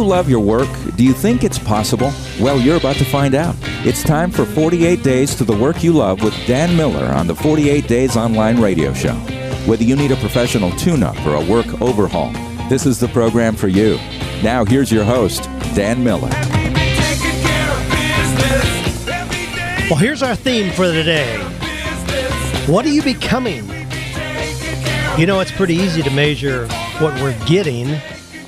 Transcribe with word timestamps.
you 0.00 0.06
love 0.06 0.30
your 0.30 0.40
work? 0.40 0.68
Do 0.96 1.04
you 1.04 1.12
think 1.12 1.44
it's 1.44 1.58
possible? 1.58 2.10
Well, 2.40 2.58
you're 2.58 2.78
about 2.78 2.96
to 2.96 3.04
find 3.04 3.34
out. 3.34 3.54
It's 3.84 4.02
time 4.02 4.30
for 4.30 4.46
48 4.46 5.02
Days 5.02 5.34
to 5.34 5.44
the 5.44 5.54
Work 5.54 5.84
You 5.84 5.92
Love 5.92 6.22
with 6.22 6.34
Dan 6.46 6.74
Miller 6.74 7.04
on 7.04 7.26
the 7.26 7.34
48 7.34 7.86
Days 7.86 8.16
Online 8.16 8.58
Radio 8.58 8.94
Show. 8.94 9.12
Whether 9.66 9.84
you 9.84 9.96
need 9.96 10.10
a 10.10 10.16
professional 10.16 10.70
tune 10.72 11.02
up 11.02 11.18
or 11.26 11.34
a 11.34 11.44
work 11.44 11.82
overhaul, 11.82 12.32
this 12.70 12.86
is 12.86 12.98
the 12.98 13.08
program 13.08 13.54
for 13.54 13.68
you. 13.68 13.96
Now, 14.42 14.64
here's 14.64 14.90
your 14.90 15.04
host, 15.04 15.42
Dan 15.74 16.02
Miller. 16.02 16.30
Well, 19.90 19.98
here's 19.98 20.22
our 20.22 20.34
theme 20.36 20.72
for 20.72 20.88
the 20.88 21.02
day 21.02 21.36
What 22.66 22.86
are 22.86 22.90
you 22.90 23.02
becoming? 23.02 23.68
You 25.18 25.26
know, 25.26 25.40
it's 25.40 25.52
pretty 25.52 25.74
easy 25.74 26.02
to 26.02 26.10
measure 26.10 26.66
what 27.00 27.12
we're 27.20 27.38
getting 27.46 28.00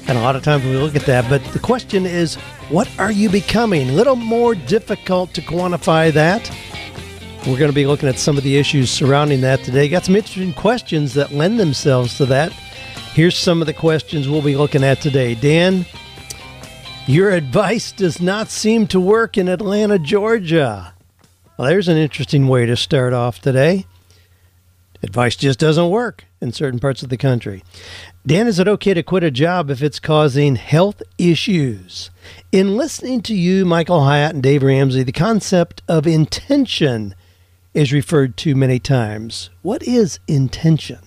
and 0.08 0.18
a 0.18 0.20
lot 0.20 0.36
of 0.36 0.42
times 0.42 0.64
we 0.64 0.76
look 0.76 0.96
at 0.96 1.06
that. 1.06 1.28
But 1.28 1.44
the 1.52 1.58
question 1.58 2.06
is, 2.06 2.34
what 2.68 2.88
are 2.98 3.12
you 3.12 3.28
becoming? 3.28 3.90
A 3.90 3.92
little 3.92 4.16
more 4.16 4.54
difficult 4.54 5.32
to 5.34 5.40
quantify 5.40 6.12
that. 6.12 6.50
We're 7.46 7.58
going 7.58 7.70
to 7.70 7.74
be 7.74 7.86
looking 7.86 8.08
at 8.08 8.18
some 8.18 8.38
of 8.38 8.44
the 8.44 8.56
issues 8.56 8.90
surrounding 8.90 9.40
that 9.40 9.64
today. 9.64 9.88
Got 9.88 10.04
some 10.04 10.16
interesting 10.16 10.54
questions 10.54 11.14
that 11.14 11.32
lend 11.32 11.58
themselves 11.58 12.16
to 12.18 12.26
that. 12.26 12.52
Here's 13.14 13.36
some 13.36 13.60
of 13.60 13.66
the 13.66 13.74
questions 13.74 14.28
we'll 14.28 14.42
be 14.42 14.56
looking 14.56 14.84
at 14.84 15.00
today. 15.00 15.34
Dan, 15.34 15.84
your 17.06 17.30
advice 17.30 17.90
does 17.92 18.20
not 18.20 18.48
seem 18.48 18.86
to 18.88 19.00
work 19.00 19.36
in 19.36 19.48
Atlanta, 19.48 19.98
Georgia. 19.98 20.94
Well, 21.58 21.68
there's 21.68 21.88
an 21.88 21.96
interesting 21.96 22.48
way 22.48 22.64
to 22.66 22.76
start 22.76 23.12
off 23.12 23.40
today. 23.40 23.86
Advice 25.02 25.34
just 25.34 25.58
doesn't 25.58 25.90
work 25.90 26.24
in 26.40 26.52
certain 26.52 26.78
parts 26.78 27.02
of 27.02 27.08
the 27.08 27.16
country. 27.16 27.64
Dan, 28.24 28.46
is 28.46 28.60
it 28.60 28.68
okay 28.68 28.94
to 28.94 29.02
quit 29.02 29.24
a 29.24 29.32
job 29.32 29.68
if 29.68 29.82
it's 29.82 29.98
causing 29.98 30.54
health 30.54 31.02
issues? 31.18 32.10
In 32.52 32.76
listening 32.76 33.20
to 33.22 33.34
you, 33.34 33.64
Michael 33.64 34.04
Hyatt, 34.04 34.34
and 34.34 34.42
Dave 34.42 34.62
Ramsey, 34.62 35.02
the 35.02 35.10
concept 35.10 35.82
of 35.88 36.06
intention 36.06 37.16
is 37.74 37.92
referred 37.92 38.36
to 38.38 38.54
many 38.54 38.78
times. 38.78 39.50
What 39.62 39.82
is 39.82 40.20
intention? 40.28 41.00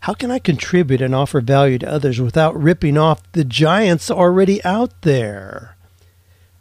How 0.00 0.14
can 0.14 0.30
I 0.30 0.38
contribute 0.38 1.02
and 1.02 1.14
offer 1.14 1.40
value 1.40 1.78
to 1.78 1.90
others 1.90 2.20
without 2.20 2.60
ripping 2.60 2.96
off 2.96 3.22
the 3.32 3.44
giants 3.44 4.10
already 4.10 4.62
out 4.64 5.02
there? 5.02 5.73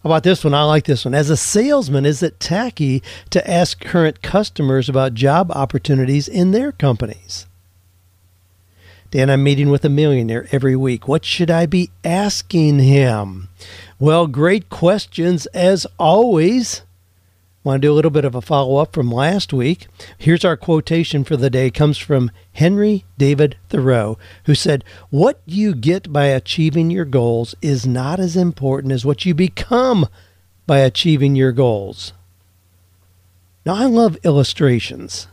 About 0.04 0.24
this 0.24 0.44
one? 0.44 0.54
I 0.54 0.64
like 0.64 0.86
this 0.86 1.06
one. 1.06 1.14
As 1.14 1.30
a 1.30 1.38
salesman, 1.38 2.06
is 2.06 2.22
it 2.22 2.40
tacky 2.40 3.02
to 3.30 3.50
ask 3.50 3.80
current 3.80 4.22
customers 4.22 4.90
about 4.90 5.14
job 5.14 5.50
opportunities 5.52 6.28
in 6.28 6.52
their 6.52 6.74
companies? 6.74 7.46
Dan, 9.12 9.30
I'm 9.30 9.44
meeting 9.44 9.70
with 9.70 9.86
a 9.86 9.90
millionaire 9.90 10.48
every 10.52 10.76
week. 10.76 11.08
What 11.08 11.24
should 11.24 11.52
I 11.52 11.68
be 11.68 11.92
asking 12.04 12.80
him? 12.80 13.48
Well, 14.00 14.28
great 14.28 14.70
questions 14.70 15.46
as 15.48 15.88
always. 15.98 16.82
Want 17.64 17.82
to 17.82 17.88
do 17.88 17.94
a 17.94 17.96
little 17.96 18.12
bit 18.12 18.26
of 18.26 18.36
a 18.36 18.42
follow 18.42 18.76
up 18.76 18.94
from 18.94 19.10
last 19.10 19.54
week. 19.54 19.88
Here's 20.18 20.44
our 20.44 20.58
quotation 20.58 21.24
for 21.24 21.38
the 21.38 21.50
day. 21.50 21.68
It 21.68 21.74
comes 21.74 21.98
from 21.98 22.30
Henry 22.52 23.06
David 23.18 23.56
Thoreau, 23.70 24.18
who 24.46 24.54
said, 24.54 24.84
What 25.10 25.40
you 25.46 25.74
get 25.74 26.12
by 26.12 26.26
achieving 26.26 26.92
your 26.92 27.06
goals 27.06 27.56
is 27.62 27.88
not 27.88 28.20
as 28.20 28.36
important 28.36 28.92
as 28.92 29.06
what 29.06 29.26
you 29.26 29.34
become 29.34 30.10
by 30.68 30.80
achieving 30.80 31.38
your 31.38 31.54
goals. 31.54 32.12
Now, 33.66 33.76
I 33.76 33.86
love 33.86 34.18
illustrations. 34.26 35.28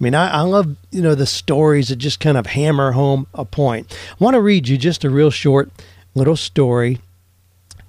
I 0.00 0.04
mean, 0.04 0.14
I, 0.16 0.28
I 0.28 0.40
love, 0.40 0.76
you 0.90 1.00
know, 1.00 1.14
the 1.14 1.26
stories 1.26 1.88
that 1.88 1.96
just 1.96 2.18
kind 2.18 2.36
of 2.36 2.46
hammer 2.46 2.92
home 2.92 3.28
a 3.32 3.44
point. 3.44 3.96
I 4.10 4.24
want 4.24 4.34
to 4.34 4.40
read 4.40 4.66
you 4.66 4.76
just 4.76 5.04
a 5.04 5.10
real 5.10 5.30
short 5.30 5.70
little 6.14 6.36
story. 6.36 6.98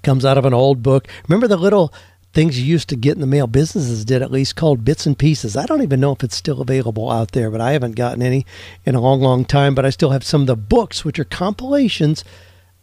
Comes 0.04 0.24
out 0.24 0.38
of 0.38 0.44
an 0.44 0.54
old 0.54 0.80
book. 0.82 1.08
Remember 1.26 1.48
the 1.48 1.56
little 1.56 1.92
things 2.32 2.58
you 2.58 2.66
used 2.66 2.88
to 2.90 2.96
get 2.96 3.14
in 3.14 3.20
the 3.20 3.26
mail? 3.26 3.46
Businesses 3.46 4.04
did 4.04 4.22
at 4.22 4.30
least 4.30 4.56
called 4.56 4.84
bits 4.84 5.06
and 5.06 5.18
pieces. 5.18 5.56
I 5.56 5.66
don't 5.66 5.82
even 5.82 6.00
know 6.00 6.12
if 6.12 6.22
it's 6.22 6.36
still 6.36 6.60
available 6.60 7.10
out 7.10 7.32
there, 7.32 7.50
but 7.50 7.60
I 7.60 7.72
haven't 7.72 7.96
gotten 7.96 8.22
any 8.22 8.46
in 8.84 8.94
a 8.94 9.00
long, 9.00 9.20
long 9.20 9.44
time. 9.44 9.74
But 9.74 9.84
I 9.84 9.90
still 9.90 10.10
have 10.10 10.24
some 10.24 10.42
of 10.42 10.46
the 10.46 10.56
books, 10.56 11.04
which 11.04 11.18
are 11.18 11.24
compilations, 11.24 12.24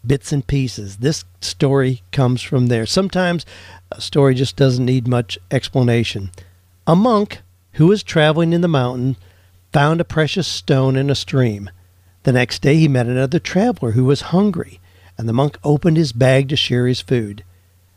bits 0.05 0.31
and 0.31 0.45
pieces. 0.45 0.97
This 0.97 1.25
story 1.41 2.01
comes 2.11 2.41
from 2.41 2.67
there. 2.67 2.85
Sometimes 2.85 3.45
a 3.91 4.01
story 4.01 4.35
just 4.35 4.55
doesn't 4.55 4.85
need 4.85 5.07
much 5.07 5.37
explanation. 5.51 6.31
A 6.87 6.95
monk 6.95 7.41
who 7.75 7.87
was 7.87 8.03
traveling 8.03 8.53
in 8.53 8.61
the 8.61 8.67
mountain, 8.67 9.17
found 9.73 9.99
a 9.99 10.05
precious 10.05 10.47
stone 10.47 10.95
in 10.95 11.09
a 11.09 11.15
stream. 11.15 11.69
The 12.23 12.31
next 12.31 12.61
day 12.61 12.77
he 12.77 12.87
met 12.87 13.07
another 13.07 13.39
traveler 13.39 13.91
who 13.91 14.05
was 14.05 14.31
hungry, 14.31 14.79
and 15.17 15.27
the 15.27 15.33
monk 15.33 15.57
opened 15.63 15.97
his 15.97 16.13
bag 16.13 16.49
to 16.49 16.55
share 16.55 16.87
his 16.87 17.01
food. 17.01 17.43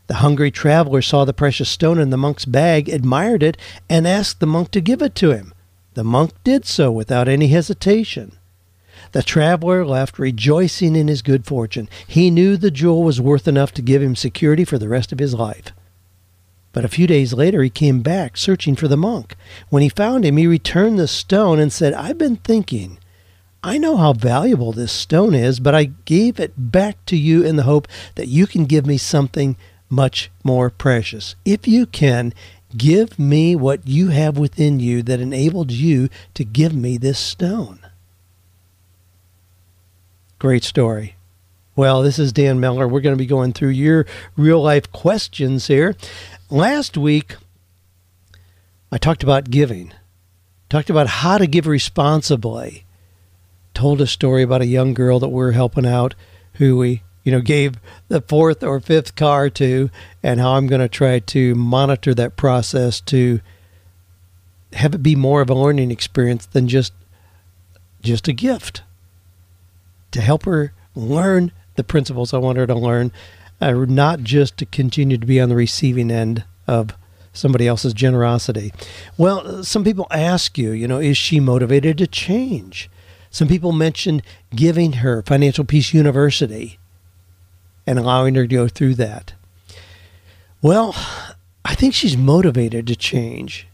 The 0.09 0.25
hungry 0.25 0.49
traveler 0.49 1.03
saw 1.03 1.23
the 1.23 1.33
precious 1.33 1.69
stone 1.69 1.99
in 1.99 2.09
the 2.09 2.17
monk's 2.17 2.43
bag, 2.43 2.89
admired 2.89 3.43
it, 3.43 3.57
and 3.87 4.07
asked 4.07 4.39
the 4.39 4.47
monk 4.47 4.71
to 4.71 4.81
give 4.81 5.03
it 5.03 5.13
to 5.15 5.29
him. 5.29 5.53
The 5.93 6.03
monk 6.03 6.31
did 6.43 6.65
so 6.65 6.91
without 6.91 7.27
any 7.27 7.49
hesitation. 7.49 8.31
The 9.11 9.21
traveler 9.21 9.85
left 9.85 10.17
rejoicing 10.17 10.95
in 10.95 11.09
his 11.09 11.21
good 11.21 11.45
fortune. 11.45 11.87
He 12.07 12.31
knew 12.31 12.57
the 12.57 12.71
jewel 12.71 13.03
was 13.03 13.21
worth 13.21 13.47
enough 13.47 13.71
to 13.73 13.83
give 13.83 14.01
him 14.01 14.15
security 14.15 14.65
for 14.65 14.79
the 14.79 14.89
rest 14.89 15.11
of 15.11 15.19
his 15.19 15.35
life. 15.35 15.73
But 16.73 16.83
a 16.83 16.89
few 16.89 17.05
days 17.05 17.33
later, 17.33 17.61
he 17.61 17.69
came 17.69 18.01
back 18.01 18.35
searching 18.35 18.75
for 18.75 18.87
the 18.87 18.97
monk. 18.97 19.35
When 19.69 19.83
he 19.83 19.89
found 19.89 20.25
him, 20.25 20.37
he 20.37 20.47
returned 20.47 20.97
the 20.97 21.07
stone 21.07 21.59
and 21.59 21.71
said, 21.71 21.93
I've 21.93 22.17
been 22.17 22.37
thinking. 22.37 22.97
I 23.63 23.77
know 23.77 23.95
how 23.95 24.13
valuable 24.13 24.71
this 24.71 24.91
stone 24.91 25.35
is, 25.35 25.59
but 25.59 25.75
I 25.75 25.91
gave 26.05 26.39
it 26.39 26.71
back 26.71 27.05
to 27.05 27.15
you 27.15 27.43
in 27.43 27.57
the 27.57 27.63
hope 27.63 27.87
that 28.15 28.27
you 28.27 28.47
can 28.47 28.65
give 28.65 28.87
me 28.87 28.97
something 28.97 29.55
much 29.89 30.29
more 30.43 30.69
precious. 30.69 31.35
If 31.45 31.67
you 31.67 31.85
can, 31.85 32.33
give 32.77 33.17
me 33.17 33.55
what 33.55 33.87
you 33.87 34.09
have 34.09 34.37
within 34.37 34.79
you 34.79 35.01
that 35.03 35.19
enabled 35.19 35.71
you 35.71 36.09
to 36.35 36.43
give 36.43 36.73
me 36.73 36.97
this 36.97 37.19
stone. 37.19 37.79
Great 40.37 40.63
story. 40.63 41.15
Well, 41.75 42.01
this 42.01 42.19
is 42.19 42.33
Dan 42.33 42.59
Miller. 42.59 42.87
We're 42.87 43.01
going 43.01 43.15
to 43.15 43.21
be 43.21 43.25
going 43.25 43.53
through 43.53 43.69
your 43.69 44.05
real 44.35 44.61
life 44.61 44.91
questions 44.91 45.67
here. 45.67 45.95
Last 46.49 46.97
week, 46.97 47.35
I 48.91 48.97
talked 48.97 49.23
about 49.23 49.49
giving, 49.49 49.93
talked 50.69 50.89
about 50.89 51.07
how 51.07 51.37
to 51.37 51.47
give 51.47 51.67
responsibly. 51.67 52.85
Told 53.73 54.01
a 54.01 54.07
story 54.07 54.43
about 54.43 54.61
a 54.61 54.65
young 54.65 54.93
girl 54.93 55.19
that 55.19 55.29
we're 55.29 55.51
helping 55.51 55.85
out 55.85 56.15
who 56.55 56.77
we, 56.77 57.03
you 57.23 57.31
know, 57.31 57.41
gave 57.41 57.75
the 58.07 58.21
fourth 58.21 58.63
or 58.63 58.79
fifth 58.79 59.15
car 59.15 59.49
to, 59.51 59.89
and 60.23 60.39
how 60.39 60.53
I'm 60.53 60.67
going 60.67 60.81
to 60.81 60.89
try 60.89 61.19
to 61.19 61.55
monitor 61.55 62.13
that 62.13 62.35
process 62.35 63.01
to 63.01 63.41
have 64.73 64.93
it 64.93 65.03
be 65.03 65.15
more 65.15 65.41
of 65.41 65.49
a 65.49 65.55
learning 65.55 65.91
experience 65.91 66.45
than 66.45 66.67
just 66.67 66.93
just 68.01 68.27
a 68.27 68.33
gift 68.33 68.83
to 70.11 70.21
help 70.21 70.45
her 70.45 70.73
learn 70.95 71.51
the 71.75 71.83
principles 71.83 72.33
I 72.33 72.37
want 72.37 72.57
her 72.57 72.67
to 72.67 72.75
learn 72.75 73.11
uh, 73.61 73.71
not 73.71 74.21
just 74.21 74.57
to 74.57 74.65
continue 74.65 75.17
to 75.17 75.25
be 75.25 75.39
on 75.39 75.49
the 75.49 75.55
receiving 75.55 76.09
end 76.11 76.45
of 76.67 76.93
somebody 77.33 77.67
else's 77.67 77.93
generosity. 77.93 78.73
Well, 79.17 79.63
some 79.63 79.83
people 79.83 80.07
ask 80.11 80.57
you, 80.57 80.71
you 80.71 80.87
know, 80.87 80.99
is 80.99 81.17
she 81.17 81.39
motivated 81.39 81.97
to 81.99 82.07
change? 82.07 82.89
Some 83.29 83.47
people 83.47 83.71
mention 83.71 84.21
giving 84.55 84.93
her 84.93 85.21
Financial 85.21 85.63
Peace 85.63 85.93
University 85.93 86.78
and 87.89 87.97
allowing 87.97 88.35
her 88.35 88.45
to 88.45 88.55
go 88.55 88.67
through 88.67 88.93
that. 88.93 89.33
Well, 90.61 90.95
I 91.65 91.73
think 91.73 91.95
she's 91.95 92.15
motivated 92.15 92.85
to 92.85 92.95
change. 92.95 93.67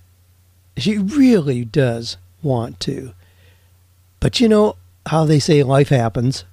She 0.78 0.98
really 0.98 1.66
does 1.66 2.16
want 2.42 2.80
to. 2.80 3.12
But 4.22 4.40
you 4.40 4.48
know 4.48 4.78
how 5.08 5.26
they 5.26 5.40
say 5.40 5.64
life 5.64 5.90
happens. 5.90 6.46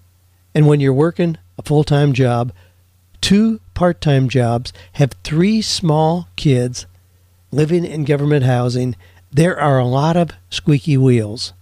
And 0.56 0.66
when 0.66 0.80
you're 0.80 0.92
working 0.92 1.38
a 1.56 1.62
full 1.62 1.84
time 1.84 2.12
job, 2.12 2.52
two 3.20 3.60
part 3.74 4.00
time 4.00 4.28
jobs, 4.28 4.72
have 4.94 5.12
three 5.22 5.62
small 5.62 6.26
kids 6.34 6.86
living 7.52 7.84
in 7.84 8.04
government 8.04 8.44
housing, 8.44 8.96
there 9.30 9.56
are 9.56 9.78
a 9.78 9.86
lot 9.86 10.16
of 10.16 10.32
squeaky 10.50 10.96
wheels. 10.96 11.52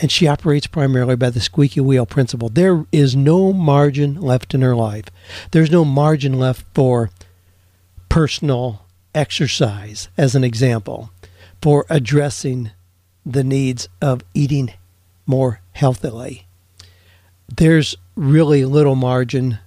And 0.00 0.12
she 0.12 0.28
operates 0.28 0.66
primarily 0.66 1.16
by 1.16 1.30
the 1.30 1.40
squeaky 1.40 1.80
wheel 1.80 2.06
principle. 2.06 2.48
There 2.48 2.86
is 2.92 3.16
no 3.16 3.52
margin 3.52 4.20
left 4.20 4.54
in 4.54 4.62
her 4.62 4.76
life. 4.76 5.06
There's 5.50 5.70
no 5.70 5.84
margin 5.84 6.38
left 6.38 6.64
for 6.72 7.10
personal 8.08 8.84
exercise, 9.14 10.08
as 10.16 10.34
an 10.34 10.44
example, 10.44 11.10
for 11.60 11.84
addressing 11.90 12.70
the 13.26 13.44
needs 13.44 13.88
of 14.00 14.22
eating 14.34 14.72
more 15.26 15.60
healthily. 15.72 16.46
There's 17.48 17.96
really 18.14 18.64
little 18.64 18.94
margin 18.94 19.58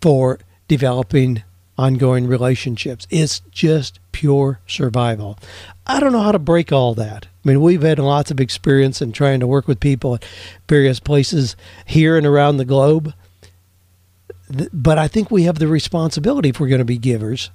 for 0.00 0.38
developing 0.68 1.42
ongoing 1.78 2.26
relationships. 2.26 3.06
It's 3.10 3.40
just 3.50 3.98
pure 4.12 4.60
survival. 4.66 5.38
I 5.86 6.00
don't 6.00 6.12
know 6.12 6.22
how 6.22 6.32
to 6.32 6.38
break 6.38 6.72
all 6.72 6.94
that. 6.94 7.26
I 7.44 7.48
mean, 7.48 7.60
we've 7.60 7.82
had 7.82 7.98
lots 7.98 8.30
of 8.30 8.40
experience 8.40 9.00
in 9.00 9.12
trying 9.12 9.40
to 9.40 9.46
work 9.46 9.68
with 9.68 9.78
people 9.78 10.14
at 10.14 10.24
various 10.68 11.00
places 11.00 11.54
here 11.84 12.16
and 12.16 12.26
around 12.26 12.56
the 12.56 12.64
globe. 12.64 13.14
but 14.72 14.98
I 14.98 15.08
think 15.08 15.30
we 15.30 15.42
have 15.42 15.58
the 15.58 15.68
responsibility 15.68 16.50
if 16.50 16.60
we're 16.60 16.68
going 16.68 16.78
to 16.78 16.84
be 16.84 16.98
givers 16.98 17.50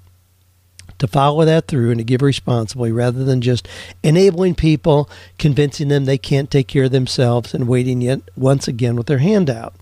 to 1.01 1.07
follow 1.07 1.43
that 1.45 1.67
through 1.67 1.89
and 1.89 1.97
to 1.97 2.03
give 2.03 2.21
responsibly 2.21 2.91
rather 2.91 3.23
than 3.23 3.41
just 3.41 3.67
enabling 4.03 4.53
people, 4.53 5.09
convincing 5.39 5.87
them 5.87 6.05
they 6.05 6.17
can't 6.17 6.51
take 6.51 6.67
care 6.67 6.83
of 6.83 6.91
themselves 6.91 7.55
and 7.55 7.67
waiting 7.67 8.01
yet 8.01 8.21
once 8.37 8.67
again 8.67 8.95
with 8.95 9.07
their 9.07 9.17
hand 9.17 9.49
out. 9.49 9.73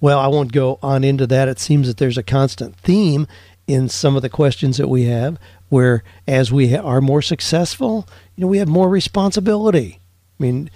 Well, 0.00 0.20
I 0.20 0.28
won't 0.28 0.52
go 0.52 0.78
on 0.80 1.02
into 1.02 1.26
that. 1.26 1.48
It 1.48 1.58
seems 1.58 1.88
that 1.88 1.96
there's 1.96 2.16
a 2.16 2.22
constant 2.22 2.76
theme 2.76 3.26
in 3.68 3.88
some 3.88 4.16
of 4.16 4.22
the 4.22 4.28
questions 4.28 4.78
that 4.78 4.88
we 4.88 5.04
have 5.04 5.38
where 5.68 6.02
as 6.26 6.50
we 6.50 6.74
are 6.74 7.00
more 7.00 7.22
successful, 7.22 8.08
you 8.34 8.42
know, 8.42 8.48
we 8.48 8.58
have 8.58 8.66
more 8.66 8.88
responsibility. 8.88 10.00
I 10.40 10.42
mean, 10.42 10.70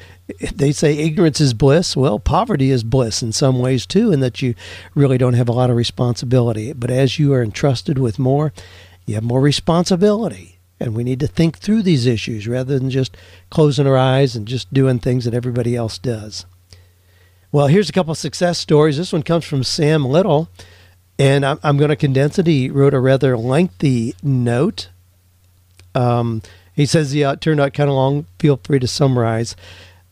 they 0.55 0.73
say 0.73 0.99
ignorance 0.99 1.41
is 1.41 1.55
bliss. 1.55 1.97
Well, 1.97 2.19
poverty 2.19 2.71
is 2.71 2.85
bliss 2.85 3.23
in 3.23 3.33
some 3.33 3.59
ways 3.59 3.87
too, 3.87 4.13
in 4.13 4.21
that 4.21 4.43
you 4.43 4.55
really 4.95 5.19
don't 5.19 5.35
have 5.35 5.49
a 5.49 5.53
lot 5.53 5.71
of 5.71 5.77
responsibility. 5.77 6.73
But 6.73 6.91
as 6.91 7.19
you 7.19 7.33
are 7.33 7.43
entrusted 7.43 7.99
with 7.99 8.19
more, 8.19 8.53
you 9.07 9.15
have 9.15 9.25
more 9.25 9.41
responsibility. 9.41 10.59
And 10.79 10.95
we 10.95 11.05
need 11.05 11.21
to 11.21 11.29
think 11.29 11.59
through 11.59 11.83
these 11.83 12.07
issues 12.07 12.49
rather 12.49 12.79
than 12.79 12.91
just 12.91 13.17
closing 13.51 13.87
our 13.87 13.97
eyes 13.97 14.37
and 14.37 14.49
just 14.49 14.75
doing 14.75 14.99
things 14.99 15.25
that 15.25 15.35
everybody 15.35 15.77
else 15.77 15.97
does. 15.97 16.45
Well, 17.53 17.69
here's 17.69 17.89
a 17.89 17.93
couple 17.93 18.15
success 18.17 18.59
stories. 18.59 18.97
This 18.97 19.13
one 19.13 19.23
comes 19.23 19.45
from 19.45 19.63
Sam 19.63 20.05
Little, 20.05 20.49
and 21.23 21.47
I'm, 21.47 21.61
I'm 21.63 21.77
going 21.77 21.91
to 21.91 21.97
condense 21.97 22.37
it. 22.41 22.49
He 22.49 22.69
wrote 22.69 22.95
a 22.95 22.99
rather 22.99 23.39
lengthy 23.39 24.17
note. 24.25 24.89
Um, 25.95 26.43
he 26.75 26.85
says, 26.85 27.15
Yeah, 27.15 27.33
it 27.33 27.41
turned 27.41 27.61
out 27.61 27.75
kind 27.75 27.89
of 27.89 27.95
long. 27.95 28.27
Feel 28.41 28.57
free 28.65 28.81
to 28.81 28.89
summarize. 28.89 29.55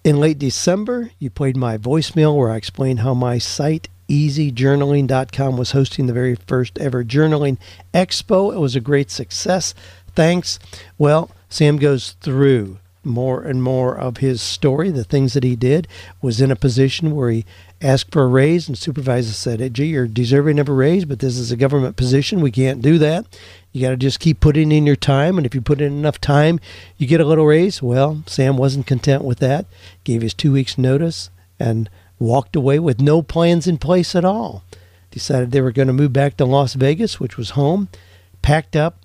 In 0.05 0.21
late 0.21 0.39
December, 0.39 1.11
you 1.19 1.29
played 1.29 1.57
my 1.57 1.77
voicemail 1.77 2.37
where 2.37 2.51
I 2.51 2.57
explained 2.57 3.01
how 3.01 3.15
my 3.15 3.39
site 3.39 3.89
easyjournaling.com 4.09 5.57
was 5.57 5.73
hosting 5.73 6.07
the 6.07 6.13
very 6.13 6.37
first 6.37 6.79
ever 6.79 7.03
journaling 7.03 7.59
expo. 7.93 8.55
It 8.55 8.59
was 8.59 8.77
a 8.77 8.81
great 8.81 9.11
success. 9.11 9.75
Thanks. 10.15 10.61
Well, 10.97 11.31
Sam 11.49 11.77
goes 11.77 12.13
through 12.21 12.79
more 13.03 13.43
and 13.43 13.63
more 13.63 13.97
of 13.97 14.19
his 14.19 14.43
story, 14.43 14.91
the 14.91 15.05
things 15.05 15.33
that 15.33 15.45
he 15.45 15.57
did, 15.57 15.89
was 16.21 16.41
in 16.41 16.51
a 16.51 16.57
position 16.57 17.15
where 17.15 17.31
he 17.31 17.45
asked 17.81 18.13
for 18.13 18.23
a 18.23 18.29
raise, 18.29 18.69
and 18.69 18.77
supervisor 18.77 19.33
said, 19.33 19.61
hey, 19.61 19.71
gee, 19.71 19.87
you're 19.87 20.07
deserving 20.07 20.59
of 20.59 20.69
a 20.69 20.73
raise, 20.73 21.05
but 21.05 21.21
this 21.21 21.39
is 21.39 21.51
a 21.51 21.57
government 21.57 21.97
position. 21.97 22.41
We 22.41 22.51
can't 22.51 22.83
do 22.83 22.99
that. 22.99 23.27
You 23.73 23.83
got 23.83 23.91
to 23.91 23.97
just 23.97 24.21
keep 24.21 24.41
putting 24.41 24.71
in 24.71 24.87
your 24.87 24.97
time, 24.97 25.39
and 25.39 25.47
if 25.47 25.55
you 25.55 25.61
put 25.61 25.81
in 25.81 25.93
enough 25.93 26.21
time, 26.21 26.61
you 26.99 27.07
get 27.07 27.21
a 27.21 27.25
little 27.25 27.47
raise. 27.47 27.83
Well, 27.83 28.23
Sam 28.27 28.57
wasn't 28.57 28.87
content 28.87 29.25
with 29.25 29.39
that, 29.39 29.67
gave 30.05 30.23
his 30.23 30.35
two 30.35 30.53
weeks' 30.53 30.77
notice, 30.77 31.31
and 31.59 31.89
walked 32.19 32.55
away 32.55 32.79
with 32.79 33.01
no 33.01 33.23
plans 33.23 33.67
in 33.67 33.79
place 33.79 34.15
at 34.15 34.25
all. 34.25 34.63
Decided 35.11 35.51
they 35.51 35.63
were 35.63 35.73
going 35.73 35.89
to 35.89 35.95
move 35.95 36.13
back 36.13 36.37
to 36.37 36.45
Las 36.45 36.75
Vegas, 36.75 37.19
which 37.19 37.37
was 37.37 37.51
home, 37.51 37.89
packed 38.43 38.77
up. 38.77 38.97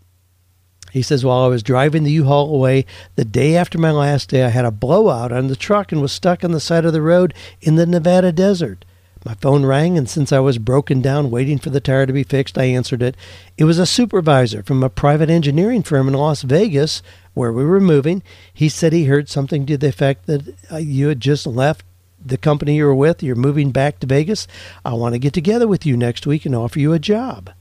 He 0.96 1.02
says, 1.02 1.26
while 1.26 1.44
I 1.44 1.48
was 1.48 1.62
driving 1.62 2.06
the 2.06 2.12
U 2.14 2.24
Haul 2.24 2.56
away, 2.56 2.86
the 3.18 3.26
day 3.26 3.58
after 3.58 3.78
my 3.78 3.92
last 3.92 4.30
day, 4.30 4.46
I 4.46 4.48
had 4.48 4.64
a 4.64 4.72
blowout 4.72 5.34
on 5.34 5.48
the 5.48 5.56
truck 5.58 5.92
and 5.92 6.02
was 6.02 6.14
stuck 6.14 6.42
on 6.42 6.54
the 6.54 6.60
side 6.62 6.86
of 6.86 6.94
the 6.94 7.02
road 7.02 7.34
in 7.60 7.76
the 7.76 7.86
Nevada 7.86 8.32
desert. 8.32 8.86
My 9.26 9.34
phone 9.34 9.66
rang, 9.66 9.98
and 9.98 10.10
since 10.10 10.32
I 10.32 10.40
was 10.40 10.58
broken 10.58 11.02
down 11.02 11.32
waiting 11.32 11.58
for 11.58 11.70
the 11.70 11.82
tire 11.82 12.06
to 12.06 12.14
be 12.14 12.24
fixed, 12.24 12.58
I 12.58 12.64
answered 12.64 13.02
it. 13.02 13.18
It 13.58 13.66
was 13.66 13.78
a 13.78 13.86
supervisor 13.86 14.64
from 14.64 14.84
a 14.84 14.90
private 14.90 15.30
engineering 15.30 15.84
firm 15.84 16.08
in 16.08 16.14
Las 16.14 16.44
Vegas 16.44 17.04
where 17.34 17.52
we 17.52 17.66
were 17.66 17.82
moving. 17.82 18.24
He 18.54 18.70
said 18.70 18.94
he 18.94 19.04
heard 19.04 19.28
something 19.28 19.66
to 19.66 19.76
the 19.78 19.90
effect 19.90 20.28
that 20.28 20.56
uh, 20.72 20.78
you 20.78 21.10
had 21.10 21.20
just 21.20 21.46
left 21.46 21.84
the 22.26 22.38
company 22.38 22.78
you 22.78 22.86
were 22.86 22.96
with, 22.96 23.22
you're 23.22 23.36
moving 23.36 23.72
back 23.72 24.00
to 24.00 24.08
Vegas. 24.08 24.48
I 24.86 24.94
want 24.94 25.14
to 25.14 25.20
get 25.20 25.34
together 25.34 25.68
with 25.68 25.86
you 25.86 25.98
next 25.98 26.26
week 26.26 26.46
and 26.46 26.56
offer 26.56 26.80
you 26.80 26.94
a 26.94 27.00
job. 27.00 27.52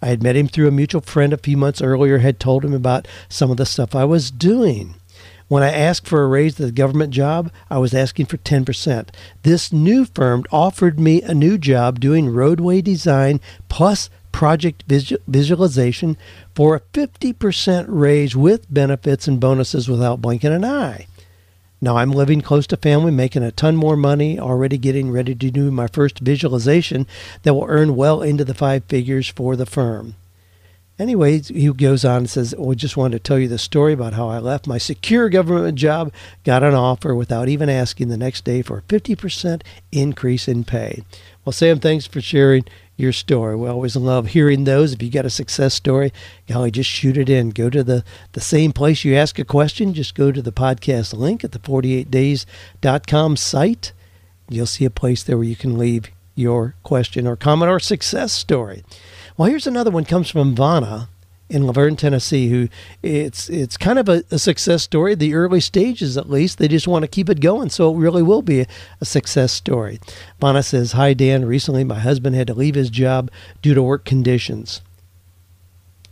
I 0.00 0.06
had 0.06 0.22
met 0.22 0.36
him 0.36 0.48
through 0.48 0.68
a 0.68 0.72
mutual 0.72 1.00
friend 1.00 1.32
a 1.32 1.38
few 1.38 1.56
months 1.56 1.82
earlier, 1.82 2.18
had 2.18 2.38
told 2.38 2.64
him 2.64 2.74
about 2.74 3.08
some 3.28 3.50
of 3.50 3.56
the 3.56 3.66
stuff 3.66 3.94
I 3.94 4.04
was 4.04 4.30
doing. 4.30 4.94
When 5.48 5.62
I 5.62 5.72
asked 5.72 6.06
for 6.06 6.22
a 6.22 6.28
raise 6.28 6.60
at 6.60 6.66
the 6.66 6.72
government 6.72 7.10
job, 7.10 7.50
I 7.70 7.78
was 7.78 7.94
asking 7.94 8.26
for 8.26 8.36
10%. 8.36 9.08
This 9.42 9.72
new 9.72 10.04
firm 10.04 10.44
offered 10.52 11.00
me 11.00 11.22
a 11.22 11.32
new 11.32 11.56
job 11.56 12.00
doing 12.00 12.28
roadway 12.28 12.82
design 12.82 13.40
plus 13.70 14.10
project 14.30 14.84
visualization 15.26 16.18
for 16.54 16.76
a 16.76 16.80
50% 16.80 17.86
raise 17.88 18.36
with 18.36 18.72
benefits 18.72 19.26
and 19.26 19.40
bonuses 19.40 19.88
without 19.88 20.20
blinking 20.20 20.52
an 20.52 20.64
eye. 20.64 21.06
Now 21.80 21.96
I'm 21.96 22.10
living 22.10 22.40
close 22.40 22.66
to 22.68 22.76
family, 22.76 23.12
making 23.12 23.42
a 23.42 23.52
ton 23.52 23.76
more 23.76 23.96
money, 23.96 24.38
already 24.38 24.78
getting 24.78 25.10
ready 25.10 25.34
to 25.34 25.50
do 25.50 25.70
my 25.70 25.86
first 25.86 26.18
visualization 26.18 27.06
that 27.42 27.54
will 27.54 27.66
earn 27.68 27.94
well 27.94 28.22
into 28.22 28.44
the 28.44 28.54
five 28.54 28.84
figures 28.84 29.28
for 29.28 29.54
the 29.54 29.66
firm. 29.66 30.14
Anyways, 30.98 31.48
he 31.48 31.72
goes 31.72 32.04
on 32.04 32.16
and 32.16 32.30
says, 32.30 32.54
oh, 32.58 32.64
"We 32.64 32.76
just 32.76 32.96
wanted 32.96 33.18
to 33.18 33.22
tell 33.22 33.38
you 33.38 33.46
the 33.46 33.58
story 33.58 33.92
about 33.92 34.14
how 34.14 34.28
I 34.28 34.40
left 34.40 34.66
my 34.66 34.78
secure 34.78 35.28
government 35.28 35.78
job, 35.78 36.12
got 36.42 36.64
an 36.64 36.74
offer 36.74 37.14
without 37.14 37.48
even 37.48 37.68
asking 37.68 38.08
the 38.08 38.16
next 38.16 38.44
day 38.44 38.62
for 38.62 38.78
a 38.78 38.82
50% 38.82 39.62
increase 39.92 40.48
in 40.48 40.64
pay. 40.64 41.04
Well, 41.44 41.52
Sam, 41.52 41.78
thanks 41.78 42.06
for 42.06 42.20
sharing 42.20 42.64
your 42.98 43.12
story. 43.12 43.56
We 43.56 43.68
always 43.68 43.96
love 43.96 44.28
hearing 44.28 44.64
those. 44.64 44.92
If 44.92 45.02
you 45.02 45.10
got 45.10 45.24
a 45.24 45.30
success 45.30 45.72
story, 45.72 46.12
golly, 46.48 46.70
just 46.70 46.90
shoot 46.90 47.16
it 47.16 47.30
in. 47.30 47.50
Go 47.50 47.70
to 47.70 47.84
the, 47.84 48.04
the 48.32 48.40
same 48.40 48.72
place 48.72 49.04
you 49.04 49.14
ask 49.14 49.38
a 49.38 49.44
question. 49.44 49.94
Just 49.94 50.14
go 50.14 50.32
to 50.32 50.42
the 50.42 50.52
podcast 50.52 51.16
link 51.16 51.44
at 51.44 51.52
the 51.52 51.60
48days.com 51.60 53.36
site. 53.36 53.92
You'll 54.50 54.66
see 54.66 54.84
a 54.84 54.90
place 54.90 55.22
there 55.22 55.38
where 55.38 55.46
you 55.46 55.56
can 55.56 55.78
leave 55.78 56.10
your 56.34 56.74
question 56.82 57.26
or 57.26 57.36
comment 57.36 57.70
or 57.70 57.78
success 57.78 58.32
story. 58.32 58.84
Well, 59.36 59.48
here's 59.48 59.66
another 59.66 59.90
one 59.90 60.04
comes 60.04 60.28
from 60.28 60.54
Vana 60.54 61.08
in 61.48 61.66
La 61.66 61.72
Vergne, 61.72 61.96
Tennessee, 61.96 62.48
who 62.48 62.68
it's 63.02 63.48
it's 63.48 63.76
kind 63.76 63.98
of 63.98 64.08
a, 64.08 64.22
a, 64.30 64.38
success 64.38 64.82
story. 64.82 65.14
The 65.14 65.34
early 65.34 65.60
stages, 65.60 66.16
at 66.16 66.28
least, 66.28 66.58
they 66.58 66.68
just 66.68 66.88
want 66.88 67.04
to 67.04 67.08
keep 67.08 67.30
it 67.30 67.40
going, 67.40 67.70
so 67.70 67.92
it 67.92 67.98
really 67.98 68.22
will 68.22 68.42
be 68.42 68.60
a, 68.60 68.66
a 69.00 69.04
success 69.04 69.52
story. 69.52 69.98
Vana 70.40 70.62
says, 70.62 70.92
"Hi 70.92 71.14
Dan. 71.14 71.44
Recently, 71.44 71.84
my 71.84 71.98
husband 71.98 72.36
had 72.36 72.48
to 72.48 72.54
leave 72.54 72.74
his 72.74 72.90
job 72.90 73.30
due 73.62 73.74
to 73.74 73.82
work 73.82 74.04
conditions. 74.04 74.82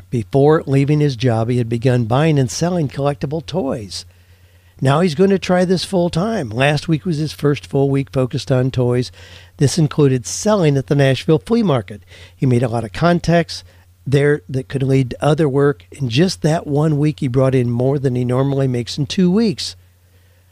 Before 0.08 0.62
leaving 0.66 1.00
his 1.00 1.16
job, 1.16 1.50
he 1.50 1.58
had 1.58 1.68
begun 1.68 2.04
buying 2.04 2.38
and 2.38 2.50
selling 2.50 2.88
collectible 2.88 3.44
toys." 3.44 4.06
Now 4.78 5.00
he's 5.00 5.14
going 5.14 5.30
to 5.30 5.38
try 5.38 5.64
this 5.64 5.86
full 5.86 6.10
time. 6.10 6.50
Last 6.50 6.86
week 6.86 7.06
was 7.06 7.16
his 7.16 7.32
first 7.32 7.66
full 7.66 7.88
week 7.88 8.10
focused 8.12 8.52
on 8.52 8.70
toys. 8.70 9.10
This 9.56 9.78
included 9.78 10.26
selling 10.26 10.76
at 10.76 10.88
the 10.88 10.94
Nashville 10.94 11.38
flea 11.38 11.62
market. 11.62 12.02
He 12.36 12.44
made 12.44 12.62
a 12.62 12.68
lot 12.68 12.84
of 12.84 12.92
contacts, 12.92 13.64
there 14.06 14.42
that 14.48 14.68
could 14.68 14.82
lead 14.82 15.10
to 15.10 15.24
other 15.24 15.48
work. 15.48 15.84
In 15.90 16.08
just 16.08 16.42
that 16.42 16.66
one 16.66 16.98
week, 16.98 17.20
he 17.20 17.28
brought 17.28 17.54
in 17.54 17.70
more 17.70 17.98
than 17.98 18.14
he 18.14 18.24
normally 18.24 18.68
makes 18.68 18.96
in 18.96 19.06
two 19.06 19.30
weeks. 19.30 19.76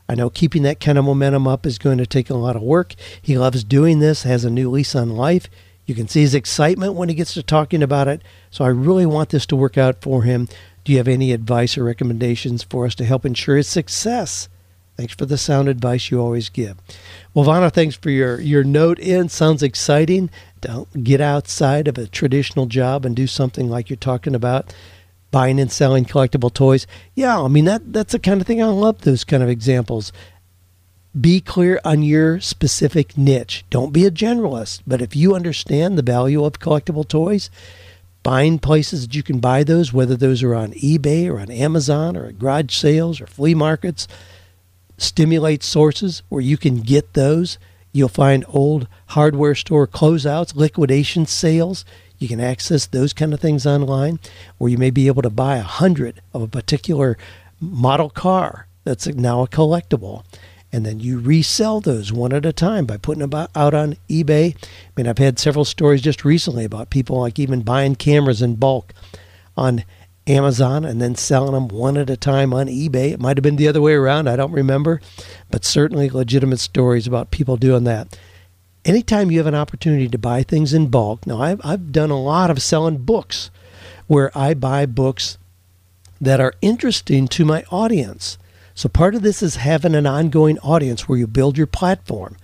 I 0.08 0.14
know 0.14 0.28
keeping 0.28 0.62
that 0.64 0.80
kind 0.80 0.99
of 0.99 1.04
momentum 1.04 1.46
up 1.46 1.64
is 1.64 1.78
going 1.78 1.99
to 1.99 2.06
take 2.06 2.28
a 2.28 2.34
lot 2.34 2.56
of 2.56 2.62
work. 2.62 2.94
He 3.23 3.38
loves 3.38 3.64
doing 3.64 4.00
this, 4.00 4.25
has 4.25 4.44
a 4.44 4.50
new 4.50 4.70
lease 4.70 4.94
on 4.94 5.11
life. 5.11 5.49
You 5.87 5.94
can 5.94 6.08
see 6.08 6.20
his 6.23 6.34
excitement 6.34 6.94
when 6.94 7.08
he 7.08 7.14
gets 7.14 7.34
to 7.34 7.42
talking 7.42 7.82
about 7.82 8.08
it. 8.08 8.23
So 8.50 8.64
I 8.64 8.68
really 8.68 9.06
want 9.06 9.30
this 9.30 9.46
to 9.46 9.56
work 9.56 9.78
out 9.78 10.02
for 10.02 10.23
him. 10.23 10.49
Do 10.82 10.92
you 10.92 10.99
have 10.99 11.08
any 11.08 11.32
advice 11.32 11.78
or 11.78 11.84
recommendations 11.84 12.62
for 12.62 12.87
us 12.87 12.94
to 12.96 13.04
help 13.04 13.25
ensure 13.25 13.56
his 13.56 13.68
success? 13.68 14.49
Thanks 14.96 15.14
for 15.14 15.26
the 15.26 15.36
sound 15.36 15.68
advice 15.68 16.10
you 16.10 16.20
always 16.20 16.48
give. 16.48 16.76
Well, 17.32 17.44
Vana, 17.44 17.68
thanks 17.70 17.96
for 17.96 18.10
your, 18.10 18.40
your 18.40 18.62
note 18.62 19.00
in. 19.00 19.28
Sounds 19.28 19.62
exciting. 19.62 20.30
Don't 20.60 21.02
get 21.02 21.20
outside 21.20 21.88
of 21.88 21.98
a 21.98 22.06
traditional 22.06 22.66
job 22.66 23.04
and 23.04 23.16
do 23.16 23.26
something 23.26 23.68
like 23.68 23.90
you're 23.90 23.96
talking 23.96 24.36
about, 24.36 24.72
buying 25.32 25.58
and 25.58 25.70
selling 25.70 26.04
collectible 26.04 26.52
toys. 26.52 26.86
Yeah, 27.14 27.42
I 27.42 27.48
mean 27.48 27.64
that 27.64 27.92
that's 27.92 28.12
the 28.12 28.20
kind 28.20 28.40
of 28.40 28.46
thing 28.46 28.62
I 28.62 28.66
love 28.66 29.00
those 29.00 29.24
kind 29.24 29.42
of 29.42 29.48
examples. 29.48 30.12
Be 31.20 31.40
clear 31.40 31.80
on 31.84 32.02
your 32.02 32.40
specific 32.40 33.18
niche. 33.18 33.64
Don't 33.70 33.92
be 33.92 34.06
a 34.06 34.10
generalist, 34.10 34.82
but 34.86 35.02
if 35.02 35.14
you 35.14 35.34
understand 35.34 35.98
the 35.98 36.02
value 36.02 36.44
of 36.44 36.60
collectible 36.60 37.06
toys, 37.06 37.50
find 38.22 38.62
places 38.62 39.02
that 39.02 39.14
you 39.14 39.22
can 39.22 39.38
buy 39.38 39.64
those, 39.64 39.92
whether 39.92 40.16
those 40.16 40.42
are 40.42 40.54
on 40.54 40.72
eBay 40.72 41.28
or 41.28 41.40
on 41.40 41.50
Amazon 41.50 42.16
or 42.16 42.26
at 42.26 42.38
garage 42.38 42.74
sales 42.74 43.20
or 43.20 43.26
flea 43.26 43.54
markets 43.54 44.08
stimulate 44.96 45.62
sources 45.62 46.22
where 46.28 46.40
you 46.40 46.56
can 46.56 46.80
get 46.80 47.14
those. 47.14 47.58
You'll 47.92 48.08
find 48.08 48.44
old 48.48 48.88
hardware 49.08 49.54
store 49.54 49.86
closeouts, 49.86 50.56
liquidation 50.56 51.26
sales. 51.26 51.84
You 52.18 52.28
can 52.28 52.40
access 52.40 52.86
those 52.86 53.12
kind 53.12 53.34
of 53.34 53.40
things 53.40 53.66
online, 53.66 54.18
or 54.58 54.68
you 54.68 54.78
may 54.78 54.90
be 54.90 55.06
able 55.06 55.22
to 55.22 55.30
buy 55.30 55.56
a 55.56 55.62
hundred 55.62 56.20
of 56.32 56.42
a 56.42 56.48
particular 56.48 57.18
model 57.60 58.10
car 58.10 58.66
that's 58.84 59.06
now 59.06 59.42
a 59.42 59.48
collectible. 59.48 60.24
And 60.72 60.84
then 60.84 60.98
you 60.98 61.20
resell 61.20 61.80
those 61.80 62.12
one 62.12 62.32
at 62.32 62.44
a 62.44 62.52
time 62.52 62.84
by 62.84 62.96
putting 62.96 63.26
them 63.26 63.48
out 63.54 63.74
on 63.74 63.96
eBay. 64.10 64.56
I 64.56 64.68
mean, 64.96 65.06
I've 65.06 65.18
had 65.18 65.38
several 65.38 65.64
stories 65.64 66.02
just 66.02 66.24
recently 66.24 66.64
about 66.64 66.90
people 66.90 67.20
like 67.20 67.38
even 67.38 67.62
buying 67.62 67.94
cameras 67.94 68.42
in 68.42 68.56
bulk 68.56 68.92
on 69.56 69.84
Amazon 70.26 70.84
and 70.84 71.02
then 71.02 71.14
selling 71.14 71.52
them 71.52 71.68
one 71.68 71.96
at 71.96 72.08
a 72.08 72.16
time 72.16 72.54
on 72.54 72.66
eBay. 72.66 73.12
It 73.12 73.20
might 73.20 73.36
have 73.36 73.42
been 73.42 73.56
the 73.56 73.68
other 73.68 73.82
way 73.82 73.92
around. 73.92 74.28
I 74.28 74.36
don't 74.36 74.52
remember, 74.52 75.00
but 75.50 75.64
certainly 75.64 76.08
legitimate 76.08 76.60
stories 76.60 77.06
about 77.06 77.30
people 77.30 77.56
doing 77.56 77.84
that. 77.84 78.16
anytime 78.84 79.30
you 79.30 79.38
have 79.38 79.46
an 79.46 79.54
opportunity 79.54 80.08
to 80.08 80.18
buy 80.18 80.42
things 80.42 80.72
in 80.74 80.88
bulk, 80.88 81.26
now 81.26 81.40
I've, 81.40 81.60
I've 81.64 81.92
done 81.92 82.10
a 82.10 82.20
lot 82.20 82.50
of 82.50 82.62
selling 82.62 82.98
books 82.98 83.50
where 84.06 84.36
I 84.36 84.54
buy 84.54 84.86
books 84.86 85.38
that 86.20 86.40
are 86.40 86.54
interesting 86.60 87.26
to 87.28 87.44
my 87.44 87.64
audience. 87.70 88.38
So 88.74 88.88
part 88.88 89.14
of 89.14 89.22
this 89.22 89.42
is 89.42 89.56
having 89.56 89.94
an 89.94 90.06
ongoing 90.06 90.58
audience 90.58 91.08
where 91.08 91.18
you 91.18 91.26
build 91.26 91.56
your 91.56 91.66
platform. 91.66 92.36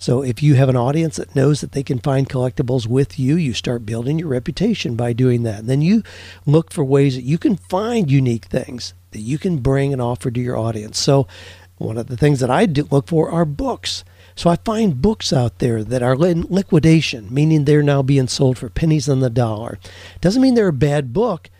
So 0.00 0.22
if 0.22 0.42
you 0.42 0.54
have 0.54 0.70
an 0.70 0.76
audience 0.76 1.16
that 1.16 1.36
knows 1.36 1.60
that 1.60 1.72
they 1.72 1.82
can 1.82 1.98
find 1.98 2.26
collectibles 2.26 2.86
with 2.86 3.18
you, 3.18 3.36
you 3.36 3.52
start 3.52 3.84
building 3.84 4.18
your 4.18 4.28
reputation 4.28 4.96
by 4.96 5.12
doing 5.12 5.42
that. 5.42 5.60
And 5.60 5.68
then 5.68 5.82
you 5.82 6.02
look 6.46 6.72
for 6.72 6.82
ways 6.82 7.16
that 7.16 7.22
you 7.22 7.36
can 7.36 7.56
find 7.56 8.10
unique 8.10 8.46
things 8.46 8.94
that 9.10 9.20
you 9.20 9.38
can 9.38 9.58
bring 9.58 9.92
and 9.92 10.00
offer 10.00 10.30
to 10.30 10.40
your 10.40 10.56
audience. 10.56 10.98
So 10.98 11.28
one 11.76 11.98
of 11.98 12.06
the 12.06 12.16
things 12.16 12.40
that 12.40 12.50
I 12.50 12.64
look 12.64 13.08
for 13.08 13.30
are 13.30 13.44
books. 13.44 14.02
So 14.34 14.48
I 14.48 14.56
find 14.56 15.02
books 15.02 15.34
out 15.34 15.58
there 15.58 15.84
that 15.84 16.02
are 16.02 16.14
in 16.26 16.46
liquidation, 16.48 17.28
meaning 17.32 17.66
they're 17.66 17.82
now 17.82 18.00
being 18.00 18.28
sold 18.28 18.56
for 18.56 18.70
pennies 18.70 19.06
on 19.06 19.20
the 19.20 19.28
dollar. 19.28 19.78
Doesn't 20.22 20.40
mean 20.40 20.54
they're 20.54 20.68
a 20.68 20.72
bad 20.72 21.12
book. 21.12 21.50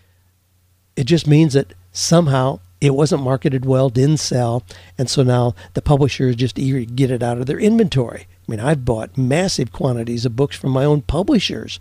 It 0.96 1.04
just 1.04 1.26
means 1.26 1.52
that 1.52 1.74
somehow 1.92 2.60
it 2.80 2.94
wasn't 2.94 3.22
marketed 3.22 3.64
well, 3.64 3.90
didn't 3.90 4.18
sell, 4.18 4.64
and 4.96 5.08
so 5.08 5.22
now 5.22 5.54
the 5.74 5.82
publisher 5.82 6.28
is 6.28 6.36
just 6.36 6.58
eager 6.58 6.80
to 6.80 6.86
get 6.86 7.10
it 7.10 7.22
out 7.22 7.38
of 7.38 7.46
their 7.46 7.58
inventory. 7.58 8.22
I 8.22 8.50
mean, 8.50 8.60
I've 8.60 8.84
bought 8.84 9.18
massive 9.18 9.70
quantities 9.70 10.24
of 10.24 10.36
books 10.36 10.56
from 10.56 10.70
my 10.70 10.84
own 10.84 11.02
publishers 11.02 11.78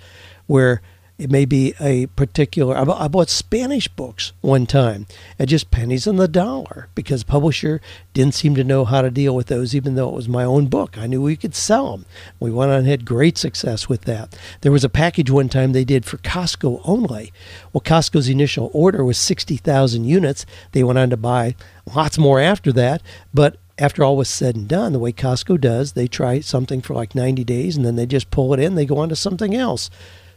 where 0.48 0.82
it 1.20 1.30
may 1.30 1.44
be 1.44 1.74
a 1.82 2.06
particular. 2.08 2.78
I 2.78 3.10
bought 3.10 3.30
Spanish 3.30 3.90
books 3.90 4.32
one 4.40 4.66
time 4.66 5.06
at 5.38 5.50
just 5.50 5.70
pennies 5.70 6.08
on 6.08 6.16
the 6.16 6.30
dollar 6.30 6.88
because 6.96 7.24
publisher 7.24 7.82
didn't 8.14 8.36
seem 8.36 8.56
to 8.56 8.64
know 8.64 8.86
how 8.86 9.02
to 9.02 9.12
deal 9.12 9.36
with 9.36 9.48
those, 9.48 9.76
even 9.76 9.96
though 9.96 10.08
it 10.08 10.16
was 10.16 10.30
my 10.30 10.46
own 10.46 10.68
book. 10.68 10.98
I 10.98 11.08
knew 11.08 11.22
we 11.22 11.36
could 11.36 11.54
sell 11.54 11.92
them. 11.92 12.06
We 12.40 12.52
went 12.52 12.72
on 12.72 12.80
and 12.80 12.88
had 12.88 13.04
great 13.04 13.38
success 13.38 13.90
with 13.90 14.04
that. 14.04 14.34
There 14.62 14.72
was 14.72 14.86
a 14.86 14.90
package 14.90 15.30
one 15.30 15.50
time 15.50 15.74
they 15.74 15.84
did 15.84 16.06
for 16.06 16.18
Costco 16.18 16.80
only. 16.86 17.34
Well, 17.74 17.82
Costco's 17.82 18.30
initial 18.30 18.72
order 18.74 19.04
was 19.04 19.18
60,000 19.18 20.06
units. 20.06 20.46
They 20.72 20.84
went 20.84 21.00
on 21.00 21.10
to 21.10 21.18
buy 21.18 21.56
lots 21.94 22.18
more 22.18 22.40
after 22.40 22.72
that, 22.72 23.02
but 23.34 23.58
after 23.78 24.06
all 24.06 24.16
was 24.16 24.30
said 24.30 24.56
and 24.56 24.70
done, 24.70 24.94
the 24.94 25.00
way 25.00 25.12
Costco 25.12 25.60
does, 25.60 25.94
they 25.94 26.08
try 26.08 26.40
something 26.40 26.82
for 26.82 26.94
like 26.94 27.14
90 27.14 27.44
days 27.44 27.76
and 27.76 27.86
then 27.86 27.98
they 27.98 28.06
just 28.06 28.32
pull 28.32 28.54
it 28.54 28.60
in, 28.62 28.76
they 28.76 28.86
go 28.86 28.98
on 29.00 29.10
to 29.10 29.18
something 29.18 29.54
else. 29.54 29.90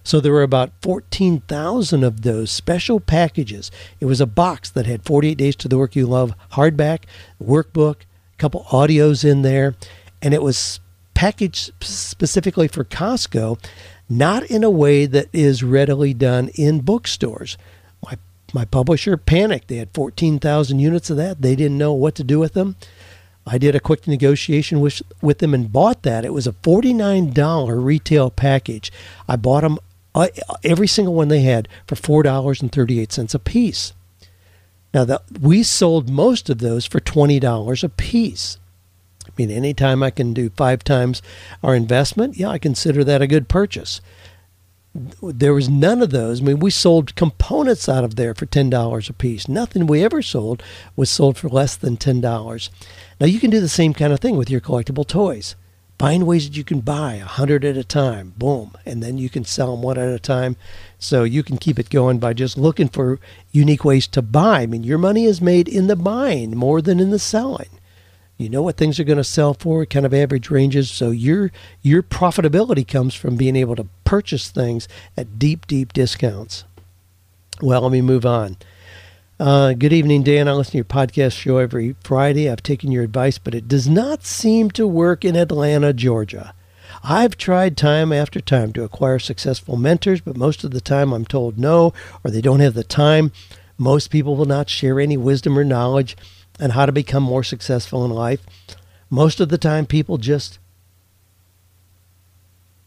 So 0.04 0.20
there 0.20 0.32
were 0.32 0.42
about 0.42 0.72
14,000 0.82 2.02
of 2.04 2.22
those 2.22 2.50
special 2.50 3.00
packages. 3.00 3.70
It 4.00 4.06
was 4.06 4.20
a 4.20 4.26
box 4.26 4.70
that 4.70 4.86
had 4.86 5.04
48 5.04 5.36
Days 5.36 5.56
to 5.56 5.68
the 5.68 5.78
Work 5.78 5.94
You 5.94 6.06
Love 6.06 6.34
hardback, 6.52 7.04
workbook, 7.42 7.96
a 8.02 8.38
couple 8.38 8.64
audios 8.64 9.24
in 9.28 9.42
there, 9.42 9.74
and 10.20 10.34
it 10.34 10.42
was 10.42 10.80
packaged 11.14 11.70
specifically 11.80 12.68
for 12.68 12.84
Costco, 12.84 13.62
not 14.08 14.44
in 14.44 14.64
a 14.64 14.70
way 14.70 15.06
that 15.06 15.28
is 15.32 15.62
readily 15.62 16.12
done 16.12 16.50
in 16.54 16.80
bookstores. 16.80 17.56
My, 18.04 18.18
my 18.52 18.64
publisher 18.64 19.16
panicked. 19.16 19.68
They 19.68 19.76
had 19.76 19.94
14,000 19.94 20.78
units 20.78 21.10
of 21.10 21.16
that. 21.18 21.42
They 21.42 21.54
didn't 21.54 21.78
know 21.78 21.92
what 21.92 22.14
to 22.16 22.24
do 22.24 22.38
with 22.40 22.54
them. 22.54 22.76
I 23.46 23.58
did 23.58 23.74
a 23.74 23.80
quick 23.80 24.06
negotiation 24.06 24.80
with, 24.80 25.02
with 25.20 25.38
them 25.38 25.54
and 25.54 25.72
bought 25.72 26.02
that. 26.02 26.24
It 26.24 26.32
was 26.32 26.46
a 26.46 26.52
$49 26.52 27.84
retail 27.84 28.30
package. 28.30 28.92
I 29.28 29.36
bought 29.36 29.62
them 29.62 29.78
every 30.62 30.86
single 30.86 31.14
one 31.14 31.28
they 31.28 31.40
had 31.40 31.68
for 31.86 31.96
four 31.96 32.22
dollars 32.22 32.60
and 32.60 32.70
thirty 32.70 33.00
eight 33.00 33.12
cents 33.12 33.34
a 33.34 33.38
piece. 33.38 33.92
Now 34.92 35.04
that 35.04 35.22
we 35.40 35.62
sold 35.62 36.10
most 36.10 36.50
of 36.50 36.58
those 36.58 36.86
for 36.86 37.00
twenty 37.00 37.40
dollars 37.40 37.82
a 37.82 37.88
piece. 37.88 38.58
I 39.26 39.30
mean, 39.38 39.50
anytime 39.50 40.02
I 40.02 40.10
can 40.10 40.34
do 40.34 40.50
five 40.50 40.84
times 40.84 41.22
our 41.62 41.74
investment, 41.74 42.36
yeah, 42.36 42.48
I 42.48 42.58
consider 42.58 43.02
that 43.04 43.22
a 43.22 43.26
good 43.26 43.48
purchase. 43.48 44.00
There 45.22 45.54
was 45.54 45.70
none 45.70 46.02
of 46.02 46.10
those. 46.10 46.42
I 46.42 46.44
mean, 46.44 46.58
we 46.58 46.70
sold 46.70 47.14
components 47.14 47.88
out 47.88 48.04
of 48.04 48.16
there 48.16 48.34
for 48.34 48.44
ten 48.44 48.68
dollars 48.68 49.08
a 49.08 49.14
piece. 49.14 49.48
Nothing 49.48 49.86
we 49.86 50.04
ever 50.04 50.20
sold 50.20 50.62
was 50.96 51.08
sold 51.08 51.38
for 51.38 51.48
less 51.48 51.76
than 51.76 51.96
ten 51.96 52.20
dollars. 52.20 52.68
Now 53.18 53.26
you 53.26 53.40
can 53.40 53.50
do 53.50 53.60
the 53.60 53.68
same 53.68 53.94
kind 53.94 54.12
of 54.12 54.20
thing 54.20 54.36
with 54.36 54.50
your 54.50 54.60
collectible 54.60 55.06
toys. 55.06 55.56
Find 56.02 56.26
ways 56.26 56.48
that 56.48 56.56
you 56.56 56.64
can 56.64 56.80
buy 56.80 57.14
a 57.14 57.24
hundred 57.24 57.64
at 57.64 57.76
a 57.76 57.84
time, 57.84 58.34
boom, 58.36 58.72
and 58.84 59.00
then 59.00 59.18
you 59.18 59.30
can 59.30 59.44
sell 59.44 59.70
them 59.70 59.82
one 59.82 59.98
at 59.98 60.12
a 60.12 60.18
time. 60.18 60.56
So 60.98 61.22
you 61.22 61.44
can 61.44 61.58
keep 61.58 61.78
it 61.78 61.90
going 61.90 62.18
by 62.18 62.32
just 62.32 62.58
looking 62.58 62.88
for 62.88 63.20
unique 63.52 63.84
ways 63.84 64.08
to 64.08 64.20
buy. 64.20 64.62
I 64.62 64.66
mean, 64.66 64.82
your 64.82 64.98
money 64.98 65.26
is 65.26 65.40
made 65.40 65.68
in 65.68 65.86
the 65.86 65.94
buying 65.94 66.56
more 66.56 66.82
than 66.82 66.98
in 66.98 67.10
the 67.10 67.20
selling. 67.20 67.68
You 68.36 68.48
know 68.48 68.62
what 68.62 68.76
things 68.76 68.98
are 68.98 69.04
going 69.04 69.18
to 69.18 69.22
sell 69.22 69.54
for, 69.54 69.86
kind 69.86 70.04
of 70.04 70.12
average 70.12 70.50
ranges. 70.50 70.90
So 70.90 71.12
your 71.12 71.52
your 71.82 72.02
profitability 72.02 72.84
comes 72.84 73.14
from 73.14 73.36
being 73.36 73.54
able 73.54 73.76
to 73.76 73.86
purchase 74.02 74.50
things 74.50 74.88
at 75.16 75.38
deep, 75.38 75.68
deep 75.68 75.92
discounts. 75.92 76.64
Well, 77.60 77.82
let 77.82 77.92
me 77.92 78.02
move 78.02 78.26
on. 78.26 78.56
Uh, 79.40 79.72
good 79.72 79.92
evening, 79.92 80.22
Dan. 80.22 80.46
I 80.46 80.52
listen 80.52 80.72
to 80.72 80.78
your 80.78 80.84
podcast 80.84 81.32
show 81.32 81.56
every 81.56 81.96
Friday. 82.04 82.50
I've 82.50 82.62
taken 82.62 82.92
your 82.92 83.02
advice, 83.02 83.38
but 83.38 83.54
it 83.54 83.66
does 83.66 83.88
not 83.88 84.24
seem 84.24 84.70
to 84.72 84.86
work 84.86 85.24
in 85.24 85.36
Atlanta, 85.36 85.92
Georgia. 85.92 86.54
I've 87.02 87.36
tried 87.36 87.76
time 87.76 88.12
after 88.12 88.40
time 88.40 88.72
to 88.74 88.84
acquire 88.84 89.18
successful 89.18 89.76
mentors, 89.76 90.20
but 90.20 90.36
most 90.36 90.64
of 90.64 90.70
the 90.70 90.82
time 90.82 91.12
I'm 91.12 91.24
told 91.24 91.58
no, 91.58 91.92
or 92.22 92.30
they 92.30 92.42
don't 92.42 92.60
have 92.60 92.74
the 92.74 92.84
time. 92.84 93.32
Most 93.78 94.10
people 94.10 94.36
will 94.36 94.44
not 94.44 94.68
share 94.68 95.00
any 95.00 95.16
wisdom 95.16 95.58
or 95.58 95.64
knowledge 95.64 96.16
on 96.60 96.70
how 96.70 96.86
to 96.86 96.92
become 96.92 97.22
more 97.22 97.42
successful 97.42 98.04
in 98.04 98.10
life. 98.12 98.46
Most 99.10 99.40
of 99.40 99.48
the 99.48 99.58
time, 99.58 99.86
people 99.86 100.18
just 100.18 100.58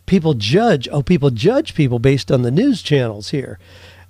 people 0.06 0.36
judge. 0.36 0.88
Oh, 0.92 1.02
people 1.02 1.32
judge 1.32 1.74
people 1.74 2.00
based 2.00 2.32
on 2.32 2.44
the 2.44 2.52
news 2.52 2.82
channels 2.82 3.32
here. 3.32 3.60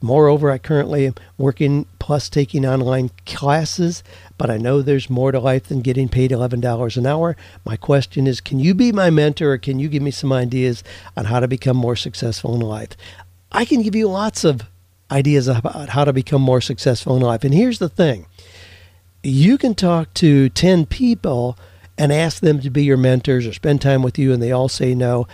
Moreover, 0.05 0.51
I 0.51 0.59
currently 0.59 1.07
am 1.07 1.15
working 1.35 1.87
plus 1.97 2.29
taking 2.29 2.63
online 2.63 3.09
classes, 3.25 4.03
but 4.37 4.51
I 4.51 4.57
know 4.57 4.83
there's 4.83 5.09
more 5.09 5.31
to 5.31 5.39
life 5.39 5.63
than 5.63 5.81
getting 5.81 6.09
paid 6.09 6.29
$11 6.29 6.97
an 6.97 7.07
hour. 7.07 7.35
My 7.65 7.75
question 7.75 8.27
is 8.27 8.39
can 8.39 8.59
you 8.59 8.75
be 8.75 8.91
my 8.91 9.09
mentor 9.09 9.53
or 9.53 9.57
can 9.57 9.79
you 9.79 9.89
give 9.89 10.03
me 10.03 10.11
some 10.11 10.31
ideas 10.31 10.83
on 11.17 11.25
how 11.25 11.39
to 11.39 11.47
become 11.47 11.75
more 11.75 11.95
successful 11.95 12.53
in 12.53 12.61
life? 12.61 12.89
I 13.51 13.65
can 13.65 13.81
give 13.81 13.95
you 13.95 14.07
lots 14.07 14.43
of 14.43 14.61
ideas 15.09 15.47
about 15.47 15.89
how 15.89 16.05
to 16.05 16.13
become 16.13 16.41
more 16.41 16.61
successful 16.61 17.15
in 17.15 17.23
life. 17.23 17.43
And 17.43 17.53
here's 17.53 17.79
the 17.79 17.89
thing 17.89 18.27
you 19.23 19.57
can 19.57 19.73
talk 19.73 20.13
to 20.15 20.49
10 20.49 20.85
people 20.85 21.57
and 21.97 22.13
ask 22.13 22.41
them 22.41 22.59
to 22.61 22.69
be 22.69 22.83
your 22.83 22.97
mentors 22.97 23.47
or 23.47 23.53
spend 23.53 23.81
time 23.81 24.03
with 24.03 24.19
you, 24.19 24.31
and 24.31 24.43
they 24.43 24.51
all 24.51 24.69
say 24.69 24.93
no. 24.93 25.27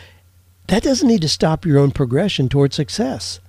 That 0.68 0.84
doesn't 0.84 1.10
need 1.10 1.24
to 1.24 1.28
stop 1.28 1.66
your 1.66 1.78
own 1.78 1.92
progression 1.92 2.48
toward 2.48 2.74
success 2.74 3.42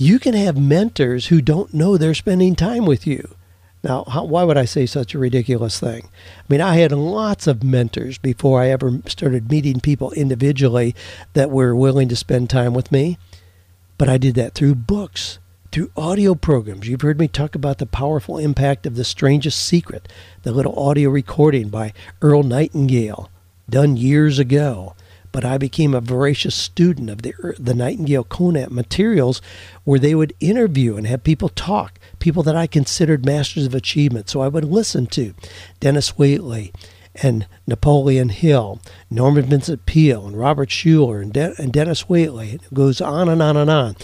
you 0.00 0.18
can 0.18 0.32
have 0.32 0.56
mentors 0.58 1.26
who 1.26 1.42
don't 1.42 1.74
know 1.74 1.98
they're 1.98 2.14
spending 2.14 2.56
time 2.56 2.86
with 2.86 3.06
you. 3.06 3.36
Now, 3.84 4.04
how, 4.04 4.24
why 4.24 4.44
would 4.44 4.56
I 4.56 4.64
say 4.64 4.86
such 4.86 5.14
a 5.14 5.18
ridiculous 5.18 5.78
thing? 5.78 6.08
I 6.38 6.42
mean, 6.48 6.62
I 6.62 6.76
had 6.76 6.90
lots 6.90 7.46
of 7.46 7.62
mentors 7.62 8.16
before 8.16 8.62
I 8.62 8.70
ever 8.70 9.02
started 9.04 9.50
meeting 9.50 9.78
people 9.78 10.10
individually 10.12 10.94
that 11.34 11.50
were 11.50 11.76
willing 11.76 12.08
to 12.08 12.16
spend 12.16 12.48
time 12.48 12.72
with 12.72 12.90
me. 12.90 13.18
But 13.98 14.08
I 14.08 14.16
did 14.16 14.36
that 14.36 14.54
through 14.54 14.76
books, 14.76 15.38
through 15.70 15.90
audio 15.98 16.34
programs. 16.34 16.88
You've 16.88 17.02
heard 17.02 17.20
me 17.20 17.28
talk 17.28 17.54
about 17.54 17.76
the 17.76 17.84
powerful 17.84 18.38
impact 18.38 18.86
of 18.86 18.96
The 18.96 19.04
Strangest 19.04 19.62
Secret, 19.62 20.08
the 20.44 20.52
little 20.52 20.78
audio 20.78 21.10
recording 21.10 21.68
by 21.68 21.92
Earl 22.22 22.42
Nightingale, 22.42 23.30
done 23.68 23.98
years 23.98 24.38
ago 24.38 24.94
but 25.32 25.44
I 25.44 25.58
became 25.58 25.94
a 25.94 26.00
voracious 26.00 26.54
student 26.54 27.10
of 27.10 27.22
the, 27.22 27.32
the 27.58 27.74
Nightingale 27.74 28.24
Conant 28.24 28.72
materials 28.72 29.40
where 29.84 29.98
they 29.98 30.14
would 30.14 30.34
interview 30.40 30.96
and 30.96 31.06
have 31.06 31.24
people 31.24 31.48
talk, 31.48 31.98
people 32.18 32.42
that 32.44 32.56
I 32.56 32.66
considered 32.66 33.24
masters 33.24 33.66
of 33.66 33.74
achievement. 33.74 34.28
So 34.28 34.40
I 34.40 34.48
would 34.48 34.64
listen 34.64 35.06
to 35.08 35.34
Dennis 35.78 36.12
Waitley 36.12 36.72
and 37.22 37.46
Napoleon 37.66 38.28
Hill, 38.28 38.80
Norman 39.10 39.44
Vincent 39.44 39.86
Peale, 39.86 40.26
and 40.26 40.38
Robert 40.38 40.68
Schuller, 40.68 41.22
and, 41.22 41.32
De- 41.32 41.54
and 41.58 41.72
Dennis 41.72 42.04
Waitley. 42.04 42.54
It 42.54 42.74
goes 42.74 43.00
on 43.00 43.28
and 43.28 43.42
on 43.42 43.56
and 43.56 43.70
on. 43.70 43.96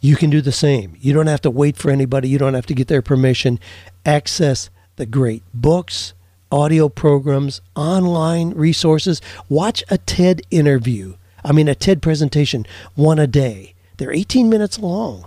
You 0.00 0.16
can 0.16 0.30
do 0.30 0.40
the 0.40 0.52
same. 0.52 0.96
You 1.00 1.12
don't 1.12 1.26
have 1.26 1.42
to 1.42 1.50
wait 1.50 1.76
for 1.76 1.90
anybody, 1.90 2.28
you 2.28 2.38
don't 2.38 2.54
have 2.54 2.66
to 2.66 2.74
get 2.74 2.88
their 2.88 3.02
permission. 3.02 3.58
Access 4.04 4.70
the 4.96 5.06
great 5.06 5.42
books, 5.52 6.14
audio 6.54 6.88
programs, 6.88 7.60
online 7.74 8.50
resources. 8.50 9.20
Watch 9.48 9.82
a 9.90 9.98
TED 9.98 10.40
interview. 10.52 11.16
I 11.44 11.50
mean, 11.50 11.66
a 11.66 11.74
TED 11.74 12.00
presentation, 12.00 12.64
one 12.94 13.18
a 13.18 13.26
day. 13.26 13.74
They're 13.96 14.12
18 14.12 14.48
minutes 14.48 14.78
long. 14.78 15.24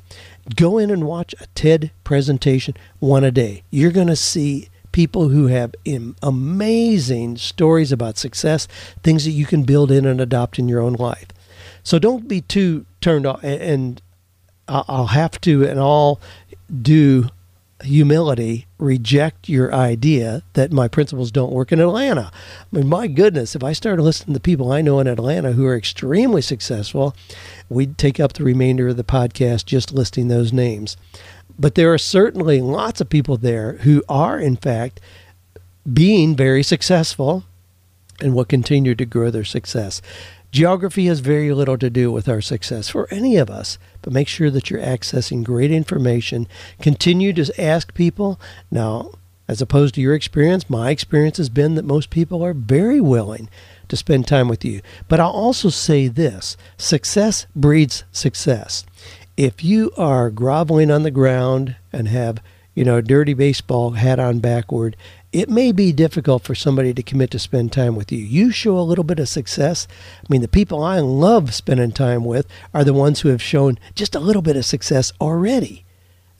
Go 0.56 0.78
in 0.78 0.90
and 0.90 1.06
watch 1.06 1.36
a 1.42 1.48
TED 1.48 1.92
presentation, 2.06 2.76
one 3.00 3.26
a 3.26 3.32
day. 3.32 3.64
You're 3.70 3.92
going 3.92 4.08
to 4.08 4.16
see 4.16 4.70
people 4.94 5.28
who 5.28 5.48
have 5.48 5.76
amazing 6.24 7.36
stories 7.36 7.92
about 7.92 8.18
success, 8.18 8.66
things 9.04 9.26
that 9.26 9.32
you 9.32 9.46
can 9.46 9.64
build 9.64 9.92
in 9.92 10.06
and 10.06 10.22
adopt 10.22 10.58
in 10.58 10.70
your 10.70 10.80
own 10.80 10.94
life. 10.94 11.28
So 11.84 12.00
don't 12.00 12.30
be 12.30 12.40
too 12.40 12.86
turned 13.02 13.26
off. 13.26 13.44
And 13.44 14.02
I'll 14.70 15.08
have 15.08 15.42
to 15.42 15.66
and 15.68 15.78
I'll 15.78 16.22
do 16.82 17.30
humility 17.84 18.66
reject 18.80 19.48
your 19.48 19.74
idea 19.74 20.44
that 20.54 20.72
my 20.72 20.88
principles 20.88 21.32
don't 21.32 21.52
work 21.52 21.72
in 21.72 21.80
Atlanta. 21.80 22.32
I 22.34 22.76
mean, 22.76 22.88
my 22.88 23.08
goodness, 23.08 23.56
if 23.56 23.64
I 23.64 23.74
started 23.74 24.02
listening 24.02 24.34
to 24.34 24.40
people 24.40 24.72
I 24.72 24.82
know 24.82 25.00
in 25.00 25.08
Atlanta 25.08 25.52
who 25.52 25.66
are 25.66 25.78
extremely 25.78 26.42
successful, 26.42 27.16
we'd 27.70 27.98
take 27.98 28.20
up 28.20 28.34
the 28.34 28.44
remainder 28.44 28.90
of 28.90 28.98
the 28.98 29.04
podcast 29.04 29.66
just 29.66 29.94
listing 29.94 30.28
those 30.28 30.52
names. 30.52 30.98
But 31.60 31.76
there 31.76 31.94
are 31.94 31.98
certainly 31.98 32.62
lots 32.62 33.02
of 33.02 33.10
people 33.10 33.38
there 33.38 33.74
who 33.78 34.04
are, 34.10 34.40
in 34.40 34.56
fact, 34.56 35.00
being 35.92 36.36
very 36.36 36.64
successful 36.64 37.44
and 38.20 38.34
will 38.34 38.46
continue 38.46 38.96
to 38.96 39.06
grow 39.06 39.30
their 39.30 39.46
success. 39.46 40.02
Geography 40.52 41.08
has 41.08 41.20
very 41.20 41.52
little 41.52 41.78
to 41.78 41.90
do 41.90 42.12
with 42.12 42.30
our 42.30 42.42
success 42.42 42.90
for 42.90 43.08
any 43.12 43.36
of 43.36 43.50
us, 43.50 43.78
but 44.02 44.14
make 44.14 44.28
sure 44.28 44.50
that 44.50 44.70
you're 44.70 44.82
accessing 44.82 45.44
great 45.44 45.72
information. 45.72 46.48
Continue 46.82 47.34
to 47.34 47.62
ask 47.62 47.94
people. 47.94 48.40
Now, 48.72 49.12
as 49.48 49.62
opposed 49.62 49.96
to 49.96 50.02
your 50.02 50.14
experience, 50.14 50.70
my 50.70 50.90
experience 50.90 51.38
has 51.38 51.50
been 51.50 51.76
that 51.76 51.86
most 51.86 52.10
people 52.10 52.44
are 52.44 52.54
very 52.54 53.00
willing 53.02 53.50
to 53.88 53.98
spend 53.98 54.28
time 54.28 54.48
with 54.48 54.66
you. 54.66 54.82
But 55.08 55.20
I'll 55.20 55.30
also 55.30 55.70
say 55.70 56.08
this 56.08 56.58
success 56.78 57.46
breeds 57.56 58.04
success. 58.12 58.86
If 59.36 59.64
you 59.64 59.92
are 59.98 60.30
groveling 60.30 60.92
on 60.92 61.04
the 61.04 61.12
ground 61.12 61.76
and 61.94 62.08
have, 62.08 62.42
you 62.74 62.84
know, 62.84 62.98
a 62.98 63.02
dirty 63.02 63.34
baseball 63.34 63.92
hat 63.92 64.20
on 64.20 64.40
backward, 64.40 64.98
it 65.34 65.50
may 65.50 65.72
be 65.72 65.92
difficult 65.92 66.44
for 66.44 66.56
somebody 66.56 66.94
to 66.94 67.04
commit 67.04 67.32
to 67.32 67.40
spend 67.40 67.72
time 67.72 67.96
with 67.96 68.12
you. 68.12 68.20
You 68.20 68.52
show 68.52 68.78
a 68.78 68.82
little 68.82 69.04
bit 69.04 69.20
of 69.20 69.28
success. 69.28 69.88
I 70.22 70.26
mean, 70.30 70.42
the 70.42 70.48
people 70.48 70.84
I 70.84 71.00
love 71.00 71.54
spending 71.54 71.92
time 71.92 72.24
with 72.24 72.48
are 72.74 72.84
the 72.84 72.94
ones 72.94 73.22
who 73.22 73.30
have 73.30 73.42
shown 73.42 73.78
just 73.94 74.16
a 74.16 74.20
little 74.20 74.42
bit 74.42 74.56
of 74.56 74.66
success 74.66 75.12
already. 75.20 75.86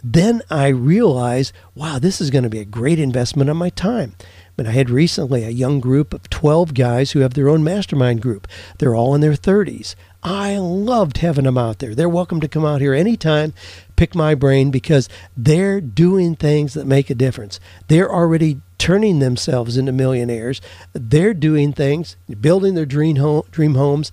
Then 0.04 0.42
I 0.50 0.68
realize, 0.68 1.52
wow, 1.76 2.00
this 2.00 2.22
is 2.22 2.30
going 2.30 2.44
to 2.44 2.50
be 2.50 2.60
a 2.60 2.66
great 2.66 3.00
investment 3.00 3.50
of 3.50 3.58
my 3.58 3.70
time. 3.70 4.16
But 4.56 4.68
I 4.68 4.72
had 4.72 4.90
recently 4.90 5.44
a 5.44 5.50
young 5.50 5.80
group 5.80 6.14
of 6.14 6.30
12 6.30 6.74
guys 6.74 7.12
who 7.12 7.20
have 7.20 7.34
their 7.34 7.50
own 7.50 7.64
mastermind 7.64 8.22
group. 8.22 8.48
They're 8.78 8.96
all 8.96 9.14
in 9.16 9.22
their 9.22 9.34
30s. 9.34 9.96
I 10.24 10.58
loved 10.58 11.18
having 11.18 11.46
them 11.46 11.58
out 11.58 11.80
there. 11.80 11.94
They're 11.94 12.10
welcome 12.10 12.40
to 12.42 12.48
come 12.48 12.66
out 12.66 12.82
here 12.82 12.94
anytime, 12.94 13.54
pick 13.96 14.16
my 14.16 14.34
brain 14.34 14.72
because 14.72 15.10
they're 15.36 15.80
doing 15.80 16.36
things 16.36 16.74
that 16.74 16.88
make 16.88 17.10
a 17.10 17.16
difference. 17.16 17.60
They're 17.88 18.12
already 18.12 18.62
turning 18.78 19.20
themselves 19.20 19.78
into 19.78 19.92
millionaires. 19.92 20.62
They're 20.94 21.34
doing 21.34 21.74
things, 21.74 22.16
building 22.40 22.76
their 22.76 22.86
dream 22.86 23.18
home, 23.18 23.44
dream 23.52 23.76
homes, 23.76 24.12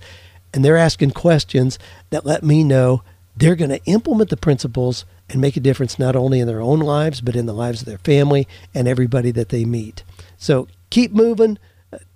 and 0.53 0.63
they're 0.63 0.77
asking 0.77 1.11
questions 1.11 1.77
that 2.09 2.25
let 2.25 2.43
me 2.43 2.63
know 2.63 3.03
they're 3.35 3.55
going 3.55 3.69
to 3.69 3.83
implement 3.85 4.29
the 4.29 4.37
principles 4.37 5.05
and 5.29 5.41
make 5.41 5.57
a 5.57 5.59
difference 5.59 5.99
not 5.99 6.15
only 6.15 6.39
in 6.39 6.47
their 6.47 6.61
own 6.61 6.79
lives 6.79 7.19
but 7.19 7.35
in 7.35 7.45
the 7.45 7.53
lives 7.53 7.81
of 7.81 7.87
their 7.87 7.97
family 7.97 8.47
and 8.73 8.87
everybody 8.87 9.31
that 9.31 9.49
they 9.49 9.65
meet. 9.65 10.03
So 10.37 10.67
keep 10.89 11.11
moving. 11.11 11.57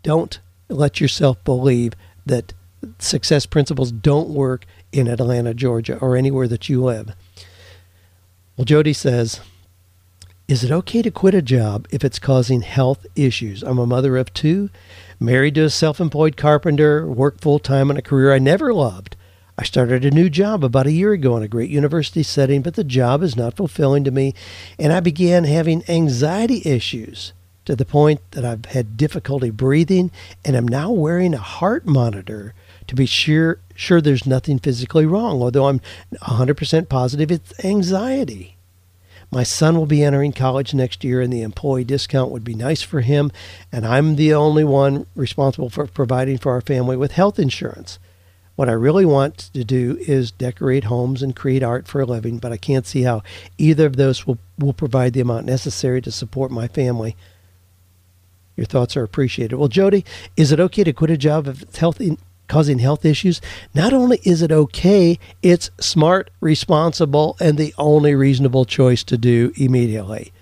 Don't 0.04 0.40
let 0.70 1.02
yourself 1.02 1.44
believe 1.44 1.94
that 2.26 2.54
success 3.00 3.46
principles 3.46 3.92
don't 3.92 4.30
work 4.30 4.66
in 4.92 5.08
Atlanta, 5.08 5.54
Georgia, 5.54 5.98
or 6.00 6.16
anywhere 6.16 6.48
that 6.48 6.70
you 6.70 6.82
live. 6.84 7.14
Well, 8.56 8.66
Jody 8.66 8.94
says, 8.94 9.42
Is 10.50 10.64
it 10.64 10.72
okay 10.72 11.04
to 11.04 11.12
quit 11.12 11.36
a 11.36 11.44
job 11.44 11.88
if 11.92 12.04
it's 12.04 12.18
causing 12.18 12.62
health 12.62 13.06
issues? 13.16 13.62
I'm 13.62 13.78
a 13.78 13.86
mother 13.86 14.18
of 14.18 14.34
two, 14.34 14.72
married 15.20 15.54
to 15.54 15.66
a 15.66 15.70
self 15.70 16.02
employed 16.02 16.38
carpenter, 16.38 17.06
work 17.06 17.40
full 17.40 17.60
time 17.60 17.92
in 17.92 17.98
a 17.98 18.02
career 18.02 18.34
I 18.34 18.40
never 18.40 18.74
loved. 18.74 19.16
I 19.60 19.64
started 19.64 20.04
a 20.04 20.10
new 20.10 20.28
job 20.28 20.64
about 20.64 20.88
a 20.88 20.92
year 20.92 21.14
ago 21.14 21.38
in 21.38 21.44
a 21.44 21.48
great 21.48 21.70
university 21.70 22.24
setting, 22.24 22.64
but 22.64 22.74
the 22.74 22.84
job 22.84 23.22
is 23.22 23.36
not 23.36 23.58
fulfilling 23.58 24.04
to 24.06 24.10
me, 24.10 24.34
and 24.80 24.92
I 24.92 25.02
began 25.02 25.44
having 25.44 25.84
anxiety 25.88 26.64
issues 26.66 27.32
to 27.66 27.76
the 27.76 27.86
point 27.86 28.20
that 28.32 28.44
I've 28.44 28.66
had 28.66 28.98
difficulty 28.98 29.52
breathing 29.52 30.10
and 30.44 30.56
I'm 30.56 30.68
now 30.68 30.90
wearing 30.90 31.36
a 31.36 31.38
heart 31.38 31.86
monitor 31.86 32.56
to 32.88 32.96
be 32.96 33.06
sure 33.06 33.60
sure 33.76 34.02
there's 34.02 34.26
nothing 34.26 34.58
physically 34.58 35.06
wrong, 35.06 35.44
although 35.44 35.68
I'm 35.68 35.82
100% 36.12 36.90
positive 36.90 37.30
it's 37.30 37.54
anxiety. 37.64 38.56
My 39.32 39.44
son 39.44 39.78
will 39.78 39.86
be 39.86 40.04
entering 40.04 40.34
college 40.34 40.74
next 40.74 41.04
year, 41.04 41.22
and 41.22 41.32
the 41.32 41.44
employee 41.44 41.84
discount 41.84 42.32
would 42.32 42.44
be 42.44 42.56
nice 42.56 42.82
for 42.82 43.02
him, 43.02 43.32
and 43.72 43.86
I'm 43.86 44.16
the 44.16 44.34
only 44.34 44.64
one 44.64 45.06
responsible 45.16 45.70
for 45.70 45.86
providing 45.86 46.40
for 46.40 46.52
our 46.52 46.62
family 46.62 46.98
with 46.98 47.12
health 47.12 47.38
insurance. 47.38 48.00
What 48.56 48.68
I 48.68 48.74
really 48.74 49.06
want 49.06 49.38
to 49.54 49.64
do 49.64 49.98
is 50.02 50.32
decorate 50.32 50.86
homes 50.86 51.22
and 51.22 51.36
create 51.36 51.64
art 51.64 51.88
for 51.88 52.02
a 52.02 52.06
living, 52.06 52.40
but 52.40 52.52
I 52.52 52.58
can't 52.58 52.88
see 52.88 53.04
how 53.04 53.24
either 53.58 53.86
of 53.86 53.96
those 53.96 54.26
will, 54.26 54.40
will 54.58 54.74
provide 54.74 55.14
the 55.14 55.22
amount 55.22 55.46
necessary 55.46 56.02
to 56.02 56.12
support 56.12 56.52
my 56.52 56.68
family. 56.68 57.16
Your 58.58 58.66
thoughts 58.66 58.98
are 58.98 59.04
appreciated. 59.04 59.56
Well, 59.56 59.70
Jody, 59.70 60.04
is 60.36 60.52
it 60.52 60.60
okay 60.60 60.84
to 60.84 60.92
quit 60.92 61.12
a 61.12 61.18
job 61.18 61.48
if 61.48 61.62
it's 61.62 61.78
health 61.78 62.02
in, 62.02 62.18
causing 62.50 62.80
health 62.80 63.06
issues? 63.06 63.40
Not 63.74 63.94
only 63.94 64.20
is 64.24 64.42
it 64.42 64.52
okay, 64.52 65.18
it's 65.42 65.72
smart, 65.80 66.30
responsible, 66.42 67.38
and 67.40 67.58
the 67.58 67.74
only 67.78 68.14
reasonable 68.16 68.66
choice 68.66 69.06
to 69.06 69.18
do 69.18 69.54
immediately. 69.56 70.34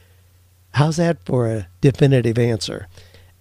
How's 0.71 0.97
that 0.97 1.23
for 1.23 1.47
a 1.47 1.67
definitive 1.81 2.39
answer? 2.39 2.87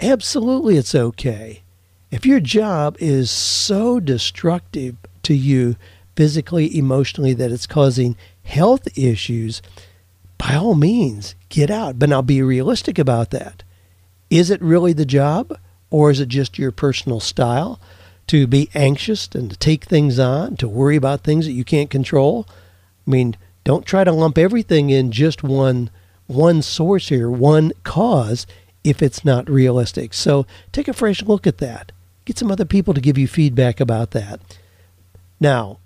Absolutely, 0.00 0.76
it's 0.76 0.94
okay. 0.94 1.62
If 2.10 2.26
your 2.26 2.40
job 2.40 2.96
is 2.98 3.30
so 3.30 3.98
destructive 4.00 4.96
to 5.22 5.34
you 5.34 5.76
physically, 6.14 6.76
emotionally, 6.76 7.34
that 7.34 7.50
it's 7.50 7.66
causing 7.66 8.16
health 8.42 8.86
issues, 8.96 9.62
by 10.38 10.54
all 10.54 10.74
means, 10.74 11.34
get 11.48 11.70
out. 11.70 11.98
But 11.98 12.10
now 12.10 12.22
be 12.22 12.42
realistic 12.42 12.98
about 12.98 13.30
that. 13.30 13.62
Is 14.30 14.50
it 14.50 14.60
really 14.62 14.92
the 14.92 15.06
job, 15.06 15.58
or 15.90 16.10
is 16.10 16.20
it 16.20 16.28
just 16.28 16.58
your 16.58 16.72
personal 16.72 17.20
style 17.20 17.80
to 18.28 18.46
be 18.46 18.68
anxious 18.74 19.28
and 19.34 19.50
to 19.50 19.56
take 19.56 19.84
things 19.84 20.18
on, 20.18 20.56
to 20.56 20.68
worry 20.68 20.96
about 20.96 21.22
things 21.22 21.46
that 21.46 21.52
you 21.52 21.64
can't 21.64 21.90
control? 21.90 22.46
I 23.06 23.10
mean, 23.10 23.36
don't 23.64 23.86
try 23.86 24.04
to 24.04 24.12
lump 24.12 24.38
everything 24.38 24.90
in 24.90 25.10
just 25.10 25.42
one 25.42 25.90
one 26.26 26.60
source 26.60 27.08
here, 27.08 27.30
one 27.30 27.72
cause 27.84 28.46
if 28.82 29.02
it's 29.02 29.24
not 29.24 29.48
realistic. 29.48 30.12
So 30.12 30.46
take 30.72 30.88
a 30.88 30.92
fresh 30.92 31.22
look 31.22 31.46
at 31.46 31.58
that. 31.58 31.92
Get 32.24 32.38
some 32.38 32.50
other 32.50 32.64
people 32.64 32.94
to 32.94 33.00
give 33.00 33.16
you 33.16 33.28
feedback 33.28 33.80
about 33.80 34.10
that. 34.12 34.40
Now, 35.40 35.78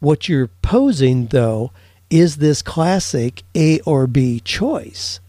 what 0.00 0.28
you're 0.28 0.50
posing 0.62 1.26
though 1.28 1.72
is 2.10 2.36
this 2.36 2.62
classic 2.62 3.42
A 3.54 3.80
or 3.80 4.06
B 4.06 4.40
choice. 4.40 5.20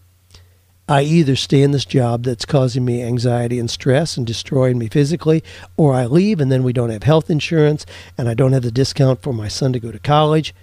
I 0.88 1.02
either 1.02 1.36
stay 1.36 1.62
in 1.62 1.72
this 1.72 1.84
job 1.84 2.22
that's 2.22 2.46
causing 2.46 2.82
me 2.82 3.02
anxiety 3.02 3.58
and 3.58 3.70
stress 3.70 4.16
and 4.16 4.26
destroying 4.26 4.78
me 4.78 4.88
physically, 4.88 5.44
or 5.76 5.92
I 5.92 6.06
leave 6.06 6.40
and 6.40 6.50
then 6.50 6.62
we 6.62 6.72
don't 6.72 6.88
have 6.88 7.02
health 7.02 7.28
insurance 7.28 7.84
and 8.16 8.26
I 8.26 8.32
don't 8.32 8.54
have 8.54 8.62
the 8.62 8.70
discount 8.70 9.20
for 9.20 9.34
my 9.34 9.48
son 9.48 9.74
to 9.74 9.80
go 9.80 9.92
to 9.92 9.98
college. 9.98 10.54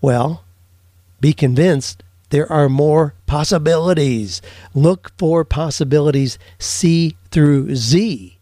Well, 0.00 0.42
be 1.20 1.32
convinced 1.32 2.02
there 2.30 2.50
are 2.50 2.68
more 2.68 3.14
possibilities. 3.26 4.42
Look 4.74 5.12
for 5.16 5.44
possibilities 5.44 6.36
C 6.58 7.16
through 7.30 7.76
Z. 7.76 8.36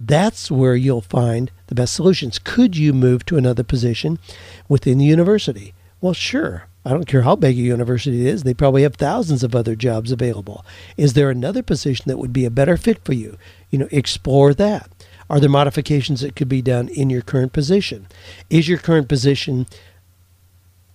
That's 0.00 0.50
where 0.50 0.74
you'll 0.74 1.00
find 1.00 1.52
the 1.68 1.76
best 1.76 1.94
solutions. 1.94 2.40
Could 2.40 2.76
you 2.76 2.92
move 2.92 3.24
to 3.26 3.36
another 3.36 3.62
position 3.62 4.18
within 4.68 4.98
the 4.98 5.04
university? 5.04 5.74
Well, 6.00 6.12
sure. 6.12 6.66
I 6.84 6.90
don't 6.90 7.06
care 7.06 7.22
how 7.22 7.36
big 7.36 7.56
a 7.56 7.62
university 7.62 8.20
it 8.20 8.26
is, 8.26 8.42
they 8.42 8.52
probably 8.52 8.82
have 8.82 8.96
thousands 8.96 9.42
of 9.42 9.54
other 9.54 9.74
jobs 9.74 10.12
available. 10.12 10.64
Is 10.96 11.14
there 11.14 11.30
another 11.30 11.62
position 11.62 12.04
that 12.08 12.18
would 12.18 12.32
be 12.32 12.44
a 12.44 12.50
better 12.50 12.76
fit 12.76 13.04
for 13.04 13.14
you? 13.14 13.38
You 13.70 13.78
know, 13.78 13.88
explore 13.90 14.52
that. 14.54 14.90
Are 15.30 15.40
there 15.40 15.48
modifications 15.48 16.20
that 16.20 16.36
could 16.36 16.48
be 16.48 16.60
done 16.60 16.88
in 16.88 17.08
your 17.08 17.22
current 17.22 17.54
position? 17.54 18.06
Is 18.50 18.68
your 18.68 18.78
current 18.78 19.08
position 19.08 19.66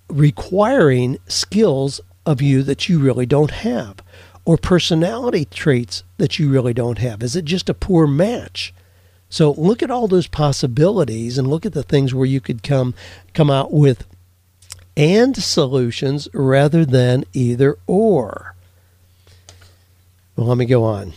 requiring 0.08 1.18
skills 1.28 2.02
of 2.26 2.42
you 2.42 2.62
that 2.64 2.88
you 2.88 3.00
really 3.00 3.26
don't 3.26 3.52
have 3.52 3.98
or 4.46 4.58
personality 4.58 5.46
traits 5.46 6.04
that 6.18 6.38
you 6.38 6.50
really 6.50 6.74
don't 6.74 7.00
have? 7.00 7.24
Is 7.24 7.36
it 7.36 7.46
just 7.46 7.70
a 7.70 7.74
poor 7.74 8.06
match? 8.06 8.74
So 9.30 9.52
look 9.52 9.84
at 9.84 9.92
all 9.92 10.08
those 10.08 10.28
possibilities 10.28 11.38
and 11.38 11.48
look 11.48 11.66
at 11.66 11.74
the 11.74 11.84
things 11.84 12.14
where 12.14 12.26
you 12.26 12.42
could 12.42 12.64
come 12.64 12.96
come 13.34 13.52
out 13.52 13.72
with 13.72 14.06
and 14.96 15.36
solutions 15.36 16.28
rather 16.34 16.86
than 16.86 17.26
either 17.34 17.78
or. 17.88 18.56
Well, 20.36 20.48
let 20.48 20.58
me 20.58 20.66
go 20.66 20.84
on. 20.84 21.14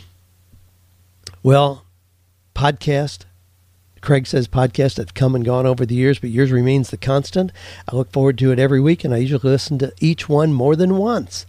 Well, 1.43 1.85
podcast. 2.55 3.25
Craig 4.01 4.27
says 4.27 4.49
podcasts 4.49 4.97
have 4.97 5.15
come 5.15 5.37
and 5.37 5.45
gone 5.45 5.65
over 5.65 5.87
the 5.87 5.95
years, 5.95 6.19
but 6.19 6.31
yours 6.31 6.51
remains 6.51 6.91
the 6.91 6.97
constant. 6.97 7.53
I 7.89 7.95
look 7.95 8.11
forward 8.11 8.37
to 8.39 8.51
it 8.51 8.59
every 8.59 8.81
week, 8.81 9.05
and 9.05 9.15
I 9.15 9.19
usually 9.19 9.49
listen 9.49 9.79
to 9.79 9.93
each 10.01 10.29
one 10.29 10.53
more 10.53 10.75
than 10.75 10.97
once. 10.97 11.47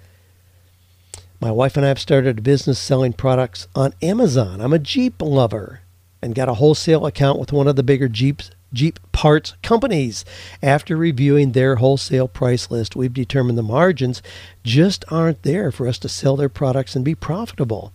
My 1.42 1.52
wife 1.52 1.76
and 1.76 1.86
I 1.86 1.90
have 1.90 2.00
started 2.00 2.40
a 2.40 2.42
business 2.42 2.80
selling 2.80 3.14
products 3.14 3.68
on 3.76 3.94
Amazon. 4.02 4.62
I'm 4.62 4.72
a 4.72 4.80
Jeep 4.80 5.22
lover 5.22 5.82
and 6.22 6.36
got 6.36 6.48
a 6.48 6.54
wholesale 6.54 7.06
account 7.06 7.38
with 7.38 7.52
one 7.52 7.68
of 7.68 7.76
the 7.76 7.84
bigger 7.84 8.08
Jeep 8.08 8.44
Jeep 8.74 9.00
parts 9.12 9.54
companies. 9.62 10.26
After 10.62 10.98
reviewing 10.98 11.52
their 11.52 11.76
wholesale 11.76 12.28
price 12.28 12.72
list, 12.72 12.96
we've 12.96 13.14
determined 13.14 13.58
the 13.58 13.64
margins 13.64 14.22
just 14.64 15.06
aren't 15.10 15.44
there 15.44 15.72
for 15.72 15.88
us 15.88 15.98
to 16.00 16.10
sell 16.10 16.36
their 16.36 16.50
products 16.50 16.96
and 16.96 17.06
be 17.06 17.16
profitable. 17.16 17.94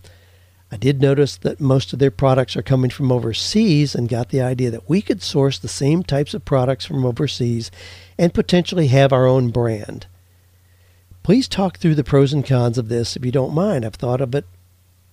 I 0.71 0.77
did 0.77 1.01
notice 1.01 1.35
that 1.37 1.59
most 1.59 1.93
of 1.93 1.99
their 1.99 2.11
products 2.11 2.55
are 2.55 2.61
coming 2.61 2.91
from 2.91 3.11
overseas 3.11 3.95
and 3.95 4.07
got 4.07 4.29
the 4.29 4.41
idea 4.41 4.69
that 4.71 4.87
we 4.87 5.01
could 5.01 5.21
source 5.21 5.57
the 5.57 5.67
same 5.67 6.03
types 6.03 6.33
of 6.33 6.45
products 6.45 6.85
from 6.85 7.05
overseas 7.05 7.71
and 8.17 8.33
potentially 8.33 8.87
have 8.87 9.11
our 9.11 9.25
own 9.25 9.49
brand. 9.49 10.05
Please 11.23 11.47
talk 11.47 11.77
through 11.77 11.95
the 11.95 12.03
pros 12.03 12.33
and 12.33 12.45
cons 12.45 12.77
of 12.77 12.87
this 12.87 13.15
if 13.15 13.25
you 13.25 13.31
don't 13.31 13.53
mind. 13.53 13.83
I've 13.83 13.95
thought 13.95 14.21
of 14.21 14.33
it 14.35 14.45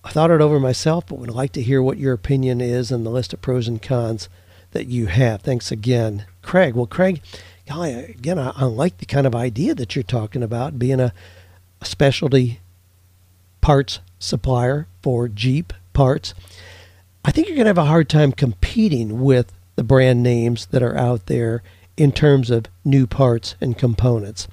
I 0.06 0.10
thought 0.10 0.30
it 0.30 0.40
over 0.40 0.60
myself, 0.60 1.04
but 1.08 1.18
would 1.18 1.30
like 1.30 1.50
to 1.54 1.62
hear 1.62 1.82
what 1.82 1.98
your 1.98 2.12
opinion 2.12 2.60
is 2.60 2.92
and 2.92 3.04
the 3.04 3.10
list 3.10 3.32
of 3.32 3.42
pros 3.42 3.66
and 3.66 3.82
cons 3.82 4.28
that 4.76 4.88
you 4.88 5.06
have. 5.06 5.40
Thanks 5.40 5.72
again, 5.72 6.26
Craig. 6.42 6.74
Well, 6.74 6.86
Craig, 6.86 7.22
again, 7.66 8.38
I, 8.38 8.52
I 8.54 8.64
like 8.66 8.98
the 8.98 9.06
kind 9.06 9.26
of 9.26 9.34
idea 9.34 9.74
that 9.74 9.96
you're 9.96 10.02
talking 10.02 10.42
about, 10.42 10.78
being 10.78 11.00
a, 11.00 11.14
a 11.80 11.84
specialty 11.86 12.60
parts 13.62 14.00
supplier 14.18 14.86
for 15.02 15.28
Jeep 15.28 15.72
parts. 15.94 16.34
I 17.24 17.30
think 17.30 17.46
you're 17.46 17.56
going 17.56 17.64
to 17.64 17.70
have 17.70 17.78
a 17.78 17.86
hard 17.86 18.10
time 18.10 18.32
competing 18.32 19.22
with 19.22 19.50
the 19.76 19.82
brand 19.82 20.22
names 20.22 20.66
that 20.66 20.82
are 20.82 20.96
out 20.96 21.24
there 21.24 21.62
in 21.96 22.12
terms 22.12 22.50
of 22.50 22.66
new 22.84 23.06
parts 23.06 23.54
and 23.62 23.78
components 23.78 24.46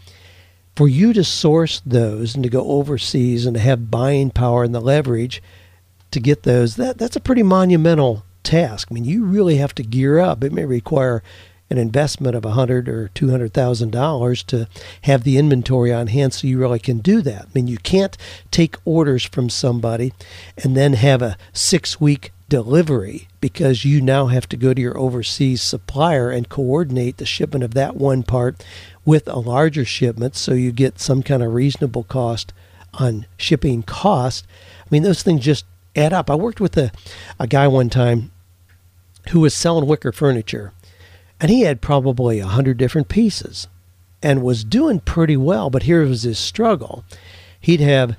for 0.74 0.88
you 0.88 1.12
to 1.12 1.26
source 1.26 1.82
those 1.86 2.34
and 2.34 2.46
to 2.46 2.50
go 2.50 2.66
overseas 2.66 3.46
and 3.46 3.56
to 3.56 3.62
have 3.62 3.92
buying 3.92 4.32
power 4.32 4.64
and 4.64 4.74
the 4.74 4.80
leverage 4.80 5.44
to 6.12 6.22
get 6.22 6.44
those, 6.44 6.78
that, 6.78 6.98
that's 6.98 7.18
a 7.18 7.20
pretty 7.20 7.44
monumental 7.44 8.24
task. 8.44 8.88
I 8.90 8.94
mean, 8.94 9.06
you 9.06 9.26
really 9.26 9.58
have 9.58 9.76
to 9.76 9.84
gear 9.84 10.20
up. 10.20 10.44
It 10.44 10.54
may 10.54 10.66
require 10.66 11.24
an 11.70 11.80
investment 11.80 12.36
of 12.36 12.46
a 12.46 12.52
hundred 12.52 12.88
or 12.88 13.10
two 13.10 13.32
hundred 13.32 13.52
thousand 13.52 13.92
dollars 13.92 14.44
to 14.44 14.68
have 15.04 15.24
the 15.24 15.38
inventory 15.38 15.92
on 15.92 16.08
hand 16.08 16.34
so 16.34 16.46
you 16.46 16.60
really 16.60 16.80
can 16.80 17.00
do 17.00 17.22
that. 17.22 17.46
I 17.46 17.50
mean 17.56 17.68
you 17.68 17.80
can't 17.80 18.16
take 18.52 18.76
orders 18.86 19.24
from 19.24 19.50
somebody 19.50 20.14
and 20.56 20.78
then 20.78 20.94
have 20.94 21.24
a 21.24 21.38
six 21.52 22.00
week 22.00 22.32
delivery 22.48 23.28
because 23.42 23.86
you 23.86 24.02
now 24.02 24.28
have 24.28 24.48
to 24.50 24.58
go 24.58 24.74
to 24.74 24.82
your 24.82 24.98
overseas 24.98 25.64
supplier 25.64 26.30
and 26.30 26.48
coordinate 26.48 27.18
the 27.18 27.26
shipment 27.26 27.64
of 27.64 27.74
that 27.74 27.96
one 27.96 28.22
part 28.22 28.64
with 29.04 29.28
a 29.28 29.40
larger 29.40 29.84
shipment 29.84 30.36
so 30.36 30.54
you 30.54 30.72
get 30.72 31.00
some 31.00 31.24
kind 31.24 31.42
of 31.42 31.54
reasonable 31.54 32.04
cost 32.04 32.54
on 32.94 33.26
shipping 33.38 33.82
cost. 33.82 34.46
I 34.82 34.88
mean, 34.92 35.02
those 35.02 35.24
things 35.24 35.44
just 35.44 35.66
add 35.96 36.14
up. 36.14 36.30
I 36.30 36.36
worked 36.36 36.62
with 36.62 36.78
a, 36.78 36.92
a 37.40 37.48
guy 37.48 37.68
one 37.68 37.90
time 37.90 38.30
who 39.30 39.40
was 39.40 39.54
selling 39.54 39.88
wicker 39.88 40.12
furniture, 40.12 40.74
and 41.40 41.50
he 41.50 41.62
had 41.62 41.82
probably 41.82 42.40
a 42.40 42.48
hundred 42.48 42.78
different 42.78 43.10
pieces 43.10 43.68
and 44.22 44.42
was 44.42 44.64
doing 44.64 45.00
pretty 45.00 45.38
well. 45.38 45.70
But 45.70 45.84
here 45.84 46.06
was 46.06 46.24
his 46.24 46.40
struggle. 46.40 47.04
He'd 47.60 47.82
have 47.82 48.18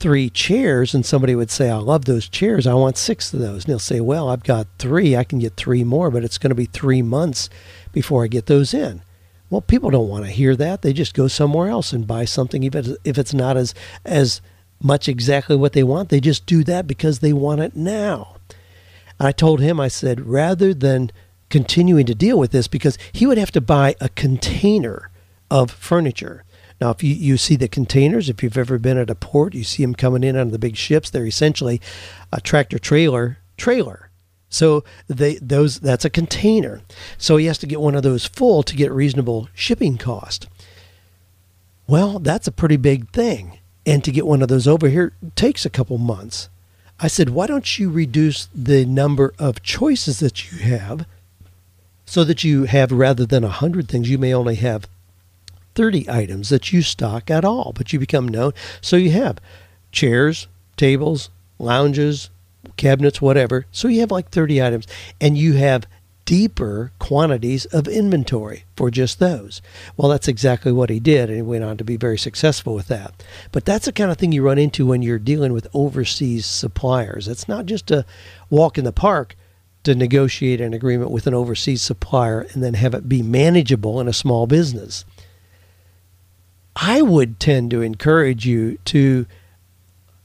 three 0.00 0.28
chairs, 0.28 0.94
and 0.94 1.06
somebody 1.06 1.34
would 1.34 1.50
say, 1.50 1.70
I 1.70 1.76
love 1.76 2.04
those 2.04 2.28
chairs. 2.28 2.66
I 2.66 2.74
want 2.74 2.98
six 2.98 3.32
of 3.32 3.40
those. 3.40 3.64
And 3.64 3.72
he'll 3.72 3.78
say, 3.78 4.00
Well, 4.00 4.28
I've 4.28 4.44
got 4.44 4.66
three. 4.78 5.16
I 5.16 5.24
can 5.24 5.38
get 5.38 5.56
three 5.56 5.84
more, 5.84 6.10
but 6.10 6.24
it's 6.24 6.38
going 6.38 6.50
to 6.50 6.54
be 6.54 6.66
three 6.66 7.02
months 7.02 7.48
before 7.92 8.24
I 8.24 8.28
get 8.28 8.46
those 8.46 8.74
in. 8.74 9.02
Well, 9.50 9.60
people 9.60 9.90
don't 9.90 10.08
want 10.08 10.24
to 10.24 10.30
hear 10.30 10.56
that. 10.56 10.82
They 10.82 10.92
just 10.92 11.14
go 11.14 11.28
somewhere 11.28 11.68
else 11.68 11.92
and 11.92 12.06
buy 12.06 12.24
something, 12.24 12.62
even 12.62 12.96
if 13.04 13.18
it's 13.18 13.32
not 13.32 13.56
as 13.56 13.74
as 14.04 14.40
much 14.82 15.08
exactly 15.08 15.56
what 15.56 15.72
they 15.72 15.82
want. 15.82 16.08
They 16.08 16.20
just 16.20 16.44
do 16.44 16.64
that 16.64 16.86
because 16.86 17.20
they 17.20 17.32
want 17.32 17.60
it 17.60 17.76
now. 17.76 18.33
I 19.20 19.32
told 19.32 19.60
him, 19.60 19.78
I 19.80 19.88
said, 19.88 20.26
rather 20.26 20.74
than 20.74 21.10
continuing 21.50 22.06
to 22.06 22.14
deal 22.14 22.38
with 22.38 22.50
this, 22.50 22.68
because 22.68 22.98
he 23.12 23.26
would 23.26 23.38
have 23.38 23.52
to 23.52 23.60
buy 23.60 23.94
a 24.00 24.08
container 24.08 25.10
of 25.50 25.70
furniture. 25.70 26.44
Now, 26.80 26.90
if 26.90 27.02
you, 27.02 27.14
you 27.14 27.36
see 27.36 27.56
the 27.56 27.68
containers, 27.68 28.28
if 28.28 28.42
you've 28.42 28.58
ever 28.58 28.78
been 28.78 28.98
at 28.98 29.10
a 29.10 29.14
port, 29.14 29.54
you 29.54 29.64
see 29.64 29.82
them 29.84 29.94
coming 29.94 30.24
in 30.24 30.36
on 30.36 30.50
the 30.50 30.58
big 30.58 30.76
ships. 30.76 31.10
They're 31.10 31.26
essentially 31.26 31.80
a 32.32 32.40
tractor 32.40 32.78
trailer 32.78 33.38
trailer. 33.56 34.10
So 34.48 34.84
they 35.08 35.36
those 35.36 35.80
that's 35.80 36.04
a 36.04 36.10
container. 36.10 36.82
So 37.18 37.36
he 37.36 37.46
has 37.46 37.58
to 37.58 37.66
get 37.66 37.80
one 37.80 37.94
of 37.94 38.02
those 38.02 38.24
full 38.26 38.62
to 38.62 38.76
get 38.76 38.92
reasonable 38.92 39.48
shipping 39.54 39.98
cost. 39.98 40.48
Well, 41.86 42.18
that's 42.18 42.46
a 42.46 42.52
pretty 42.52 42.76
big 42.76 43.10
thing. 43.10 43.58
And 43.86 44.02
to 44.04 44.12
get 44.12 44.26
one 44.26 44.42
of 44.42 44.48
those 44.48 44.66
over 44.66 44.88
here 44.88 45.12
takes 45.34 45.66
a 45.66 45.70
couple 45.70 45.98
months. 45.98 46.48
I 47.04 47.08
said, 47.08 47.28
why 47.28 47.46
don't 47.46 47.78
you 47.78 47.90
reduce 47.90 48.48
the 48.54 48.86
number 48.86 49.34
of 49.38 49.62
choices 49.62 50.20
that 50.20 50.50
you 50.50 50.60
have 50.60 51.04
so 52.06 52.24
that 52.24 52.42
you 52.42 52.64
have 52.64 52.90
rather 52.92 53.26
than 53.26 53.42
100 53.42 53.88
things, 53.88 54.08
you 54.08 54.16
may 54.16 54.32
only 54.32 54.54
have 54.54 54.88
30 55.74 56.08
items 56.08 56.48
that 56.48 56.72
you 56.72 56.80
stock 56.80 57.30
at 57.30 57.44
all, 57.44 57.74
but 57.76 57.92
you 57.92 57.98
become 57.98 58.26
known. 58.26 58.52
So 58.80 58.96
you 58.96 59.10
have 59.10 59.36
chairs, 59.92 60.46
tables, 60.78 61.28
lounges, 61.58 62.30
cabinets, 62.78 63.20
whatever. 63.20 63.66
So 63.70 63.88
you 63.88 64.00
have 64.00 64.10
like 64.10 64.30
30 64.30 64.62
items 64.62 64.86
and 65.20 65.36
you 65.36 65.52
have 65.56 65.86
deeper 66.24 66.92
quantities 66.98 67.66
of 67.66 67.86
inventory 67.86 68.64
for 68.76 68.90
just 68.90 69.18
those. 69.18 69.60
Well, 69.96 70.10
that's 70.10 70.28
exactly 70.28 70.72
what 70.72 70.90
he 70.90 71.00
did, 71.00 71.28
and 71.28 71.36
he 71.36 71.42
went 71.42 71.64
on 71.64 71.76
to 71.76 71.84
be 71.84 71.96
very 71.96 72.18
successful 72.18 72.74
with 72.74 72.88
that. 72.88 73.22
But 73.52 73.64
that's 73.64 73.86
the 73.86 73.92
kind 73.92 74.10
of 74.10 74.16
thing 74.16 74.32
you 74.32 74.42
run 74.42 74.58
into 74.58 74.86
when 74.86 75.02
you're 75.02 75.18
dealing 75.18 75.52
with 75.52 75.68
overseas 75.74 76.46
suppliers. 76.46 77.28
It's 77.28 77.48
not 77.48 77.66
just 77.66 77.90
a 77.90 78.06
walk 78.50 78.78
in 78.78 78.84
the 78.84 78.92
park 78.92 79.36
to 79.84 79.94
negotiate 79.94 80.60
an 80.60 80.72
agreement 80.72 81.10
with 81.10 81.26
an 81.26 81.34
overseas 81.34 81.82
supplier 81.82 82.46
and 82.52 82.62
then 82.62 82.74
have 82.74 82.94
it 82.94 83.08
be 83.08 83.22
manageable 83.22 84.00
in 84.00 84.08
a 84.08 84.12
small 84.14 84.46
business. 84.46 85.04
I 86.74 87.02
would 87.02 87.38
tend 87.38 87.70
to 87.70 87.82
encourage 87.82 88.46
you 88.46 88.78
to 88.86 89.26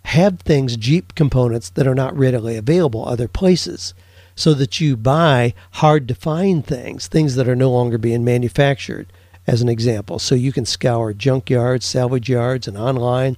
have 0.05 0.39
things, 0.39 0.77
Jeep 0.77 1.13
components, 1.13 1.69
that 1.71 1.85
are 1.85 1.93
not 1.93 2.17
readily 2.17 2.55
available 2.55 3.07
other 3.07 3.27
places 3.27 3.93
so 4.39 4.53
that 4.53 4.79
you 4.79 4.95
buy 4.95 5.53
hard 5.71 6.07
to 6.07 6.15
find 6.15 6.65
things, 6.65 7.07
things 7.07 7.35
that 7.35 7.49
are 7.49 7.57
no 7.57 7.69
longer 7.69 7.97
being 7.97 8.23
manufactured, 8.23 9.11
as 9.45 9.61
an 9.61 9.67
example. 9.67 10.17
So 10.17 10.33
you 10.33 10.53
can 10.53 10.65
scour 10.65 11.13
junkyards, 11.13 11.83
salvage 11.83 12.29
yards, 12.29 12.65
and 12.65 12.77
online 12.77 13.35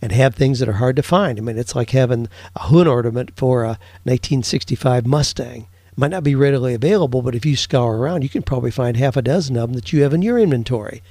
and 0.00 0.10
have 0.10 0.34
things 0.34 0.58
that 0.58 0.68
are 0.68 0.80
hard 0.80 0.96
to 0.96 1.02
find. 1.02 1.38
I 1.38 1.42
mean, 1.42 1.58
it's 1.58 1.76
like 1.76 1.90
having 1.90 2.28
a 2.56 2.62
hood 2.68 2.88
ornament 2.88 3.32
for 3.36 3.64
a 3.64 3.78
1965 4.04 5.06
Mustang. 5.06 5.66
It 5.92 5.98
might 5.98 6.12
not 6.12 6.24
be 6.24 6.34
readily 6.34 6.72
available, 6.72 7.20
but 7.20 7.34
if 7.34 7.44
you 7.44 7.54
scour 7.54 7.98
around, 7.98 8.22
you 8.22 8.30
can 8.30 8.42
probably 8.42 8.70
find 8.70 8.96
half 8.96 9.18
a 9.18 9.22
dozen 9.22 9.58
of 9.58 9.68
them 9.68 9.74
that 9.74 9.92
you 9.92 10.02
have 10.02 10.14
in 10.14 10.22
your 10.22 10.38
inventory. 10.38 11.02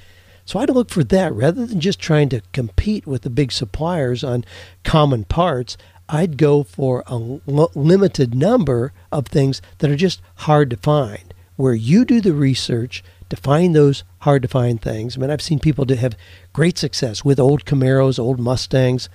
So 0.46 0.58
I'd 0.58 0.70
look 0.70 0.90
for 0.90 1.04
that 1.04 1.32
rather 1.32 1.64
than 1.64 1.78
just 1.78 2.00
trying 2.00 2.28
to 2.30 2.42
compete 2.52 3.06
with 3.06 3.22
the 3.22 3.30
big 3.30 3.52
suppliers 3.52 4.24
on 4.24 4.44
common 4.82 5.22
parts. 5.26 5.76
I'd 6.08 6.36
go 6.36 6.62
for 6.62 7.04
a 7.06 7.16
limited 7.16 8.34
number 8.34 8.92
of 9.12 9.26
things 9.26 9.60
that 9.78 9.90
are 9.90 9.96
just 9.96 10.20
hard 10.36 10.70
to 10.70 10.76
find, 10.76 11.34
where 11.56 11.74
you 11.74 12.04
do 12.04 12.20
the 12.20 12.32
research 12.32 13.04
to 13.28 13.36
find 13.36 13.74
those 13.74 14.04
hard 14.20 14.42
to 14.42 14.48
find 14.48 14.80
things. 14.80 15.16
I 15.16 15.20
mean, 15.20 15.30
I've 15.30 15.42
seen 15.42 15.58
people 15.58 15.86
have 15.86 16.16
great 16.52 16.78
success 16.78 17.24
with 17.24 17.38
old 17.38 17.64
Camaros, 17.64 18.18
old 18.18 18.38
Mustangs, 18.38 19.08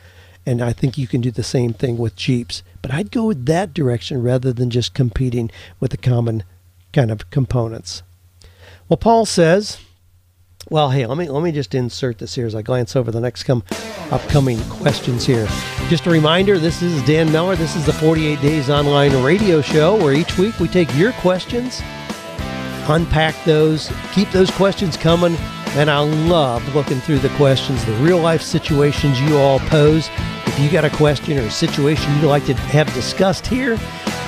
and 0.45 0.61
I 0.61 0.73
think 0.73 0.97
you 0.97 1.07
can 1.07 1.21
do 1.21 1.31
the 1.31 1.43
same 1.43 1.73
thing 1.73 1.97
with 1.97 2.15
Jeeps. 2.15 2.61
But 2.81 2.93
I'd 2.93 3.11
go 3.11 3.33
that 3.33 3.73
direction 3.73 4.21
rather 4.21 4.53
than 4.53 4.69
just 4.69 4.93
competing 4.93 5.49
with 5.79 5.91
the 5.91 5.97
common 5.97 6.43
kind 6.91 7.09
of 7.09 7.29
components. 7.31 8.03
Well, 8.87 8.97
Paul 8.97 9.25
says 9.25 9.79
well, 10.69 10.91
hey, 10.91 11.05
let 11.05 11.17
me 11.17 11.29
let 11.29 11.43
me 11.43 11.51
just 11.51 11.75
insert 11.75 12.19
this 12.19 12.35
here 12.35 12.45
as 12.45 12.55
I 12.55 12.61
glance 12.61 12.95
over 12.95 13.11
the 13.11 13.19
next 13.19 13.43
come 13.43 13.63
upcoming 14.11 14.61
questions 14.69 15.25
here. 15.25 15.47
Just 15.93 16.07
a 16.07 16.09
reminder, 16.09 16.57
this 16.57 16.81
is 16.81 17.03
Dan 17.03 17.31
Miller. 17.31 17.55
This 17.55 17.75
is 17.75 17.85
the 17.85 17.93
48 17.93 18.41
Days 18.41 18.67
Online 18.67 19.15
Radio 19.21 19.61
Show, 19.61 19.95
where 19.95 20.15
each 20.15 20.39
week 20.39 20.59
we 20.59 20.67
take 20.67 20.91
your 20.95 21.11
questions, 21.11 21.83
unpack 22.87 23.35
those, 23.45 23.91
keep 24.11 24.27
those 24.31 24.49
questions 24.49 24.97
coming, 24.97 25.35
and 25.75 25.91
I 25.91 25.99
love 25.99 26.73
looking 26.73 26.99
through 26.99 27.19
the 27.19 27.29
questions, 27.37 27.85
the 27.85 27.93
real 27.97 28.17
life 28.17 28.41
situations 28.41 29.21
you 29.21 29.37
all 29.37 29.59
pose. 29.59 30.09
If 30.47 30.59
you 30.59 30.71
got 30.71 30.83
a 30.83 30.89
question 30.89 31.37
or 31.37 31.43
a 31.43 31.51
situation 31.51 32.11
you'd 32.15 32.23
like 32.23 32.47
to 32.47 32.55
have 32.55 32.91
discussed 32.95 33.45
here, 33.45 33.77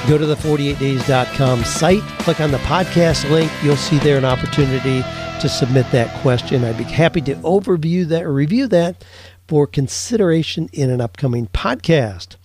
go 0.07 0.19
to 0.19 0.25
the 0.27 0.35
48days.com 0.35 1.63
site, 1.63 2.03
click 2.19 2.41
on 2.41 2.51
the 2.51 2.59
podcast 2.59 3.27
link. 3.31 3.51
You'll 3.63 3.75
see 3.75 3.97
there 3.97 4.19
an 4.19 4.25
opportunity 4.25 5.01
to 5.41 5.49
submit 5.49 5.89
that 5.91 6.15
question. 6.21 6.63
I'd 6.63 6.77
be 6.77 6.83
happy 6.83 7.21
to 7.21 7.33
overview 7.37 8.07
that 8.09 8.21
or 8.21 8.33
review 8.33 8.67
that 8.67 9.03
for 9.47 9.67
consideration 9.67 10.69
in 10.73 10.89
an 10.89 11.01
upcoming 11.01 11.47
podcast. 11.47 12.35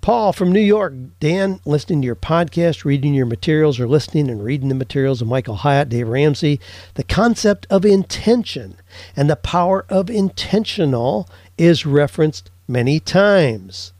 Paul 0.00 0.32
from 0.32 0.50
New 0.50 0.60
York, 0.60 0.94
Dan, 1.20 1.60
listening 1.66 2.00
to 2.00 2.06
your 2.06 2.16
podcast, 2.16 2.86
reading 2.86 3.12
your 3.12 3.26
materials, 3.26 3.78
or 3.78 3.86
listening 3.86 4.30
and 4.30 4.42
reading 4.42 4.70
the 4.70 4.74
materials 4.74 5.20
of 5.20 5.28
Michael 5.28 5.56
Hyatt, 5.56 5.90
Dave 5.90 6.08
Ramsey, 6.08 6.58
the 6.94 7.04
concept 7.04 7.66
of 7.68 7.84
intention 7.84 8.76
and 9.14 9.28
the 9.28 9.36
power 9.36 9.84
of 9.90 10.08
intentional 10.08 11.28
is 11.58 11.84
referenced 11.84 12.50
many 12.66 12.98
times. 12.98 13.92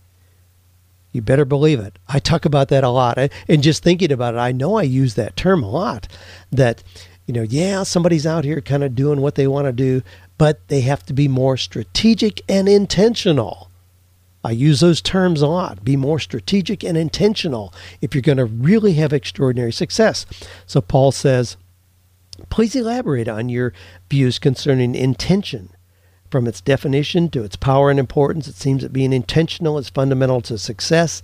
You 1.12 1.20
better 1.20 1.44
believe 1.44 1.80
it. 1.80 1.98
I 2.08 2.18
talk 2.18 2.44
about 2.44 2.68
that 2.68 2.84
a 2.84 2.88
lot. 2.88 3.18
And 3.48 3.62
just 3.62 3.82
thinking 3.82 4.12
about 4.12 4.34
it, 4.34 4.38
I 4.38 4.52
know 4.52 4.76
I 4.76 4.84
use 4.84 5.16
that 5.16 5.36
term 5.36 5.62
a 5.62 5.70
lot. 5.70 6.08
That, 6.50 6.82
you 7.26 7.34
know, 7.34 7.42
yeah, 7.42 7.82
somebody's 7.82 8.26
out 8.26 8.44
here 8.44 8.60
kind 8.60 8.84
of 8.84 8.94
doing 8.94 9.20
what 9.20 9.34
they 9.34 9.46
want 9.46 9.66
to 9.66 9.72
do, 9.72 10.02
but 10.40 10.68
they 10.68 10.80
have 10.80 11.04
to 11.04 11.12
be 11.12 11.28
more 11.28 11.58
strategic 11.58 12.40
and 12.48 12.66
intentional. 12.66 13.70
I 14.42 14.52
use 14.52 14.80
those 14.80 15.02
terms 15.02 15.42
a 15.42 15.46
lot. 15.46 15.84
Be 15.84 15.96
more 15.96 16.18
strategic 16.18 16.82
and 16.82 16.96
intentional 16.96 17.74
if 18.00 18.14
you're 18.14 18.22
going 18.22 18.38
to 18.38 18.46
really 18.46 18.94
have 18.94 19.12
extraordinary 19.12 19.70
success. 19.70 20.24
So 20.64 20.80
Paul 20.80 21.12
says, 21.12 21.58
please 22.48 22.74
elaborate 22.74 23.28
on 23.28 23.50
your 23.50 23.74
views 24.08 24.38
concerning 24.38 24.94
intention. 24.94 25.74
From 26.30 26.46
its 26.46 26.62
definition 26.62 27.28
to 27.32 27.44
its 27.44 27.56
power 27.56 27.90
and 27.90 28.00
importance, 28.00 28.48
it 28.48 28.54
seems 28.54 28.80
that 28.80 28.94
being 28.94 29.12
intentional 29.12 29.76
is 29.76 29.90
fundamental 29.90 30.40
to 30.40 30.56
success. 30.56 31.20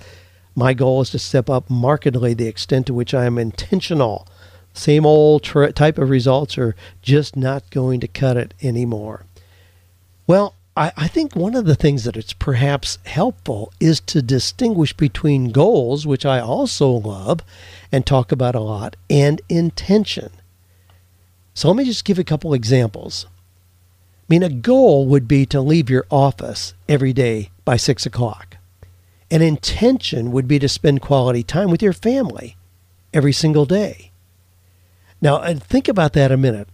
My 0.55 0.75
goal 0.75 1.01
is 1.01 1.09
to 1.13 1.19
step 1.19 1.49
up 1.49 1.71
markedly 1.71 2.35
the 2.35 2.49
extent 2.49 2.87
to 2.89 2.93
which 2.93 3.15
I 3.15 3.25
am 3.25 3.39
intentional. 3.39 4.29
Same 4.77 5.07
old 5.07 5.43
type 5.43 5.97
of 5.97 6.11
results 6.11 6.59
are 6.59 6.77
just 7.01 7.35
not 7.35 7.71
going 7.71 7.99
to 8.01 8.09
cut 8.09 8.37
it 8.37 8.53
anymore. 8.63 9.25
Well, 10.27 10.55
I, 10.77 10.93
I 10.97 11.09
think 11.09 11.35
one 11.35 11.55
of 11.55 11.65
the 11.65 11.75
things 11.75 12.05
that 12.05 12.17
it's 12.17 12.35
perhaps 12.35 12.99
helpful 13.07 13.73
is 13.81 14.01
to 14.01 14.21
distinguish 14.21 14.93
between 14.93 15.51
goals, 15.51 16.07
which 16.07 16.27
I 16.27 16.41
also 16.41 16.91
love 16.91 17.41
and 17.91 18.05
talk 18.05 18.31
about 18.31 18.55
a 18.55 18.61
lot, 18.61 18.97
and 19.09 19.41
intention. 19.49 20.31
So 21.55 21.69
let 21.69 21.79
me 21.79 21.85
just 21.85 22.05
give 22.05 22.19
a 22.19 22.25
couple 22.25 22.53
examples. 22.53 23.25
I 23.25 24.27
mean, 24.29 24.43
a 24.43 24.51
goal 24.51 25.07
would 25.07 25.27
be 25.27 25.47
to 25.47 25.61
leave 25.63 25.89
your 25.89 26.05
office 26.11 26.75
every 26.87 27.15
day 27.15 27.51
by 27.65 27.79
six 27.79 28.05
o'clock. 28.05 28.59
An 29.31 29.41
intention 29.41 30.33
would 30.33 30.47
be 30.47 30.59
to 30.59 30.69
spend 30.69 31.01
quality 31.01 31.43
time 31.43 31.71
with 31.71 31.83
your 31.83 31.95
family 31.95 32.57
every 33.15 33.33
single 33.33 33.65
day. 33.65 34.11
Now, 35.27 35.39
uh, 35.39 35.55
think 35.55 35.89
about 35.89 36.13
that 36.13 36.31
a 36.31 36.37
minute. 36.37 36.69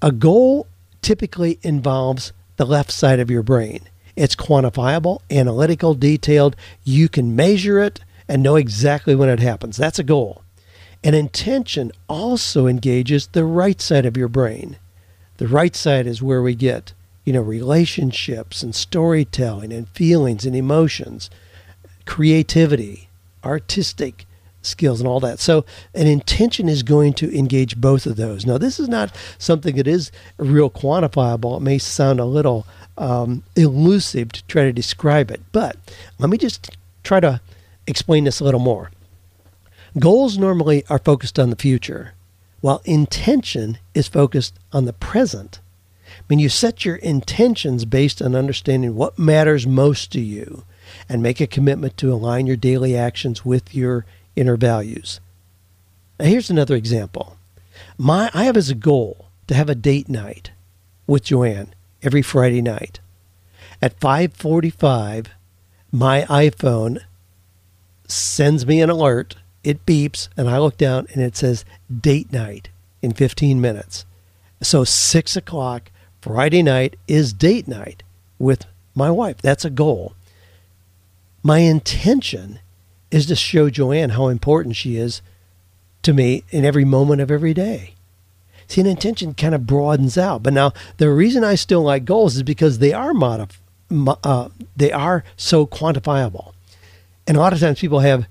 A 0.00 0.12
goal 0.12 0.66
typically 1.02 1.58
involves 1.62 2.32
the 2.56 2.64
left 2.64 2.90
side 2.90 3.20
of 3.20 3.30
your 3.30 3.42
brain. 3.42 3.80
It's 4.16 4.34
quantifiable, 4.34 5.20
analytical, 5.30 5.92
detailed. 5.92 6.56
You 6.84 7.10
can 7.10 7.36
measure 7.36 7.78
it 7.78 8.00
and 8.26 8.42
know 8.42 8.56
exactly 8.56 9.14
when 9.14 9.28
it 9.28 9.40
happens. 9.40 9.76
That's 9.76 9.98
a 9.98 10.02
goal. 10.02 10.42
An 11.04 11.12
intention 11.12 11.92
also 12.08 12.66
engages 12.66 13.26
the 13.26 13.44
right 13.44 13.78
side 13.78 14.06
of 14.06 14.16
your 14.16 14.28
brain. 14.28 14.78
The 15.36 15.46
right 15.46 15.76
side 15.76 16.06
is 16.06 16.22
where 16.22 16.40
we 16.40 16.54
get, 16.54 16.94
you 17.26 17.34
know, 17.34 17.42
relationships 17.42 18.62
and 18.62 18.74
storytelling 18.74 19.70
and 19.70 19.86
feelings 19.90 20.46
and 20.46 20.56
emotions, 20.56 21.28
creativity, 22.06 23.10
artistic 23.44 24.24
skills 24.62 25.00
and 25.00 25.08
all 25.08 25.20
that. 25.20 25.38
So 25.40 25.64
an 25.94 26.06
intention 26.06 26.68
is 26.68 26.82
going 26.82 27.14
to 27.14 27.36
engage 27.36 27.76
both 27.76 28.06
of 28.06 28.16
those. 28.16 28.44
Now, 28.44 28.58
this 28.58 28.78
is 28.78 28.88
not 28.88 29.14
something 29.38 29.76
that 29.76 29.86
is 29.86 30.12
real 30.36 30.70
quantifiable. 30.70 31.56
It 31.56 31.62
may 31.62 31.78
sound 31.78 32.20
a 32.20 32.24
little 32.24 32.66
um, 32.98 33.42
elusive 33.56 34.32
to 34.32 34.44
try 34.44 34.64
to 34.64 34.72
describe 34.72 35.30
it, 35.30 35.40
but 35.52 35.76
let 36.18 36.30
me 36.30 36.36
just 36.36 36.76
try 37.02 37.20
to 37.20 37.40
explain 37.86 38.24
this 38.24 38.40
a 38.40 38.44
little 38.44 38.60
more. 38.60 38.90
Goals 39.98 40.38
normally 40.38 40.84
are 40.88 40.98
focused 40.98 41.38
on 41.38 41.50
the 41.50 41.56
future 41.56 42.12
while 42.60 42.82
intention 42.84 43.78
is 43.94 44.06
focused 44.06 44.54
on 44.72 44.84
the 44.84 44.92
present. 44.92 45.60
I 46.06 46.22
mean, 46.28 46.38
you 46.38 46.48
set 46.48 46.84
your 46.84 46.96
intentions 46.96 47.84
based 47.84 48.20
on 48.20 48.34
understanding 48.34 48.94
what 48.94 49.18
matters 49.18 49.66
most 49.66 50.12
to 50.12 50.20
you 50.20 50.64
and 51.08 51.22
make 51.22 51.40
a 51.40 51.46
commitment 51.46 51.96
to 51.98 52.12
align 52.12 52.46
your 52.46 52.56
daily 52.56 52.96
actions 52.96 53.44
with 53.44 53.74
your 53.74 54.04
inner 54.40 54.56
values. 54.56 55.20
Now, 56.18 56.26
here's 56.26 56.50
another 56.50 56.74
example. 56.74 57.36
My, 57.98 58.30
I 58.32 58.44
have 58.44 58.56
as 58.56 58.70
a 58.70 58.74
goal 58.74 59.26
to 59.46 59.54
have 59.54 59.68
a 59.68 59.74
date 59.74 60.08
night 60.08 60.50
with 61.06 61.24
Joanne 61.24 61.74
every 62.02 62.22
Friday 62.22 62.62
night. 62.62 63.00
At 63.82 63.98
5:45, 64.00 65.26
my 65.92 66.22
iPhone 66.22 67.00
sends 68.06 68.66
me 68.66 68.80
an 68.80 68.90
alert 68.90 69.36
it 69.62 69.84
beeps 69.84 70.28
and 70.36 70.48
I 70.48 70.58
look 70.58 70.76
down 70.76 71.06
and 71.12 71.22
it 71.22 71.36
says 71.36 71.64
date 71.90 72.32
night 72.32 72.70
in 73.02 73.12
15 73.12 73.60
minutes. 73.60 74.04
So 74.62 74.84
six 74.84 75.36
o'clock 75.36 75.90
Friday 76.20 76.62
night 76.62 76.96
is 77.06 77.32
date 77.32 77.68
night 77.68 78.02
with 78.38 78.66
my 78.94 79.10
wife. 79.10 79.38
That's 79.38 79.64
a 79.64 79.70
goal. 79.70 80.14
My 81.42 81.58
intention 81.58 82.60
is 83.10 83.26
to 83.26 83.36
show 83.36 83.70
Joanne 83.70 84.10
how 84.10 84.28
important 84.28 84.76
she 84.76 84.96
is 84.96 85.22
to 86.02 86.12
me 86.12 86.44
in 86.50 86.64
every 86.64 86.84
moment 86.84 87.20
of 87.20 87.30
every 87.30 87.54
day. 87.54 87.94
See, 88.68 88.80
an 88.80 88.86
intention 88.86 89.34
kind 89.34 89.54
of 89.54 89.66
broadens 89.66 90.16
out. 90.16 90.42
But 90.42 90.52
now 90.52 90.72
the 90.98 91.10
reason 91.10 91.42
I 91.42 91.56
still 91.56 91.82
like 91.82 92.04
goals 92.04 92.36
is 92.36 92.42
because 92.42 92.78
they 92.78 92.92
are 92.92 93.12
modif- 93.12 93.58
uh, 94.22 94.48
they 94.76 94.92
are 94.92 95.24
so 95.36 95.66
quantifiable. 95.66 96.52
And 97.26 97.36
a 97.36 97.40
lot 97.40 97.52
of 97.52 97.60
times 97.60 97.80
people 97.80 98.00
have 98.00 98.26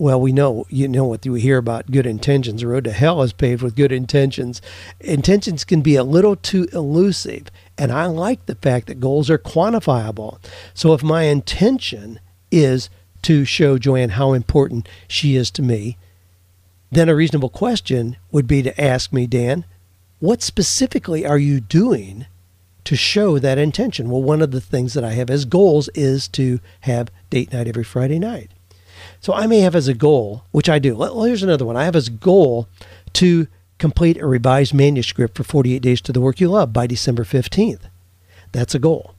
well, 0.00 0.18
we 0.18 0.32
know, 0.32 0.64
you 0.70 0.88
know 0.88 1.04
what 1.04 1.26
we 1.26 1.42
hear 1.42 1.58
about 1.58 1.90
good 1.90 2.06
intentions. 2.06 2.62
The 2.62 2.68
road 2.68 2.84
to 2.84 2.92
hell 2.92 3.20
is 3.20 3.34
paved 3.34 3.62
with 3.62 3.76
good 3.76 3.92
intentions. 3.92 4.62
Intentions 4.98 5.62
can 5.62 5.82
be 5.82 5.94
a 5.94 6.02
little 6.02 6.36
too 6.36 6.68
elusive. 6.72 7.48
And 7.76 7.92
I 7.92 8.06
like 8.06 8.46
the 8.46 8.54
fact 8.54 8.86
that 8.86 8.98
goals 8.98 9.28
are 9.28 9.36
quantifiable. 9.36 10.38
So 10.72 10.94
if 10.94 11.02
my 11.02 11.24
intention 11.24 12.18
is 12.50 12.88
to 13.22 13.44
show 13.44 13.78
Joanne 13.78 14.10
how 14.10 14.32
important 14.32 14.88
she 15.08 15.36
is 15.36 15.50
to 15.52 15.62
me, 15.62 15.96
then 16.90 17.08
a 17.08 17.14
reasonable 17.14 17.48
question 17.48 18.16
would 18.32 18.46
be 18.46 18.62
to 18.62 18.80
ask 18.80 19.12
me, 19.12 19.26
Dan, 19.26 19.64
what 20.18 20.42
specifically 20.42 21.24
are 21.24 21.38
you 21.38 21.60
doing 21.60 22.26
to 22.84 22.96
show 22.96 23.38
that 23.38 23.58
intention? 23.58 24.10
Well, 24.10 24.22
one 24.22 24.42
of 24.42 24.50
the 24.50 24.60
things 24.60 24.94
that 24.94 25.04
I 25.04 25.12
have 25.12 25.30
as 25.30 25.44
goals 25.44 25.88
is 25.94 26.28
to 26.28 26.60
have 26.80 27.10
date 27.30 27.52
night 27.52 27.68
every 27.68 27.84
Friday 27.84 28.18
night. 28.18 28.50
So 29.20 29.32
I 29.32 29.46
may 29.46 29.60
have 29.60 29.74
as 29.74 29.88
a 29.88 29.94
goal, 29.94 30.44
which 30.50 30.68
I 30.68 30.78
do. 30.78 30.96
Well, 30.96 31.22
here's 31.24 31.42
another 31.42 31.64
one. 31.64 31.76
I 31.76 31.84
have 31.84 31.96
as 31.96 32.08
a 32.08 32.12
goal 32.12 32.68
to 33.14 33.46
complete 33.78 34.18
a 34.18 34.26
revised 34.26 34.74
manuscript 34.74 35.36
for 35.36 35.44
48 35.44 35.80
Days 35.80 36.00
to 36.02 36.12
the 36.12 36.20
Work 36.20 36.40
You 36.40 36.48
Love 36.48 36.72
by 36.72 36.86
December 36.86 37.24
15th. 37.24 37.82
That's 38.52 38.74
a 38.74 38.78
goal. 38.78 39.14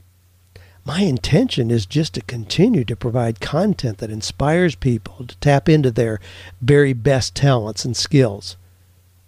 My 0.84 1.02
intention 1.02 1.70
is 1.70 1.86
just 1.86 2.14
to 2.14 2.22
continue 2.22 2.84
to 2.86 2.96
provide 2.96 3.40
content 3.40 3.98
that 3.98 4.10
inspires 4.10 4.74
people 4.74 5.26
to 5.26 5.36
tap 5.36 5.68
into 5.68 5.92
their 5.92 6.18
very 6.60 6.92
best 6.92 7.36
talents 7.36 7.84
and 7.84 7.96
skills. 7.96 8.56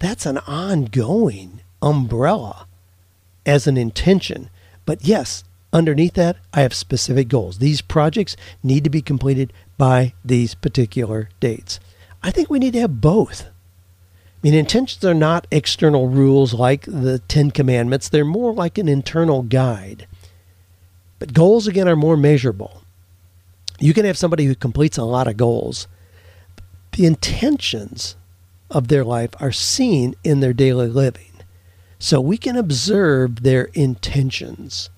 That's 0.00 0.26
an 0.26 0.38
ongoing 0.38 1.60
umbrella 1.80 2.66
as 3.46 3.66
an 3.66 3.76
intention. 3.76 4.50
But 4.84 5.04
yes, 5.04 5.44
underneath 5.72 6.14
that, 6.14 6.36
I 6.52 6.62
have 6.62 6.74
specific 6.74 7.28
goals. 7.28 7.58
These 7.58 7.82
projects 7.82 8.36
need 8.62 8.82
to 8.84 8.90
be 8.90 9.02
completed 9.02 9.52
by 9.78 10.14
these 10.24 10.54
particular 10.54 11.28
dates. 11.38 11.78
I 12.22 12.32
think 12.32 12.50
we 12.50 12.58
need 12.58 12.72
to 12.72 12.80
have 12.80 13.00
both. 13.00 13.44
I 13.44 13.50
mean, 14.42 14.54
intentions 14.54 15.04
are 15.04 15.14
not 15.14 15.46
external 15.50 16.08
rules 16.08 16.52
like 16.52 16.82
the 16.82 17.20
Ten 17.28 17.50
Commandments, 17.50 18.08
they're 18.08 18.24
more 18.24 18.52
like 18.52 18.76
an 18.76 18.88
internal 18.88 19.42
guide. 19.42 20.06
But 21.24 21.32
goals, 21.32 21.66
again, 21.66 21.88
are 21.88 21.96
more 21.96 22.18
measurable. 22.18 22.82
You 23.80 23.94
can 23.94 24.04
have 24.04 24.18
somebody 24.18 24.44
who 24.44 24.54
completes 24.54 24.98
a 24.98 25.04
lot 25.04 25.26
of 25.26 25.38
goals. 25.38 25.88
The 26.92 27.06
intentions 27.06 28.14
of 28.70 28.88
their 28.88 29.04
life 29.04 29.30
are 29.40 29.50
seen 29.50 30.16
in 30.22 30.40
their 30.40 30.52
daily 30.52 30.88
living. 30.88 31.32
So 31.98 32.20
we 32.20 32.36
can 32.36 32.58
observe 32.58 33.42
their 33.42 33.70
intentions. 33.72 34.90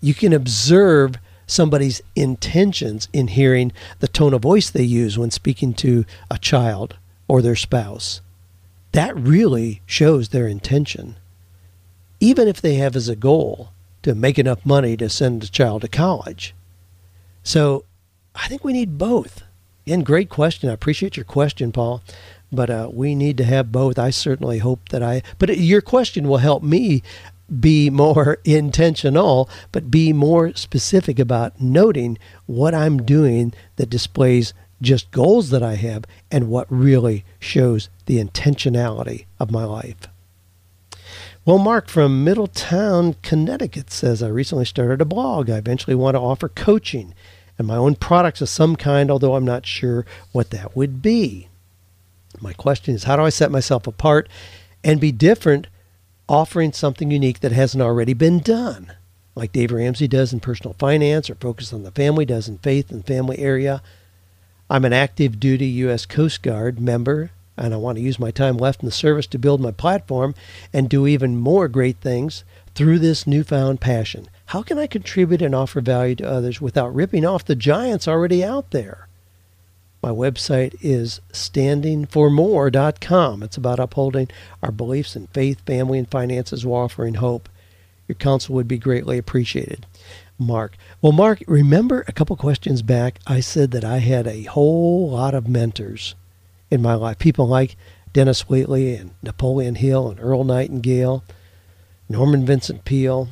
You 0.00 0.14
can 0.14 0.32
observe 0.32 1.16
somebody's 1.46 2.00
intentions 2.16 3.10
in 3.12 3.28
hearing 3.28 3.72
the 3.98 4.08
tone 4.08 4.32
of 4.32 4.40
voice 4.40 4.70
they 4.70 4.82
use 4.82 5.18
when 5.18 5.30
speaking 5.30 5.74
to 5.74 6.06
a 6.30 6.38
child 6.38 6.96
or 7.28 7.42
their 7.42 7.54
spouse. 7.54 8.22
That 8.92 9.14
really 9.14 9.82
shows 9.84 10.30
their 10.30 10.48
intention. 10.48 11.16
Even 12.18 12.48
if 12.48 12.62
they 12.62 12.76
have 12.76 12.96
as 12.96 13.10
a 13.10 13.14
goal 13.14 13.74
to 14.02 14.14
make 14.14 14.38
enough 14.38 14.64
money 14.64 14.96
to 14.96 15.08
send 15.08 15.44
a 15.44 15.48
child 15.48 15.82
to 15.82 15.88
college. 15.88 16.54
So 17.42 17.84
I 18.34 18.48
think 18.48 18.64
we 18.64 18.72
need 18.72 18.98
both. 18.98 19.42
And 19.86 20.04
great 20.04 20.28
question. 20.28 20.68
I 20.68 20.74
appreciate 20.74 21.16
your 21.16 21.24
question, 21.24 21.72
Paul. 21.72 22.02
But 22.52 22.70
uh, 22.70 22.90
we 22.92 23.14
need 23.14 23.36
to 23.38 23.44
have 23.44 23.72
both. 23.72 23.98
I 23.98 24.10
certainly 24.10 24.58
hope 24.58 24.88
that 24.90 25.02
I. 25.02 25.22
But 25.38 25.56
your 25.58 25.80
question 25.80 26.28
will 26.28 26.38
help 26.38 26.62
me 26.62 27.02
be 27.60 27.90
more 27.90 28.38
intentional, 28.44 29.48
but 29.72 29.90
be 29.90 30.12
more 30.12 30.54
specific 30.54 31.18
about 31.18 31.60
noting 31.60 32.18
what 32.46 32.74
I'm 32.74 33.02
doing 33.02 33.52
that 33.76 33.90
displays 33.90 34.54
just 34.80 35.10
goals 35.10 35.50
that 35.50 35.62
I 35.62 35.74
have 35.74 36.04
and 36.30 36.48
what 36.48 36.66
really 36.70 37.24
shows 37.40 37.88
the 38.06 38.22
intentionality 38.22 39.26
of 39.40 39.50
my 39.50 39.64
life. 39.64 39.96
Well, 41.48 41.56
Mark 41.56 41.88
from 41.88 42.24
Middletown, 42.24 43.14
Connecticut 43.22 43.90
says, 43.90 44.22
I 44.22 44.28
recently 44.28 44.66
started 44.66 45.00
a 45.00 45.06
blog. 45.06 45.48
I 45.48 45.56
eventually 45.56 45.94
want 45.94 46.14
to 46.14 46.20
offer 46.20 46.50
coaching 46.50 47.14
and 47.56 47.66
my 47.66 47.76
own 47.76 47.94
products 47.94 48.42
of 48.42 48.50
some 48.50 48.76
kind, 48.76 49.10
although 49.10 49.34
I'm 49.34 49.46
not 49.46 49.64
sure 49.64 50.04
what 50.32 50.50
that 50.50 50.76
would 50.76 51.00
be. 51.00 51.48
My 52.38 52.52
question 52.52 52.94
is 52.94 53.04
how 53.04 53.16
do 53.16 53.22
I 53.22 53.30
set 53.30 53.50
myself 53.50 53.86
apart 53.86 54.28
and 54.84 55.00
be 55.00 55.10
different, 55.10 55.68
offering 56.28 56.74
something 56.74 57.10
unique 57.10 57.40
that 57.40 57.52
hasn't 57.52 57.82
already 57.82 58.12
been 58.12 58.40
done? 58.40 58.92
Like 59.34 59.52
Dave 59.52 59.72
Ramsey 59.72 60.06
does 60.06 60.34
in 60.34 60.40
personal 60.40 60.74
finance 60.74 61.30
or 61.30 61.34
Focus 61.36 61.72
on 61.72 61.82
the 61.82 61.90
Family 61.92 62.26
does 62.26 62.46
in 62.46 62.58
faith 62.58 62.90
and 62.90 63.06
family 63.06 63.38
area. 63.38 63.80
I'm 64.68 64.84
an 64.84 64.92
active 64.92 65.40
duty 65.40 65.64
U.S. 65.64 66.04
Coast 66.04 66.42
Guard 66.42 66.78
member, 66.78 67.30
and 67.58 67.74
I 67.74 67.76
want 67.76 67.98
to 67.98 68.04
use 68.04 68.18
my 68.18 68.30
time 68.30 68.56
left 68.56 68.82
in 68.82 68.86
the 68.86 68.92
service 68.92 69.26
to 69.28 69.38
build 69.38 69.60
my 69.60 69.70
platform 69.70 70.34
and 70.72 70.88
do 70.88 71.06
even 71.06 71.36
more 71.36 71.68
great 71.68 71.98
things 71.98 72.44
through 72.74 73.00
this 73.00 73.26
newfound 73.26 73.80
passion. 73.80 74.28
How 74.46 74.62
can 74.62 74.78
I 74.78 74.86
contribute 74.86 75.42
and 75.42 75.54
offer 75.54 75.80
value 75.80 76.14
to 76.16 76.30
others 76.30 76.60
without 76.60 76.94
ripping 76.94 77.26
off 77.26 77.44
the 77.44 77.54
giants 77.54 78.08
already 78.08 78.44
out 78.44 78.70
there? 78.70 79.08
My 80.02 80.10
website 80.10 80.74
is 80.80 81.20
standingformore.com. 81.32 83.42
It's 83.42 83.56
about 83.56 83.80
upholding 83.80 84.28
our 84.62 84.70
beliefs 84.70 85.16
in 85.16 85.26
faith, 85.28 85.60
family, 85.66 85.98
and 85.98 86.08
finances 86.08 86.64
while 86.64 86.84
offering 86.84 87.14
hope. 87.14 87.48
Your 88.06 88.14
counsel 88.14 88.54
would 88.54 88.68
be 88.68 88.78
greatly 88.78 89.18
appreciated. 89.18 89.86
Mark. 90.38 90.76
Well, 91.02 91.12
Mark, 91.12 91.42
remember 91.48 92.04
a 92.06 92.12
couple 92.12 92.36
questions 92.36 92.82
back, 92.82 93.18
I 93.26 93.40
said 93.40 93.72
that 93.72 93.84
I 93.84 93.98
had 93.98 94.28
a 94.28 94.44
whole 94.44 95.10
lot 95.10 95.34
of 95.34 95.48
mentors 95.48 96.14
in 96.70 96.82
my 96.82 96.94
life. 96.94 97.18
People 97.18 97.46
like 97.46 97.76
Denis 98.12 98.44
Waitley 98.44 98.98
and 98.98 99.12
Napoleon 99.22 99.76
Hill 99.76 100.10
and 100.10 100.20
Earl 100.20 100.44
Nightingale, 100.44 101.24
Norman 102.08 102.44
Vincent 102.44 102.84
Peale. 102.84 103.28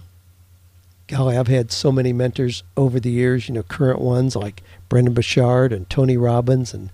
Golly, 1.08 1.36
I've 1.36 1.46
had 1.46 1.70
so 1.70 1.92
many 1.92 2.12
mentors 2.12 2.62
over 2.76 2.98
the 2.98 3.10
years, 3.10 3.48
you 3.48 3.54
know, 3.54 3.62
current 3.62 4.00
ones 4.00 4.34
like 4.34 4.62
Brendon 4.88 5.14
Burchard 5.14 5.72
and 5.72 5.88
Tony 5.88 6.16
Robbins 6.16 6.74
and 6.74 6.90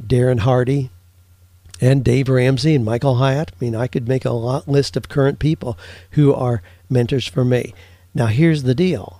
Darren 0.00 0.40
Hardy 0.40 0.90
and 1.80 2.04
Dave 2.04 2.28
Ramsey 2.28 2.74
and 2.74 2.84
Michael 2.84 3.16
Hyatt. 3.16 3.52
I 3.52 3.64
mean, 3.64 3.74
I 3.74 3.86
could 3.86 4.08
make 4.08 4.24
a 4.24 4.30
lot 4.30 4.68
list 4.68 4.96
of 4.96 5.08
current 5.08 5.38
people 5.38 5.78
who 6.12 6.32
are 6.32 6.62
mentors 6.88 7.26
for 7.26 7.44
me. 7.44 7.74
Now, 8.14 8.26
here's 8.26 8.62
the 8.62 8.74
deal. 8.74 9.17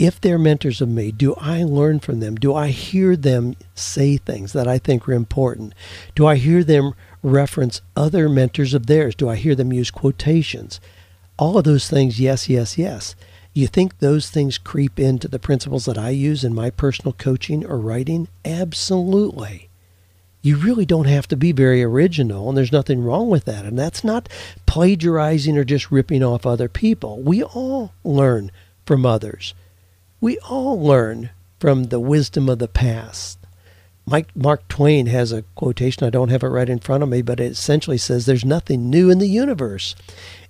If 0.00 0.18
they're 0.18 0.38
mentors 0.38 0.80
of 0.80 0.88
me, 0.88 1.12
do 1.12 1.34
I 1.34 1.62
learn 1.62 2.00
from 2.00 2.20
them? 2.20 2.36
Do 2.36 2.54
I 2.54 2.68
hear 2.68 3.16
them 3.16 3.54
say 3.74 4.16
things 4.16 4.54
that 4.54 4.66
I 4.66 4.78
think 4.78 5.06
are 5.06 5.12
important? 5.12 5.74
Do 6.14 6.26
I 6.26 6.36
hear 6.36 6.64
them 6.64 6.94
reference 7.22 7.82
other 7.94 8.26
mentors 8.26 8.72
of 8.72 8.86
theirs? 8.86 9.14
Do 9.14 9.28
I 9.28 9.36
hear 9.36 9.54
them 9.54 9.74
use 9.74 9.90
quotations? 9.90 10.80
All 11.38 11.58
of 11.58 11.64
those 11.64 11.90
things, 11.90 12.18
yes, 12.18 12.48
yes, 12.48 12.78
yes. 12.78 13.14
You 13.52 13.66
think 13.66 13.98
those 13.98 14.30
things 14.30 14.56
creep 14.56 14.98
into 14.98 15.28
the 15.28 15.38
principles 15.38 15.84
that 15.84 15.98
I 15.98 16.08
use 16.08 16.44
in 16.44 16.54
my 16.54 16.70
personal 16.70 17.12
coaching 17.12 17.66
or 17.66 17.78
writing? 17.78 18.28
Absolutely. 18.42 19.68
You 20.40 20.56
really 20.56 20.86
don't 20.86 21.08
have 21.08 21.28
to 21.28 21.36
be 21.36 21.52
very 21.52 21.82
original, 21.82 22.48
and 22.48 22.56
there's 22.56 22.72
nothing 22.72 23.04
wrong 23.04 23.28
with 23.28 23.44
that. 23.44 23.66
And 23.66 23.78
that's 23.78 24.02
not 24.02 24.30
plagiarizing 24.64 25.58
or 25.58 25.64
just 25.64 25.90
ripping 25.90 26.22
off 26.22 26.46
other 26.46 26.70
people. 26.70 27.20
We 27.20 27.42
all 27.42 27.92
learn 28.02 28.50
from 28.86 29.04
others. 29.04 29.52
We 30.22 30.38
all 30.40 30.78
learn 30.78 31.30
from 31.58 31.84
the 31.84 31.98
wisdom 31.98 32.50
of 32.50 32.58
the 32.58 32.68
past. 32.68 33.38
Mike, 34.04 34.28
Mark 34.36 34.68
Twain 34.68 35.06
has 35.06 35.32
a 35.32 35.44
quotation, 35.54 36.06
I 36.06 36.10
don't 36.10 36.28
have 36.28 36.42
it 36.42 36.48
right 36.48 36.68
in 36.68 36.78
front 36.78 37.02
of 37.02 37.08
me, 37.08 37.22
but 37.22 37.40
it 37.40 37.52
essentially 37.52 37.96
says, 37.96 38.26
There's 38.26 38.44
nothing 38.44 38.90
new 38.90 39.08
in 39.08 39.18
the 39.18 39.28
universe. 39.28 39.94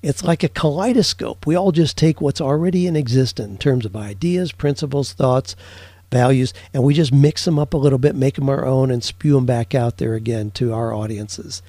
It's 0.02 0.24
like 0.24 0.42
a 0.42 0.48
kaleidoscope. 0.48 1.46
We 1.46 1.54
all 1.54 1.70
just 1.70 1.96
take 1.96 2.20
what's 2.20 2.40
already 2.40 2.88
in 2.88 2.96
existence 2.96 3.48
in 3.48 3.58
terms 3.58 3.86
of 3.86 3.94
ideas, 3.94 4.50
principles, 4.50 5.12
thoughts, 5.12 5.54
values, 6.10 6.52
and 6.74 6.82
we 6.82 6.94
just 6.94 7.12
mix 7.12 7.44
them 7.44 7.58
up 7.58 7.72
a 7.72 7.76
little 7.76 7.98
bit, 7.98 8.16
make 8.16 8.36
them 8.36 8.48
our 8.48 8.64
own, 8.64 8.90
and 8.90 9.04
spew 9.04 9.34
them 9.34 9.46
back 9.46 9.72
out 9.72 9.98
there 9.98 10.14
again 10.14 10.50
to 10.52 10.72
our 10.72 10.92
audiences. 10.92 11.62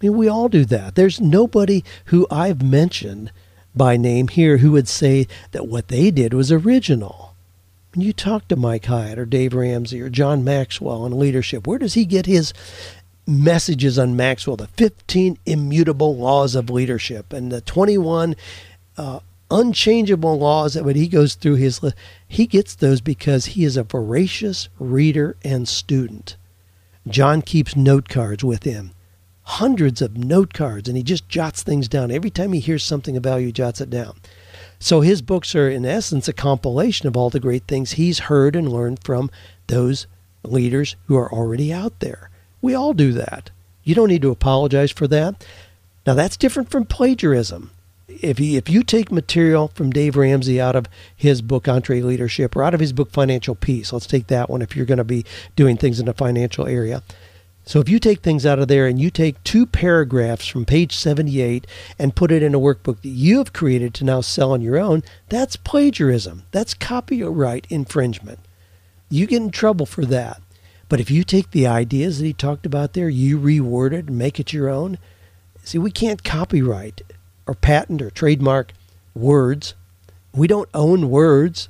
I 0.00 0.06
mean, 0.06 0.16
we 0.16 0.28
all 0.28 0.48
do 0.48 0.64
that. 0.66 0.94
There's 0.94 1.20
nobody 1.20 1.84
who 2.06 2.26
I've 2.30 2.62
mentioned 2.62 3.30
by 3.74 3.96
name 3.96 4.28
here 4.28 4.58
who 4.58 4.72
would 4.72 4.88
say 4.88 5.26
that 5.50 5.68
what 5.68 5.88
they 5.88 6.10
did 6.10 6.32
was 6.32 6.50
original. 6.50 7.31
When 7.94 8.00
you 8.00 8.12
talk 8.14 8.48
to 8.48 8.56
Mike 8.56 8.86
Hyatt 8.86 9.18
or 9.18 9.26
Dave 9.26 9.52
Ramsey 9.52 10.00
or 10.00 10.08
John 10.08 10.42
Maxwell 10.42 11.02
on 11.02 11.18
leadership, 11.18 11.66
where 11.66 11.78
does 11.78 11.94
he 11.94 12.06
get 12.06 12.24
his 12.24 12.54
messages 13.26 13.98
on 13.98 14.16
Maxwell, 14.16 14.56
the 14.56 14.66
15 14.66 15.38
immutable 15.44 16.16
laws 16.16 16.54
of 16.54 16.70
leadership 16.70 17.32
and 17.32 17.52
the 17.52 17.60
21 17.60 18.34
uh, 18.96 19.20
unchangeable 19.50 20.38
laws 20.38 20.74
that 20.74 20.84
when 20.84 20.96
he 20.96 21.06
goes 21.06 21.34
through 21.34 21.56
his 21.56 21.82
list, 21.82 21.96
he 22.26 22.46
gets 22.46 22.74
those 22.74 23.00
because 23.00 23.46
he 23.46 23.64
is 23.64 23.76
a 23.76 23.82
voracious 23.82 24.68
reader 24.78 25.36
and 25.44 25.68
student. 25.68 26.36
John 27.06 27.42
keeps 27.42 27.76
note 27.76 28.08
cards 28.08 28.42
with 28.42 28.62
him, 28.62 28.92
hundreds 29.42 30.00
of 30.00 30.16
note 30.16 30.54
cards, 30.54 30.88
and 30.88 30.96
he 30.96 31.02
just 31.02 31.28
jots 31.28 31.62
things 31.62 31.88
down. 31.88 32.10
Every 32.10 32.30
time 32.30 32.52
he 32.52 32.60
hears 32.60 32.84
something 32.84 33.16
of 33.16 33.22
value, 33.22 33.46
he 33.46 33.52
jots 33.52 33.80
it 33.80 33.90
down. 33.90 34.14
So 34.82 35.00
his 35.00 35.22
books 35.22 35.54
are, 35.54 35.70
in 35.70 35.86
essence, 35.86 36.26
a 36.26 36.32
compilation 36.32 37.06
of 37.06 37.16
all 37.16 37.30
the 37.30 37.38
great 37.38 37.68
things 37.68 37.92
he's 37.92 38.18
heard 38.18 38.56
and 38.56 38.68
learned 38.68 39.04
from 39.04 39.30
those 39.68 40.08
leaders 40.42 40.96
who 41.06 41.16
are 41.16 41.32
already 41.32 41.72
out 41.72 42.00
there. 42.00 42.30
We 42.60 42.74
all 42.74 42.92
do 42.92 43.12
that. 43.12 43.52
You 43.84 43.94
don't 43.94 44.08
need 44.08 44.22
to 44.22 44.32
apologize 44.32 44.90
for 44.90 45.06
that. 45.06 45.46
Now, 46.04 46.14
that's 46.14 46.36
different 46.36 46.68
from 46.68 46.86
plagiarism. 46.86 47.70
If 48.08 48.40
you, 48.40 48.58
if 48.58 48.68
you 48.68 48.82
take 48.82 49.12
material 49.12 49.68
from 49.68 49.90
Dave 49.90 50.16
Ramsey 50.16 50.60
out 50.60 50.74
of 50.74 50.88
his 51.14 51.42
book 51.42 51.66
EntreLeadership, 51.66 52.56
or 52.56 52.64
out 52.64 52.74
of 52.74 52.80
his 52.80 52.92
book 52.92 53.12
Financial 53.12 53.54
Peace, 53.54 53.92
let's 53.92 54.06
take 54.06 54.26
that 54.26 54.50
one 54.50 54.62
if 54.62 54.74
you're 54.74 54.84
going 54.84 54.98
to 54.98 55.04
be 55.04 55.24
doing 55.54 55.76
things 55.76 56.00
in 56.00 56.06
the 56.06 56.12
financial 56.12 56.66
area. 56.66 57.04
So 57.64 57.78
if 57.78 57.88
you 57.88 57.98
take 57.98 58.20
things 58.20 58.44
out 58.44 58.58
of 58.58 58.68
there 58.68 58.86
and 58.86 59.00
you 59.00 59.10
take 59.10 59.42
two 59.44 59.66
paragraphs 59.66 60.48
from 60.48 60.64
page 60.64 60.96
78 60.96 61.66
and 61.98 62.16
put 62.16 62.32
it 62.32 62.42
in 62.42 62.54
a 62.54 62.60
workbook 62.60 63.00
that 63.02 63.08
you 63.08 63.38
have 63.38 63.52
created 63.52 63.94
to 63.94 64.04
now 64.04 64.20
sell 64.20 64.52
on 64.52 64.60
your 64.60 64.78
own, 64.78 65.02
that's 65.28 65.56
plagiarism. 65.56 66.42
That's 66.50 66.74
copyright 66.74 67.66
infringement. 67.70 68.40
You 69.08 69.26
get 69.26 69.42
in 69.42 69.50
trouble 69.50 69.86
for 69.86 70.04
that. 70.06 70.42
But 70.88 71.00
if 71.00 71.10
you 71.10 71.24
take 71.24 71.52
the 71.52 71.66
ideas 71.66 72.18
that 72.18 72.26
he 72.26 72.32
talked 72.32 72.66
about 72.66 72.92
there, 72.92 73.08
you 73.08 73.38
reword 73.38 73.92
it 73.92 74.08
and 74.08 74.18
make 74.18 74.40
it 74.40 74.52
your 74.52 74.68
own. 74.68 74.98
See, 75.64 75.78
we 75.78 75.90
can't 75.90 76.24
copyright 76.24 77.00
or 77.46 77.54
patent 77.54 78.02
or 78.02 78.10
trademark 78.10 78.72
words. 79.14 79.74
We 80.34 80.46
don't 80.46 80.68
own 80.74 81.08
words. 81.08 81.68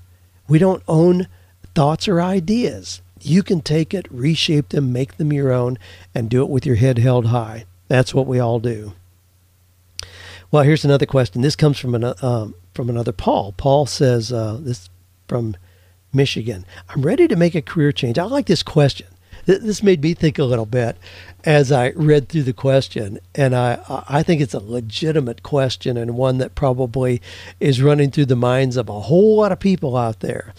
We 0.49 0.59
don't 0.59 0.83
own 0.89 1.29
thoughts 1.75 2.09
or 2.09 2.21
ideas. 2.21 3.03
You 3.25 3.43
can 3.43 3.61
take 3.61 3.95
it, 3.95 4.11
reshape 4.11 4.71
them, 4.71 4.93
make 4.93 5.17
them 5.17 5.33
your 5.33 5.53
own, 5.53 5.79
and 6.15 6.29
do 6.29 6.43
it 6.43 6.49
with 6.49 6.67
your 6.67 6.77
head 6.77 6.99
held 6.99 7.27
high. 7.27 7.65
That's 7.89 8.15
what 8.15 8.27
we 8.27 8.39
all 8.39 8.59
do. 8.59 8.93
Well, 10.51 10.65
here's 10.65 10.85
another 10.85 11.07
question. 11.07 11.43
This 11.43 11.57
comes 11.57 11.79
from 11.79 11.95
an, 11.95 12.15
um, 12.21 12.55
from 12.75 12.91
another 12.91 13.13
Paul. 13.13 13.55
Paul 13.57 13.87
says 13.87 14.33
uh, 14.33 14.59
this 14.61 14.91
from 15.29 15.57
Michigan. 16.13 16.67
I'm 16.89 17.03
ready 17.03 17.27
to 17.29 17.37
make 17.37 17.55
a 17.55 17.63
career 17.63 17.93
change. 17.93 18.19
I 18.19 18.25
like 18.25 18.47
this 18.47 18.63
question 18.63 19.07
this 19.45 19.83
made 19.83 20.03
me 20.03 20.15
think 20.15 20.39
a 20.39 20.45
little 20.45 20.67
bit 20.67 20.97
as 21.45 21.73
I 21.73 21.91
read 21.91 22.29
through 22.29 22.45
the 22.45 22.53
question, 22.53 23.19
and 23.35 23.55
I 23.55 23.79
I 24.09 24.23
think 24.23 24.41
it's 24.41 24.55
a 24.55 24.61
legitimate 24.61 25.43
question 25.43 25.97
and 25.97 26.17
one 26.17 26.39
that 26.39 26.55
probably 26.55 27.21
is 27.59 27.83
running 27.83 28.11
through 28.11 28.27
the 28.27 28.37
minds 28.37 28.77
of 28.77 28.89
a 28.89 29.01
whole 29.01 29.37
lot 29.37 29.53
of 29.53 29.59
people 29.59 29.97
out 29.97 30.21
there. 30.21 30.55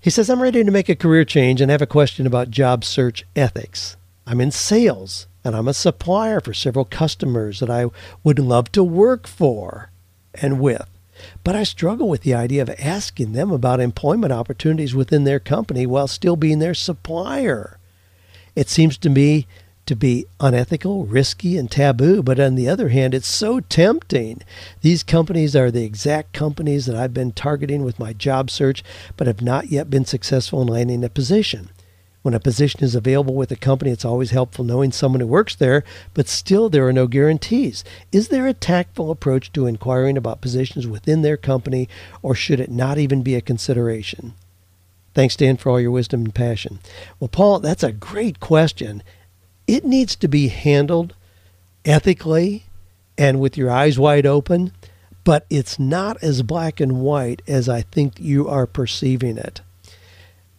He 0.00 0.10
says, 0.10 0.30
"I'm 0.30 0.42
ready 0.42 0.64
to 0.64 0.70
make 0.70 0.88
a 0.88 0.96
career 0.96 1.24
change 1.24 1.60
and 1.60 1.70
have 1.70 1.82
a 1.82 1.86
question 1.86 2.26
about 2.26 2.50
job 2.50 2.84
search 2.84 3.24
ethics. 3.36 3.96
I'm 4.26 4.40
in 4.40 4.50
sales." 4.50 5.26
And 5.42 5.56
I'm 5.56 5.68
a 5.68 5.74
supplier 5.74 6.40
for 6.40 6.52
several 6.52 6.84
customers 6.84 7.60
that 7.60 7.70
I 7.70 7.86
would 8.22 8.38
love 8.38 8.70
to 8.72 8.84
work 8.84 9.26
for 9.26 9.90
and 10.34 10.60
with. 10.60 10.86
But 11.44 11.56
I 11.56 11.62
struggle 11.62 12.10
with 12.10 12.22
the 12.22 12.34
idea 12.34 12.60
of 12.60 12.70
asking 12.78 13.32
them 13.32 13.50
about 13.50 13.80
employment 13.80 14.34
opportunities 14.34 14.94
within 14.94 15.24
their 15.24 15.40
company 15.40 15.86
while 15.86 16.08
still 16.08 16.36
being 16.36 16.58
their 16.58 16.74
supplier. 16.74 17.78
It 18.54 18.68
seems 18.68 18.98
to 18.98 19.08
me 19.08 19.46
to 19.90 19.96
be 19.96 20.24
unethical, 20.38 21.04
risky, 21.04 21.58
and 21.58 21.68
taboo, 21.68 22.22
but 22.22 22.38
on 22.38 22.54
the 22.54 22.68
other 22.68 22.90
hand, 22.90 23.12
it's 23.12 23.26
so 23.26 23.58
tempting. 23.58 24.40
These 24.82 25.02
companies 25.02 25.56
are 25.56 25.68
the 25.68 25.82
exact 25.82 26.32
companies 26.32 26.86
that 26.86 26.94
I've 26.94 27.12
been 27.12 27.32
targeting 27.32 27.82
with 27.82 27.98
my 27.98 28.12
job 28.12 28.52
search, 28.52 28.84
but 29.16 29.26
have 29.26 29.42
not 29.42 29.66
yet 29.66 29.90
been 29.90 30.04
successful 30.04 30.62
in 30.62 30.68
landing 30.68 31.02
a 31.02 31.08
position. 31.08 31.70
When 32.22 32.34
a 32.34 32.38
position 32.38 32.84
is 32.84 32.94
available 32.94 33.34
with 33.34 33.50
a 33.50 33.56
company, 33.56 33.90
it's 33.90 34.04
always 34.04 34.30
helpful 34.30 34.64
knowing 34.64 34.92
someone 34.92 35.22
who 35.22 35.26
works 35.26 35.56
there, 35.56 35.82
but 36.14 36.28
still 36.28 36.68
there 36.68 36.86
are 36.86 36.92
no 36.92 37.08
guarantees. 37.08 37.82
Is 38.12 38.28
there 38.28 38.46
a 38.46 38.54
tactful 38.54 39.10
approach 39.10 39.52
to 39.54 39.66
inquiring 39.66 40.16
about 40.16 40.40
positions 40.40 40.86
within 40.86 41.22
their 41.22 41.36
company, 41.36 41.88
or 42.22 42.36
should 42.36 42.60
it 42.60 42.70
not 42.70 42.96
even 42.98 43.24
be 43.24 43.34
a 43.34 43.40
consideration? 43.40 44.34
Thanks, 45.14 45.34
Dan, 45.34 45.56
for 45.56 45.70
all 45.70 45.80
your 45.80 45.90
wisdom 45.90 46.24
and 46.26 46.32
passion. 46.32 46.78
Well, 47.18 47.26
Paul, 47.26 47.58
that's 47.58 47.82
a 47.82 47.90
great 47.90 48.38
question. 48.38 49.02
It 49.70 49.84
needs 49.84 50.16
to 50.16 50.26
be 50.26 50.48
handled 50.48 51.14
ethically 51.84 52.64
and 53.16 53.38
with 53.38 53.56
your 53.56 53.70
eyes 53.70 54.00
wide 54.00 54.26
open, 54.26 54.72
but 55.22 55.46
it's 55.48 55.78
not 55.78 56.20
as 56.24 56.42
black 56.42 56.80
and 56.80 57.00
white 57.00 57.40
as 57.46 57.68
I 57.68 57.82
think 57.82 58.18
you 58.18 58.48
are 58.48 58.66
perceiving 58.66 59.38
it. 59.38 59.60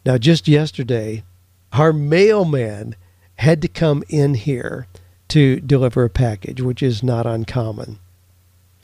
Now, 0.05 0.18
just 0.18 0.47
yesterday, 0.47 1.26
our 1.74 1.91
mailman 1.91 2.95
had 3.36 3.62
to 3.64 3.68
come 3.68 4.01
in 4.07 4.36
here 4.36 4.88
to 5.28 5.59
deliver 5.59 6.05
a 6.05 6.09
package, 6.09 6.62
which 6.62 6.82
is 6.82 7.03
not 7.03 7.26
uncommon. 7.26 7.99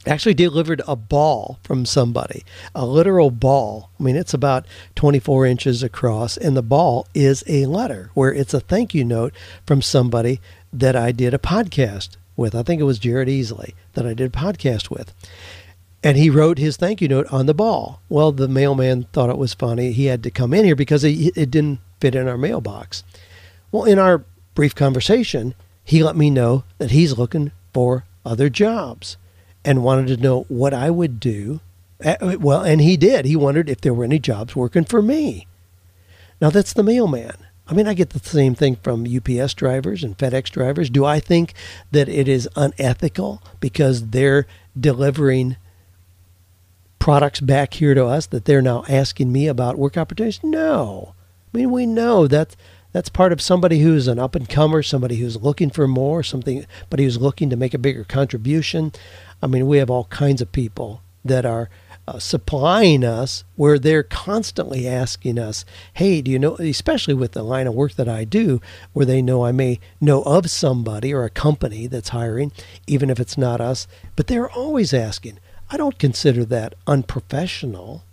Actually, 0.07 0.33
delivered 0.33 0.81
a 0.87 0.95
ball 0.95 1.59
from 1.63 1.85
somebody, 1.85 2.45
a 2.73 2.85
literal 2.85 3.29
ball. 3.29 3.89
I 3.99 4.03
mean, 4.03 4.15
it's 4.15 4.33
about 4.33 4.65
24 4.95 5.45
inches 5.45 5.83
across, 5.83 6.37
and 6.37 6.55
the 6.55 6.63
ball 6.63 7.07
is 7.13 7.43
a 7.45 7.65
letter 7.65 8.09
where 8.13 8.33
it's 8.33 8.53
a 8.53 8.61
thank 8.61 8.93
you 8.93 9.03
note 9.03 9.33
from 9.65 9.81
somebody 9.81 10.39
that 10.71 10.95
I 10.95 11.11
did 11.11 11.33
a 11.33 11.39
podcast 11.39 12.15
with. 12.37 12.55
I 12.55 12.63
think 12.63 12.79
it 12.79 12.85
was 12.85 12.99
Jared 12.99 13.27
Easley 13.27 13.73
that 13.93 14.05
I 14.05 14.13
did 14.13 14.33
a 14.33 14.37
podcast 14.37 14.89
with. 14.89 15.13
And 16.03 16.15
he 16.15 16.29
wrote 16.29 16.57
his 16.57 16.77
thank 16.77 17.01
you 17.01 17.09
note 17.09 17.27
on 17.31 17.47
the 17.47 17.53
ball. 17.53 18.01
Well, 18.07 18.31
the 18.31 18.47
mailman 18.47 19.07
thought 19.11 19.29
it 19.29 19.37
was 19.37 19.53
funny. 19.53 19.91
He 19.91 20.05
had 20.05 20.23
to 20.23 20.31
come 20.31 20.53
in 20.53 20.63
here 20.63 20.75
because 20.75 21.03
it, 21.03 21.35
it 21.35 21.51
didn't 21.51 21.79
fit 21.99 22.15
in 22.15 22.27
our 22.27 22.37
mailbox. 22.37 23.03
Well, 23.71 23.83
in 23.83 23.99
our 23.99 24.23
brief 24.53 24.73
conversation, 24.73 25.53
he 25.83 26.03
let 26.03 26.15
me 26.15 26.29
know 26.29 26.63
that 26.77 26.91
he's 26.91 27.17
looking 27.17 27.51
for 27.73 28.05
other 28.25 28.49
jobs 28.49 29.17
and 29.67 29.83
wanted 29.83 30.07
to 30.07 30.23
know 30.23 30.45
what 30.47 30.73
I 30.73 30.89
would 30.89 31.19
do. 31.19 31.59
Uh, 32.03 32.37
well, 32.39 32.61
and 32.61 32.79
he 32.79 32.95
did. 32.95 33.25
He 33.25 33.35
wondered 33.35 33.69
if 33.69 33.81
there 33.81 33.93
were 33.93 34.05
any 34.05 34.17
jobs 34.17 34.55
working 34.55 34.85
for 34.85 35.01
me. 35.01 35.45
Now, 36.39 36.49
that's 36.49 36.71
the 36.71 36.83
mailman. 36.83 37.33
I 37.67 37.73
mean, 37.73 37.85
I 37.85 37.93
get 37.93 38.11
the 38.11 38.19
same 38.19 38.55
thing 38.55 38.77
from 38.77 39.05
UPS 39.05 39.53
drivers 39.55 40.05
and 40.05 40.17
FedEx 40.17 40.45
drivers. 40.51 40.89
Do 40.89 41.03
I 41.03 41.19
think 41.19 41.53
that 41.91 42.07
it 42.07 42.29
is 42.29 42.47
unethical 42.55 43.43
because 43.59 44.07
they're 44.07 44.47
delivering 44.79 45.57
products 46.97 47.41
back 47.41 47.73
here 47.73 47.93
to 47.93 48.05
us 48.05 48.25
that 48.27 48.45
they're 48.45 48.61
now 48.61 48.85
asking 48.87 49.33
me 49.33 49.47
about 49.47 49.77
work 49.77 49.97
opportunities? 49.97 50.39
No. 50.43 51.13
I 51.53 51.57
mean, 51.57 51.71
we 51.71 51.85
know 51.85 52.25
that 52.27 52.55
that's 52.93 53.09
part 53.09 53.31
of 53.31 53.41
somebody 53.41 53.79
who's 53.79 54.07
an 54.07 54.17
up 54.17 54.33
and 54.33 54.47
comer, 54.47 54.81
somebody 54.81 55.17
who's 55.17 55.37
looking 55.37 55.69
for 55.69 55.87
more, 55.87 56.23
something, 56.23 56.65
but 56.89 56.99
who's 56.99 57.19
looking 57.19 57.49
to 57.49 57.55
make 57.55 57.73
a 57.73 57.77
bigger 57.77 58.03
contribution. 58.03 58.91
I 59.41 59.47
mean, 59.47 59.67
we 59.67 59.77
have 59.77 59.89
all 59.89 60.05
kinds 60.05 60.41
of 60.41 60.51
people 60.51 61.01
that 61.23 61.45
are 61.45 61.69
uh, 62.07 62.19
supplying 62.19 63.03
us 63.03 63.43
where 63.55 63.77
they're 63.77 64.03
constantly 64.03 64.87
asking 64.87 65.37
us, 65.37 65.65
hey, 65.93 66.21
do 66.21 66.31
you 66.31 66.39
know, 66.39 66.55
especially 66.55 67.13
with 67.13 67.33
the 67.33 67.43
line 67.43 67.67
of 67.67 67.73
work 67.73 67.95
that 67.95 68.07
I 68.07 68.23
do, 68.23 68.61
where 68.93 69.05
they 69.05 69.21
know 69.21 69.45
I 69.45 69.51
may 69.51 69.79
know 69.99 70.23
of 70.23 70.49
somebody 70.49 71.13
or 71.13 71.25
a 71.25 71.29
company 71.29 71.85
that's 71.85 72.09
hiring, 72.09 72.51
even 72.87 73.09
if 73.09 73.19
it's 73.19 73.37
not 73.37 73.59
us, 73.59 73.87
but 74.15 74.27
they're 74.27 74.49
always 74.49 74.93
asking. 74.93 75.39
I 75.69 75.75
don't 75.75 75.99
consider 75.99 76.45
that 76.45 76.75
unprofessional. 76.87 78.03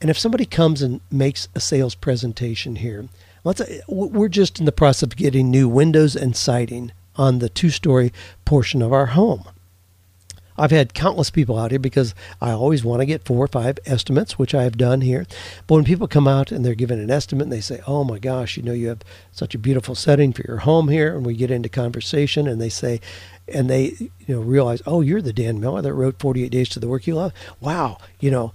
And 0.00 0.08
if 0.08 0.18
somebody 0.18 0.46
comes 0.46 0.80
and 0.80 1.00
makes 1.10 1.48
a 1.54 1.60
sales 1.60 1.96
presentation 1.96 2.76
here, 2.76 3.08
let's 3.42 3.60
we're 3.88 4.28
just 4.28 4.60
in 4.60 4.64
the 4.64 4.72
process 4.72 5.02
of 5.02 5.16
getting 5.16 5.50
new 5.50 5.68
windows 5.68 6.14
and 6.14 6.36
siding 6.36 6.92
on 7.16 7.40
the 7.40 7.48
two-story 7.48 8.12
portion 8.44 8.80
of 8.80 8.92
our 8.92 9.06
home. 9.06 9.44
I've 10.62 10.70
had 10.70 10.94
countless 10.94 11.28
people 11.28 11.58
out 11.58 11.72
here 11.72 11.80
because 11.80 12.14
I 12.40 12.52
always 12.52 12.84
want 12.84 13.00
to 13.00 13.06
get 13.06 13.24
four 13.24 13.44
or 13.44 13.48
five 13.48 13.80
estimates, 13.84 14.38
which 14.38 14.54
I 14.54 14.62
have 14.62 14.76
done 14.76 15.00
here. 15.00 15.26
But 15.66 15.74
when 15.74 15.84
people 15.84 16.06
come 16.06 16.28
out 16.28 16.52
and 16.52 16.64
they're 16.64 16.76
given 16.76 17.00
an 17.00 17.10
estimate 17.10 17.46
and 17.46 17.52
they 17.52 17.60
say, 17.60 17.80
Oh 17.84 18.04
my 18.04 18.20
gosh, 18.20 18.56
you 18.56 18.62
know, 18.62 18.72
you 18.72 18.86
have 18.86 19.00
such 19.32 19.56
a 19.56 19.58
beautiful 19.58 19.96
setting 19.96 20.32
for 20.32 20.44
your 20.46 20.58
home 20.58 20.86
here, 20.88 21.16
and 21.16 21.26
we 21.26 21.34
get 21.34 21.50
into 21.50 21.68
conversation 21.68 22.46
and 22.46 22.60
they 22.60 22.68
say, 22.68 23.00
and 23.48 23.68
they, 23.68 23.96
you 23.98 24.10
know, 24.28 24.40
realize, 24.40 24.82
Oh, 24.86 25.00
you're 25.00 25.20
the 25.20 25.32
Dan 25.32 25.58
Miller 25.58 25.82
that 25.82 25.94
wrote 25.94 26.20
48 26.20 26.48
Days 26.52 26.68
to 26.68 26.78
the 26.78 26.86
Work 26.86 27.08
You 27.08 27.16
Love. 27.16 27.32
Wow, 27.60 27.98
you 28.20 28.30
know, 28.30 28.52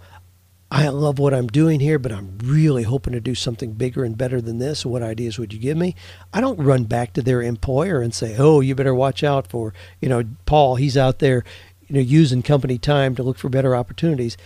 I 0.69 0.89
love 0.89 1.17
what 1.17 1.33
I'm 1.33 1.47
doing 1.47 1.79
here, 1.79 1.97
but 1.97 2.11
I'm 2.11 2.37
really 2.43 2.83
hoping 2.83 3.13
to 3.13 3.21
do 3.21 3.35
something 3.35 3.71
bigger 3.71 4.03
and 4.03 4.17
better 4.17 4.41
than 4.41 4.59
this. 4.59 4.85
What 4.85 5.01
ideas 5.01 5.39
would 5.39 5.53
you 5.53 5.59
give 5.59 5.77
me? 5.77 5.95
I 6.33 6.41
don't 6.41 6.59
run 6.59 6.83
back 6.83 7.13
to 7.13 7.21
their 7.21 7.41
employer 7.41 8.01
and 8.01 8.13
say, 8.13 8.35
"Oh, 8.37 8.59
you 8.59 8.75
better 8.75 8.93
watch 8.93 9.23
out 9.23 9.47
for, 9.47 9.73
you 10.01 10.09
know, 10.09 10.23
Paul, 10.45 10.75
he's 10.75 10.97
out 10.97 11.19
there, 11.19 11.45
you 11.87 11.95
know, 11.95 12.01
using 12.01 12.41
company 12.41 12.77
time 12.77 13.15
to 13.15 13.23
look 13.23 13.37
for 13.37 13.49
better 13.49 13.75
opportunities. 13.75 14.37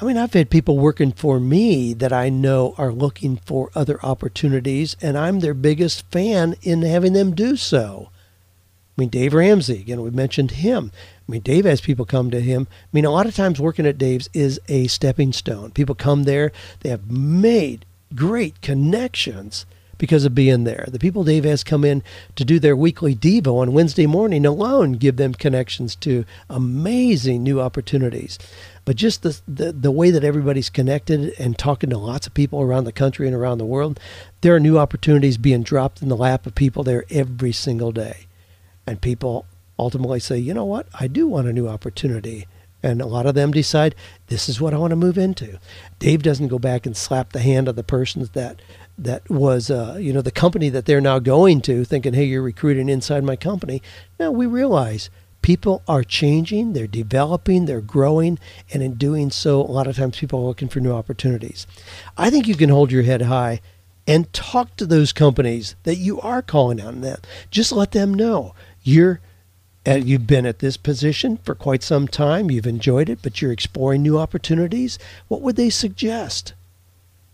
I 0.00 0.04
mean, 0.04 0.16
I've 0.16 0.32
had 0.32 0.50
people 0.50 0.78
working 0.78 1.12
for 1.12 1.38
me 1.38 1.94
that 1.94 2.12
I 2.12 2.28
know 2.28 2.74
are 2.76 2.92
looking 2.92 3.36
for 3.36 3.70
other 3.74 4.04
opportunities, 4.04 4.96
and 5.00 5.16
I'm 5.16 5.40
their 5.40 5.54
biggest 5.54 6.10
fan 6.10 6.56
in 6.62 6.82
having 6.82 7.12
them 7.12 7.34
do 7.34 7.56
so. 7.56 8.10
I 8.96 9.00
mean, 9.00 9.08
Dave 9.08 9.34
Ramsey, 9.34 9.80
again, 9.80 10.02
we 10.02 10.10
mentioned 10.10 10.52
him. 10.52 10.90
I 11.28 11.32
mean, 11.32 11.42
Dave 11.42 11.64
has 11.64 11.80
people 11.80 12.04
come 12.04 12.30
to 12.30 12.40
him. 12.40 12.66
I 12.70 12.88
mean, 12.92 13.04
a 13.04 13.10
lot 13.10 13.26
of 13.26 13.34
times 13.34 13.60
working 13.60 13.86
at 13.86 13.98
Dave's 13.98 14.28
is 14.32 14.60
a 14.68 14.86
stepping 14.88 15.32
stone. 15.32 15.70
People 15.70 15.94
come 15.94 16.24
there, 16.24 16.52
they 16.80 16.90
have 16.90 17.10
made 17.10 17.86
great 18.14 18.60
connections 18.62 19.66
because 19.98 20.24
of 20.24 20.34
being 20.34 20.64
there. 20.64 20.86
The 20.88 20.98
people 20.98 21.24
Dave 21.24 21.44
has 21.44 21.64
come 21.64 21.84
in 21.84 22.02
to 22.36 22.44
do 22.44 22.58
their 22.58 22.76
weekly 22.76 23.14
Devo 23.14 23.60
on 23.60 23.72
Wednesday 23.72 24.06
morning 24.06 24.44
alone 24.46 24.92
give 24.92 25.16
them 25.16 25.34
connections 25.34 25.94
to 25.96 26.24
amazing 26.48 27.42
new 27.42 27.60
opportunities. 27.60 28.38
But 28.84 28.96
just 28.96 29.22
the, 29.22 29.40
the, 29.48 29.72
the 29.72 29.90
way 29.90 30.10
that 30.10 30.24
everybody's 30.24 30.68
connected 30.68 31.32
and 31.38 31.56
talking 31.56 31.90
to 31.90 31.98
lots 31.98 32.26
of 32.26 32.34
people 32.34 32.60
around 32.60 32.84
the 32.84 32.92
country 32.92 33.26
and 33.26 33.34
around 33.34 33.58
the 33.58 33.64
world, 33.64 33.98
there 34.42 34.54
are 34.54 34.60
new 34.60 34.78
opportunities 34.78 35.38
being 35.38 35.62
dropped 35.62 36.02
in 36.02 36.08
the 36.08 36.16
lap 36.16 36.46
of 36.46 36.54
people 36.54 36.82
there 36.82 37.04
every 37.10 37.52
single 37.52 37.92
day. 37.92 38.26
And 38.86 39.00
people 39.00 39.46
ultimately 39.78 40.20
say, 40.20 40.38
you 40.38 40.52
know 40.52 40.64
what, 40.64 40.86
I 40.98 41.06
do 41.06 41.26
want 41.26 41.48
a 41.48 41.52
new 41.52 41.66
opportunity. 41.66 42.46
And 42.82 43.00
a 43.00 43.06
lot 43.06 43.24
of 43.24 43.34
them 43.34 43.50
decide, 43.50 43.94
this 44.26 44.46
is 44.46 44.60
what 44.60 44.74
I 44.74 44.76
want 44.76 44.90
to 44.90 44.96
move 44.96 45.16
into. 45.16 45.58
Dave 45.98 46.22
doesn't 46.22 46.48
go 46.48 46.58
back 46.58 46.84
and 46.84 46.94
slap 46.94 47.32
the 47.32 47.40
hand 47.40 47.66
of 47.66 47.76
the 47.76 47.82
persons 47.82 48.30
that 48.30 48.60
that 48.96 49.28
was 49.28 49.70
uh, 49.70 49.96
you 50.00 50.12
know 50.12 50.22
the 50.22 50.30
company 50.30 50.68
that 50.68 50.86
they're 50.86 51.00
now 51.00 51.18
going 51.18 51.60
to 51.62 51.84
thinking 51.84 52.14
hey 52.14 52.24
you're 52.24 52.42
recruiting 52.42 52.88
inside 52.88 53.24
my 53.24 53.36
company. 53.36 53.82
Now 54.18 54.30
we 54.30 54.46
realize 54.46 55.10
people 55.42 55.82
are 55.86 56.02
changing 56.02 56.72
they're 56.72 56.86
developing 56.86 57.66
they're 57.66 57.80
growing 57.80 58.38
and 58.72 58.82
in 58.82 58.94
doing 58.94 59.30
so 59.30 59.60
a 59.60 59.68
lot 59.68 59.86
of 59.86 59.94
times 59.96 60.18
people 60.18 60.40
are 60.40 60.46
looking 60.46 60.68
for 60.68 60.80
new 60.80 60.92
opportunities. 60.92 61.66
I 62.16 62.30
think 62.30 62.48
you 62.48 62.54
can 62.54 62.70
hold 62.70 62.90
your 62.90 63.02
head 63.02 63.22
high 63.22 63.60
and 64.06 64.32
talk 64.32 64.76
to 64.76 64.86
those 64.86 65.12
companies 65.12 65.76
that 65.82 65.96
you 65.96 66.20
are 66.20 66.42
calling 66.42 66.80
on 66.80 67.00
them. 67.00 67.18
Just 67.50 67.72
let 67.72 67.92
them 67.92 68.14
know 68.14 68.54
you're 68.82 69.20
uh, 69.86 69.96
you've 69.96 70.26
been 70.26 70.46
at 70.46 70.60
this 70.60 70.78
position 70.78 71.36
for 71.38 71.54
quite 71.54 71.82
some 71.82 72.08
time 72.08 72.50
you've 72.50 72.66
enjoyed 72.66 73.10
it 73.10 73.18
but 73.20 73.42
you're 73.42 73.52
exploring 73.52 74.02
new 74.02 74.18
opportunities. 74.18 74.98
What 75.28 75.42
would 75.42 75.56
they 75.56 75.68
suggest 75.68 76.54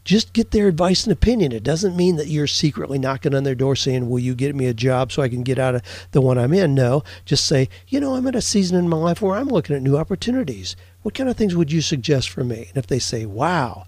just 0.05 0.33
get 0.33 0.51
their 0.51 0.69
advice 0.69 1.05
and 1.05 1.13
opinion. 1.13 1.53
It 1.53 1.63
doesn't 1.63 1.97
mean 1.97 2.17
that 2.17 2.29
you're 2.29 2.47
secretly 2.47 2.99
knocking 2.99 3.35
on 3.35 3.45
their 3.45 3.55
door 3.55 3.77
saying, 3.77 4.09
Will 4.09 4.19
you 4.19 4.35
get 4.35 4.55
me 4.55 4.67
a 4.67 4.75
job 4.75 5.13
so 5.13 5.23
I 5.23 5.29
can 5.29 5.43
get 5.43 5.59
out 5.59 5.75
of 5.75 5.83
the 6.13 6.21
one 6.21 6.39
I'm 6.39 6.55
in? 6.55 6.75
No, 6.75 7.03
just 7.25 7.45
say, 7.45 7.69
You 7.89 8.01
know, 8.01 8.15
I'm 8.15 8.27
at 8.27 8.35
a 8.35 8.41
season 8.41 8.79
in 8.79 8.89
my 8.89 8.97
life 8.97 9.21
where 9.21 9.37
I'm 9.37 9.49
looking 9.49 9.77
at 9.77 9.83
new 9.83 9.97
opportunities. 9.97 10.77
What 11.03 11.15
kind 11.15 11.29
of 11.29 11.37
things 11.37 11.55
would 11.55 11.73
you 11.73 11.81
suggest 11.81 12.31
for 12.31 12.45
me? 12.45 12.67
And 12.69 12.77
if 12.77 12.87
they 12.87 12.99
say, 12.99 13.27
Wow, 13.27 13.85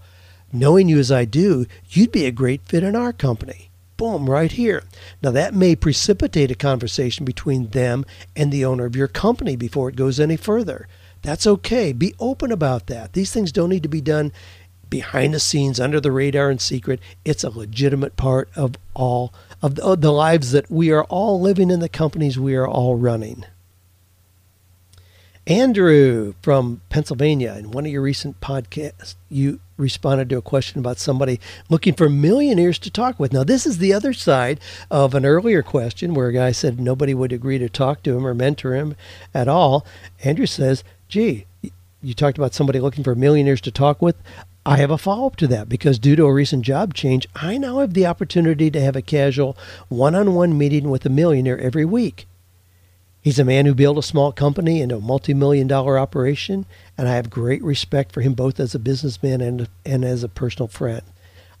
knowing 0.51 0.87
you 0.87 0.99
as 0.99 1.11
I 1.11 1.25
do, 1.25 1.65
you'd 1.89 2.11
be 2.11 2.25
a 2.25 2.31
great 2.31 2.61
fit 2.67 2.83
in 2.83 2.95
our 2.95 3.13
company. 3.13 3.69
Boom, 3.97 4.29
right 4.29 4.51
here. 4.51 4.83
Now, 5.21 5.31
that 5.31 5.53
may 5.53 5.75
precipitate 5.75 6.51
a 6.51 6.55
conversation 6.55 7.25
between 7.25 7.69
them 7.69 8.05
and 8.35 8.51
the 8.51 8.65
owner 8.65 8.85
of 8.85 8.95
your 8.95 9.07
company 9.07 9.55
before 9.55 9.89
it 9.89 9.95
goes 9.95 10.19
any 10.19 10.35
further. 10.35 10.87
That's 11.21 11.47
okay. 11.47 11.93
Be 11.93 12.13
open 12.19 12.51
about 12.51 12.87
that. 12.87 13.13
These 13.13 13.31
things 13.31 13.51
don't 13.51 13.69
need 13.69 13.83
to 13.83 13.89
be 13.89 14.01
done 14.01 14.33
behind 14.93 15.33
the 15.33 15.39
scenes, 15.39 15.79
under 15.79 15.99
the 15.99 16.11
radar, 16.11 16.51
and 16.51 16.61
secret. 16.61 16.99
It's 17.25 17.43
a 17.43 17.49
legitimate 17.49 18.15
part 18.15 18.47
of 18.55 18.75
all 18.93 19.33
of 19.59 19.73
the, 19.73 19.95
the 19.95 20.11
lives 20.11 20.51
that 20.51 20.69
we 20.69 20.91
are 20.91 21.03
all 21.05 21.41
living 21.41 21.71
in 21.71 21.79
the 21.79 21.89
companies 21.89 22.37
we 22.37 22.55
are 22.55 22.67
all 22.67 22.95
running. 22.95 23.43
Andrew 25.47 26.35
from 26.43 26.81
Pennsylvania, 26.89 27.55
in 27.57 27.71
one 27.71 27.87
of 27.87 27.91
your 27.91 28.03
recent 28.03 28.39
podcasts, 28.39 29.15
you 29.29 29.59
responded 29.77 30.29
to 30.29 30.37
a 30.37 30.43
question 30.43 30.77
about 30.77 30.99
somebody 30.99 31.39
looking 31.69 31.95
for 31.95 32.07
millionaires 32.07 32.77
to 32.77 32.91
talk 32.91 33.19
with. 33.19 33.33
Now, 33.33 33.43
this 33.43 33.65
is 33.65 33.79
the 33.79 33.93
other 33.93 34.13
side 34.13 34.59
of 34.91 35.15
an 35.15 35.25
earlier 35.25 35.63
question 35.63 36.13
where 36.13 36.27
a 36.27 36.33
guy 36.33 36.51
said 36.51 36.79
nobody 36.79 37.15
would 37.15 37.33
agree 37.33 37.57
to 37.57 37.67
talk 37.67 38.03
to 38.03 38.15
him 38.15 38.27
or 38.27 38.35
mentor 38.35 38.75
him 38.75 38.95
at 39.33 39.47
all. 39.47 39.87
Andrew 40.23 40.45
says, 40.45 40.83
gee, 41.09 41.47
you 42.03 42.13
talked 42.13 42.37
about 42.37 42.53
somebody 42.53 42.79
looking 42.79 43.03
for 43.03 43.15
millionaires 43.15 43.61
to 43.61 43.71
talk 43.71 44.03
with. 44.03 44.17
I 44.65 44.77
have 44.77 44.91
a 44.91 44.97
follow 44.97 45.27
up 45.27 45.35
to 45.37 45.47
that 45.47 45.67
because 45.67 45.99
due 45.99 46.15
to 46.15 46.25
a 46.25 46.33
recent 46.33 46.63
job 46.63 46.93
change, 46.93 47.27
I 47.35 47.57
now 47.57 47.79
have 47.79 47.93
the 47.93 48.05
opportunity 48.05 48.71
to 48.71 48.79
have 48.79 48.95
a 48.95 49.01
casual 49.01 49.57
one 49.89 50.15
on 50.15 50.35
one 50.35 50.57
meeting 50.57 50.89
with 50.89 51.05
a 51.05 51.09
millionaire 51.09 51.59
every 51.59 51.83
week. 51.83 52.27
He's 53.21 53.39
a 53.39 53.45
man 53.45 53.65
who 53.65 53.73
built 53.73 53.97
a 53.97 54.03
small 54.03 54.31
company 54.31 54.81
into 54.81 54.97
a 54.97 55.01
multi 55.01 55.33
million 55.33 55.67
dollar 55.67 55.99
operation, 55.99 56.65
and 56.97 57.09
I 57.09 57.15
have 57.15 57.29
great 57.29 57.61
respect 57.61 58.13
for 58.13 58.21
him 58.21 58.33
both 58.33 58.59
as 58.59 58.73
a 58.73 58.79
businessman 58.79 59.41
and, 59.41 59.67
and 59.85 60.05
as 60.05 60.23
a 60.23 60.29
personal 60.29 60.67
friend. 60.67 61.01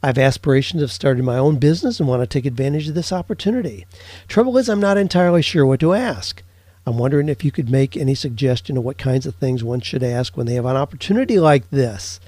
I 0.01 0.07
have 0.07 0.17
aspirations 0.17 0.81
of 0.81 0.91
starting 0.91 1.25
my 1.25 1.37
own 1.37 1.57
business 1.57 1.99
and 1.99 2.07
want 2.07 2.21
to 2.21 2.27
take 2.27 2.45
advantage 2.45 2.89
of 2.89 2.95
this 2.95 3.13
opportunity. 3.13 3.85
Trouble 4.27 4.57
is, 4.57 4.69
I'm 4.69 4.81
not 4.81 4.97
entirely 4.97 5.41
sure 5.41 5.65
what 5.65 5.79
to 5.81 5.93
ask. 5.93 6.43
I'm 6.85 6.97
wondering 6.97 7.29
if 7.29 7.45
you 7.45 7.51
could 7.51 7.69
make 7.69 7.95
any 7.95 8.15
suggestion 8.15 8.77
of 8.77 8.83
what 8.83 8.97
kinds 8.97 9.25
of 9.25 9.35
things 9.35 9.63
one 9.63 9.79
should 9.79 10.03
ask 10.03 10.35
when 10.35 10.45
they 10.45 10.55
have 10.55 10.65
an 10.65 10.75
opportunity 10.75 11.39
like 11.39 11.69
this. 11.69 12.19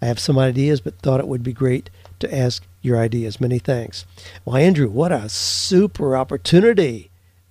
I 0.00 0.06
have 0.06 0.18
some 0.18 0.38
ideas, 0.38 0.80
but 0.80 0.98
thought 1.00 1.20
it 1.20 1.28
would 1.28 1.42
be 1.42 1.52
great 1.52 1.90
to 2.20 2.34
ask 2.34 2.64
your 2.82 2.98
ideas. 2.98 3.40
Many 3.40 3.58
thanks. 3.58 4.04
Well, 4.44 4.56
Andrew, 4.56 4.88
what 4.88 5.12
a 5.12 5.28
super 5.28 6.16
opportunity. 6.16 7.10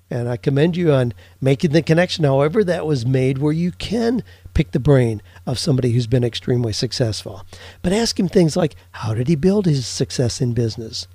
And 0.09 0.29
I 0.29 0.37
commend 0.37 0.77
you 0.77 0.93
on 0.93 1.13
making 1.41 1.71
the 1.71 1.81
connection, 1.81 2.23
however, 2.23 2.63
that 2.63 2.85
was 2.85 3.05
made, 3.05 3.39
where 3.39 3.51
you 3.51 3.73
can 3.73 4.23
pick 4.53 4.71
the 4.71 4.79
brain 4.79 5.21
of 5.45 5.59
somebody 5.59 5.91
who's 5.91 6.07
been 6.07 6.23
extremely 6.23 6.71
successful. 6.71 7.43
But 7.81 7.91
ask 7.93 8.19
him 8.19 8.29
things 8.29 8.55
like 8.55 8.75
how 8.91 9.13
did 9.13 9.27
he 9.27 9.35
build 9.35 9.65
his 9.65 9.85
success 9.85 10.39
in 10.39 10.53
business? 10.53 11.07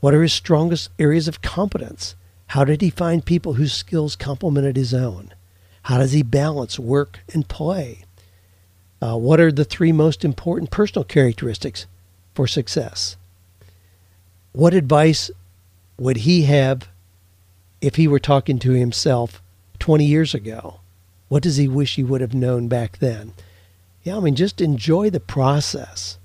What 0.00 0.14
are 0.14 0.22
his 0.22 0.32
strongest 0.32 0.90
areas 0.98 1.28
of 1.28 1.42
competence? 1.42 2.16
How 2.48 2.64
did 2.64 2.80
he 2.80 2.90
find 2.90 3.24
people 3.24 3.54
whose 3.54 3.72
skills 3.72 4.16
complemented 4.16 4.76
his 4.76 4.92
own? 4.92 5.32
How 5.84 5.98
does 5.98 6.12
he 6.12 6.22
balance 6.22 6.78
work 6.78 7.20
and 7.32 7.48
play? 7.48 8.04
Uh, 9.02 9.16
what 9.16 9.40
are 9.40 9.50
the 9.50 9.64
three 9.64 9.90
most 9.90 10.24
important 10.24 10.70
personal 10.70 11.02
characteristics 11.02 11.86
for 12.34 12.46
success? 12.46 13.16
What 14.52 14.74
advice 14.74 15.28
would 15.98 16.18
he 16.18 16.42
have 16.42 16.88
if 17.80 17.96
he 17.96 18.06
were 18.06 18.20
talking 18.20 18.60
to 18.60 18.70
himself 18.70 19.42
20 19.80 20.04
years 20.04 20.34
ago? 20.34 20.78
What 21.28 21.42
does 21.42 21.56
he 21.56 21.66
wish 21.66 21.96
he 21.96 22.04
would 22.04 22.20
have 22.20 22.32
known 22.32 22.68
back 22.68 22.98
then? 22.98 23.32
Yeah, 24.04 24.18
I 24.18 24.20
mean, 24.20 24.36
just 24.36 24.60
enjoy 24.60 25.10
the 25.10 25.18
process 25.18 26.18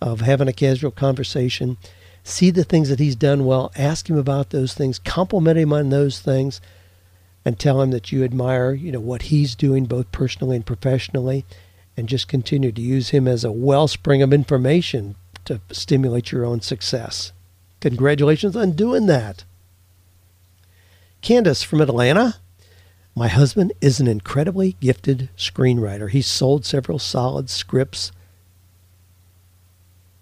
of 0.00 0.20
having 0.20 0.46
a 0.46 0.52
casual 0.52 0.92
conversation. 0.92 1.78
See 2.22 2.50
the 2.50 2.64
things 2.64 2.90
that 2.90 3.00
he's 3.00 3.16
done 3.16 3.44
well. 3.44 3.72
Ask 3.76 4.08
him 4.08 4.16
about 4.16 4.50
those 4.50 4.72
things. 4.74 5.00
Compliment 5.00 5.58
him 5.58 5.72
on 5.72 5.90
those 5.90 6.20
things, 6.20 6.60
and 7.44 7.58
tell 7.58 7.80
him 7.80 7.90
that 7.90 8.12
you 8.12 8.22
admire, 8.22 8.72
you 8.72 8.92
know, 8.92 9.00
what 9.00 9.22
he's 9.22 9.56
doing 9.56 9.86
both 9.86 10.12
personally 10.12 10.56
and 10.56 10.66
professionally, 10.66 11.44
and 12.00 12.08
just 12.08 12.28
continue 12.28 12.72
to 12.72 12.80
use 12.80 13.10
him 13.10 13.28
as 13.28 13.44
a 13.44 13.52
wellspring 13.52 14.22
of 14.22 14.32
information 14.32 15.16
to 15.44 15.60
stimulate 15.70 16.32
your 16.32 16.46
own 16.46 16.62
success. 16.62 17.32
Congratulations 17.80 18.56
on 18.56 18.72
doing 18.72 19.04
that. 19.04 19.44
Candace 21.20 21.62
from 21.62 21.82
Atlanta. 21.82 22.36
My 23.14 23.28
husband 23.28 23.74
is 23.82 24.00
an 24.00 24.08
incredibly 24.08 24.76
gifted 24.80 25.28
screenwriter. 25.36 26.08
He's 26.08 26.26
sold 26.26 26.64
several 26.64 26.98
solid 26.98 27.50
scripts. 27.50 28.12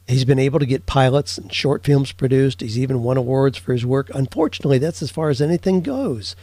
He's 0.08 0.24
been 0.24 0.40
able 0.40 0.58
to 0.58 0.66
get 0.66 0.84
pilots 0.86 1.38
and 1.38 1.52
short 1.52 1.84
films 1.84 2.10
produced. 2.10 2.60
He's 2.60 2.78
even 2.78 3.04
won 3.04 3.16
awards 3.16 3.56
for 3.56 3.72
his 3.72 3.86
work. 3.86 4.10
Unfortunately, 4.14 4.78
that's 4.78 5.02
as 5.02 5.12
far 5.12 5.30
as 5.30 5.40
anything 5.40 5.80
goes. 5.80 6.34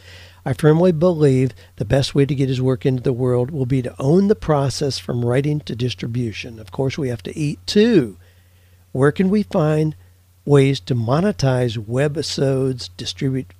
I 0.46 0.52
firmly 0.52 0.92
believe 0.92 1.50
the 1.74 1.84
best 1.84 2.14
way 2.14 2.24
to 2.24 2.34
get 2.34 2.48
his 2.48 2.62
work 2.62 2.86
into 2.86 3.02
the 3.02 3.12
world 3.12 3.50
will 3.50 3.66
be 3.66 3.82
to 3.82 3.96
own 3.98 4.28
the 4.28 4.36
process 4.36 4.96
from 4.96 5.24
writing 5.24 5.58
to 5.62 5.74
distribution. 5.74 6.60
Of 6.60 6.70
course, 6.70 6.96
we 6.96 7.08
have 7.08 7.24
to 7.24 7.36
eat 7.36 7.58
too. 7.66 8.16
Where 8.92 9.10
can 9.10 9.28
we 9.28 9.42
find 9.42 9.96
ways 10.44 10.78
to 10.78 10.94
monetize 10.94 11.76
webisodes, 11.76 12.90
distribute 12.96 13.52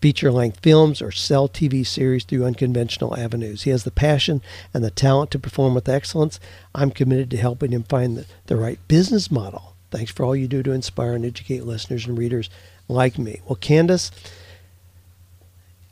feature 0.00 0.30
length 0.30 0.60
films, 0.62 1.02
or 1.02 1.10
sell 1.10 1.48
TV 1.48 1.84
series 1.84 2.22
through 2.22 2.44
unconventional 2.44 3.18
avenues. 3.18 3.62
He 3.62 3.70
has 3.70 3.82
the 3.82 3.90
passion 3.90 4.42
and 4.72 4.84
the 4.84 4.90
talent 4.92 5.32
to 5.32 5.40
perform 5.40 5.74
with 5.74 5.88
excellence. 5.88 6.38
I'm 6.72 6.92
committed 6.92 7.32
to 7.32 7.36
helping 7.36 7.72
him 7.72 7.82
find 7.82 8.16
the, 8.16 8.26
the 8.46 8.56
right 8.56 8.78
business 8.86 9.28
model. 9.28 9.74
Thanks 9.90 10.12
for 10.12 10.24
all 10.24 10.36
you 10.36 10.46
do 10.46 10.62
to 10.62 10.70
inspire 10.70 11.14
and 11.14 11.24
educate 11.24 11.64
listeners 11.64 12.06
and 12.06 12.16
readers 12.16 12.48
like 12.86 13.18
me. 13.18 13.40
Well, 13.46 13.56
Candace, 13.56 14.12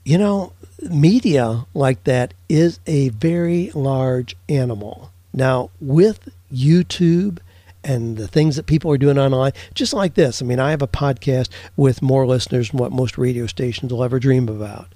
you 0.04 0.18
know, 0.18 0.52
media 0.82 1.66
like 1.74 2.04
that 2.04 2.34
is 2.48 2.78
a 2.86 3.08
very 3.10 3.70
large 3.74 4.36
animal. 4.48 5.10
Now, 5.32 5.70
with 5.80 6.28
YouTube 6.52 7.38
and 7.82 8.16
the 8.16 8.28
things 8.28 8.56
that 8.56 8.66
people 8.66 8.90
are 8.90 8.98
doing 8.98 9.18
online, 9.18 9.52
just 9.74 9.92
like 9.92 10.14
this. 10.14 10.40
I 10.40 10.44
mean, 10.44 10.60
I 10.60 10.70
have 10.70 10.82
a 10.82 10.88
podcast 10.88 11.48
with 11.76 12.02
more 12.02 12.26
listeners 12.26 12.70
than 12.70 12.80
what 12.80 12.92
most 12.92 13.18
radio 13.18 13.46
stations 13.46 13.92
will 13.92 14.04
ever 14.04 14.18
dream 14.18 14.48
about. 14.48 14.88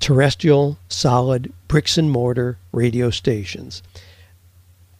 Terrestrial, 0.00 0.78
solid, 0.88 1.52
bricks 1.68 1.98
and 1.98 2.10
mortar 2.10 2.58
radio 2.72 3.10
stations. 3.10 3.82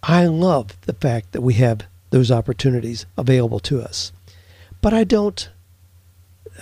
I 0.03 0.27
love 0.27 0.79
the 0.83 0.93
fact 0.93 1.33
that 1.33 1.41
we 1.41 1.55
have 1.55 1.87
those 2.11 2.31
opportunities 2.31 3.07
available 3.17 3.61
to 3.61 3.81
us. 3.81 4.13
But 4.81 4.93
I 4.93 5.05
don't 5.05 5.49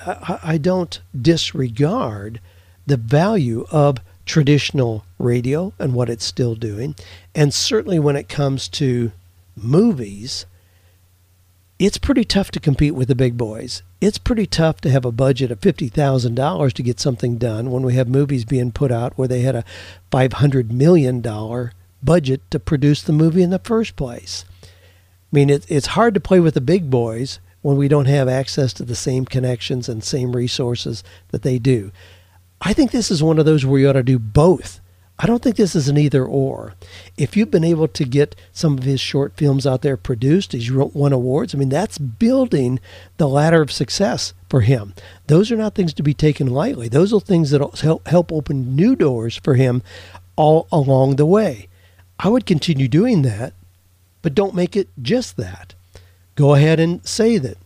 I 0.06 0.58
don't 0.58 1.00
disregard 1.20 2.40
the 2.86 2.96
value 2.96 3.66
of 3.70 3.98
traditional 4.26 5.04
radio 5.18 5.72
and 5.78 5.94
what 5.94 6.08
it's 6.10 6.24
still 6.24 6.54
doing. 6.54 6.94
And 7.34 7.52
certainly 7.52 7.98
when 7.98 8.16
it 8.16 8.28
comes 8.28 8.68
to 8.68 9.12
movies, 9.56 10.46
it's 11.78 11.98
pretty 11.98 12.24
tough 12.24 12.50
to 12.52 12.60
compete 12.60 12.94
with 12.94 13.08
the 13.08 13.14
big 13.14 13.36
boys. 13.36 13.82
It's 14.00 14.18
pretty 14.18 14.46
tough 14.46 14.80
to 14.82 14.90
have 14.90 15.04
a 15.04 15.12
budget 15.12 15.50
of 15.50 15.60
$50,000 15.60 16.72
to 16.72 16.82
get 16.82 17.00
something 17.00 17.38
done 17.38 17.70
when 17.70 17.82
we 17.82 17.94
have 17.94 18.08
movies 18.08 18.44
being 18.44 18.72
put 18.72 18.92
out 18.92 19.18
where 19.18 19.28
they 19.28 19.40
had 19.40 19.56
a 19.56 19.64
$500 20.12 20.70
million 20.70 21.20
budget 22.02 22.40
to 22.50 22.60
produce 22.60 23.02
the 23.02 23.12
movie 23.12 23.42
in 23.42 23.50
the 23.50 23.58
first 23.58 23.96
place. 23.96 24.44
I 24.62 24.66
mean, 25.32 25.50
it, 25.50 25.66
it's 25.68 25.88
hard 25.88 26.14
to 26.14 26.20
play 26.20 26.40
with 26.40 26.54
the 26.54 26.60
big 26.60 26.90
boys 26.90 27.40
when 27.62 27.76
we 27.76 27.88
don't 27.88 28.06
have 28.06 28.28
access 28.28 28.72
to 28.74 28.84
the 28.84 28.94
same 28.94 29.24
connections 29.24 29.88
and 29.88 30.04
same 30.04 30.36
resources 30.36 31.02
that 31.30 31.42
they 31.42 31.58
do. 31.58 31.90
I 32.64 32.72
think 32.72 32.92
this 32.92 33.10
is 33.10 33.22
one 33.22 33.40
of 33.40 33.44
those 33.44 33.66
where 33.66 33.80
you 33.80 33.88
ought 33.90 33.94
to 33.94 34.04
do 34.04 34.20
both. 34.20 34.80
I 35.18 35.26
don't 35.26 35.42
think 35.42 35.56
this 35.56 35.74
is 35.74 35.88
an 35.88 35.98
either 35.98 36.24
or. 36.24 36.74
If 37.16 37.36
you've 37.36 37.50
been 37.50 37.64
able 37.64 37.88
to 37.88 38.04
get 38.04 38.36
some 38.52 38.78
of 38.78 38.84
his 38.84 39.00
short 39.00 39.36
films 39.36 39.66
out 39.66 39.82
there 39.82 39.96
produced, 39.96 40.52
he's 40.52 40.70
won 40.72 41.12
awards. 41.12 41.54
I 41.54 41.58
mean, 41.58 41.68
that's 41.68 41.98
building 41.98 42.78
the 43.16 43.28
ladder 43.28 43.62
of 43.62 43.72
success 43.72 44.32
for 44.48 44.60
him. 44.60 44.94
Those 45.26 45.50
are 45.50 45.56
not 45.56 45.74
things 45.74 45.92
to 45.94 46.04
be 46.04 46.14
taken 46.14 46.46
lightly. 46.46 46.88
Those 46.88 47.12
are 47.12 47.20
things 47.20 47.50
that 47.50 47.60
help 47.80 48.06
help 48.08 48.32
open 48.32 48.76
new 48.76 48.94
doors 48.94 49.36
for 49.42 49.54
him 49.54 49.82
all 50.36 50.68
along 50.70 51.16
the 51.16 51.26
way. 51.26 51.68
I 52.18 52.28
would 52.28 52.46
continue 52.46 52.88
doing 52.88 53.22
that, 53.22 53.54
but 54.22 54.34
don't 54.34 54.54
make 54.54 54.76
it 54.76 54.88
just 55.00 55.36
that. 55.36 55.74
Go 56.36 56.54
ahead 56.54 56.78
and 56.80 57.04
say 57.06 57.38
that 57.38 57.58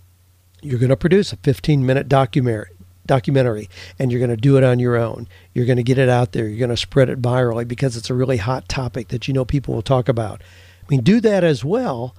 you're 0.62 0.78
going 0.80 0.90
to 0.90 0.96
produce 0.96 1.32
a 1.32 1.36
15 1.36 1.84
minute 1.84 2.08
documentary 2.08 2.75
documentary 3.06 3.68
and 3.98 4.10
you're 4.10 4.20
going 4.20 4.30
to 4.30 4.36
do 4.36 4.56
it 4.56 4.64
on 4.64 4.78
your 4.78 4.96
own. 4.96 5.28
You're 5.54 5.66
going 5.66 5.76
to 5.76 5.82
get 5.82 5.98
it 5.98 6.08
out 6.08 6.32
there. 6.32 6.48
You're 6.48 6.58
going 6.58 6.70
to 6.70 6.76
spread 6.76 7.08
it 7.08 7.22
virally 7.22 7.66
because 7.66 7.96
it's 7.96 8.10
a 8.10 8.14
really 8.14 8.38
hot 8.38 8.68
topic 8.68 9.08
that 9.08 9.28
you 9.28 9.34
know 9.34 9.44
people 9.44 9.74
will 9.74 9.82
talk 9.82 10.08
about. 10.08 10.42
I 10.82 10.86
mean, 10.88 11.02
do 11.02 11.20
that 11.20 11.44
as 11.44 11.64
well, 11.64 12.14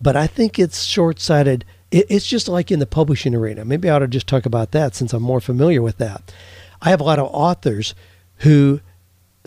but 0.00 0.16
I 0.16 0.26
think 0.26 0.58
it's 0.58 0.84
short 0.84 1.20
sighted. 1.20 1.64
It's 1.90 2.26
just 2.26 2.48
like 2.48 2.70
in 2.70 2.80
the 2.80 2.86
publishing 2.86 3.34
arena. 3.34 3.64
Maybe 3.64 3.88
I 3.88 3.94
ought 3.94 4.00
to 4.00 4.08
just 4.08 4.26
talk 4.26 4.46
about 4.46 4.72
that 4.72 4.94
since 4.94 5.12
I'm 5.12 5.22
more 5.22 5.40
familiar 5.40 5.80
with 5.80 5.98
that. 5.98 6.32
I 6.82 6.90
have 6.90 7.00
a 7.00 7.04
lot 7.04 7.18
of 7.18 7.30
authors 7.32 7.94
who 8.38 8.80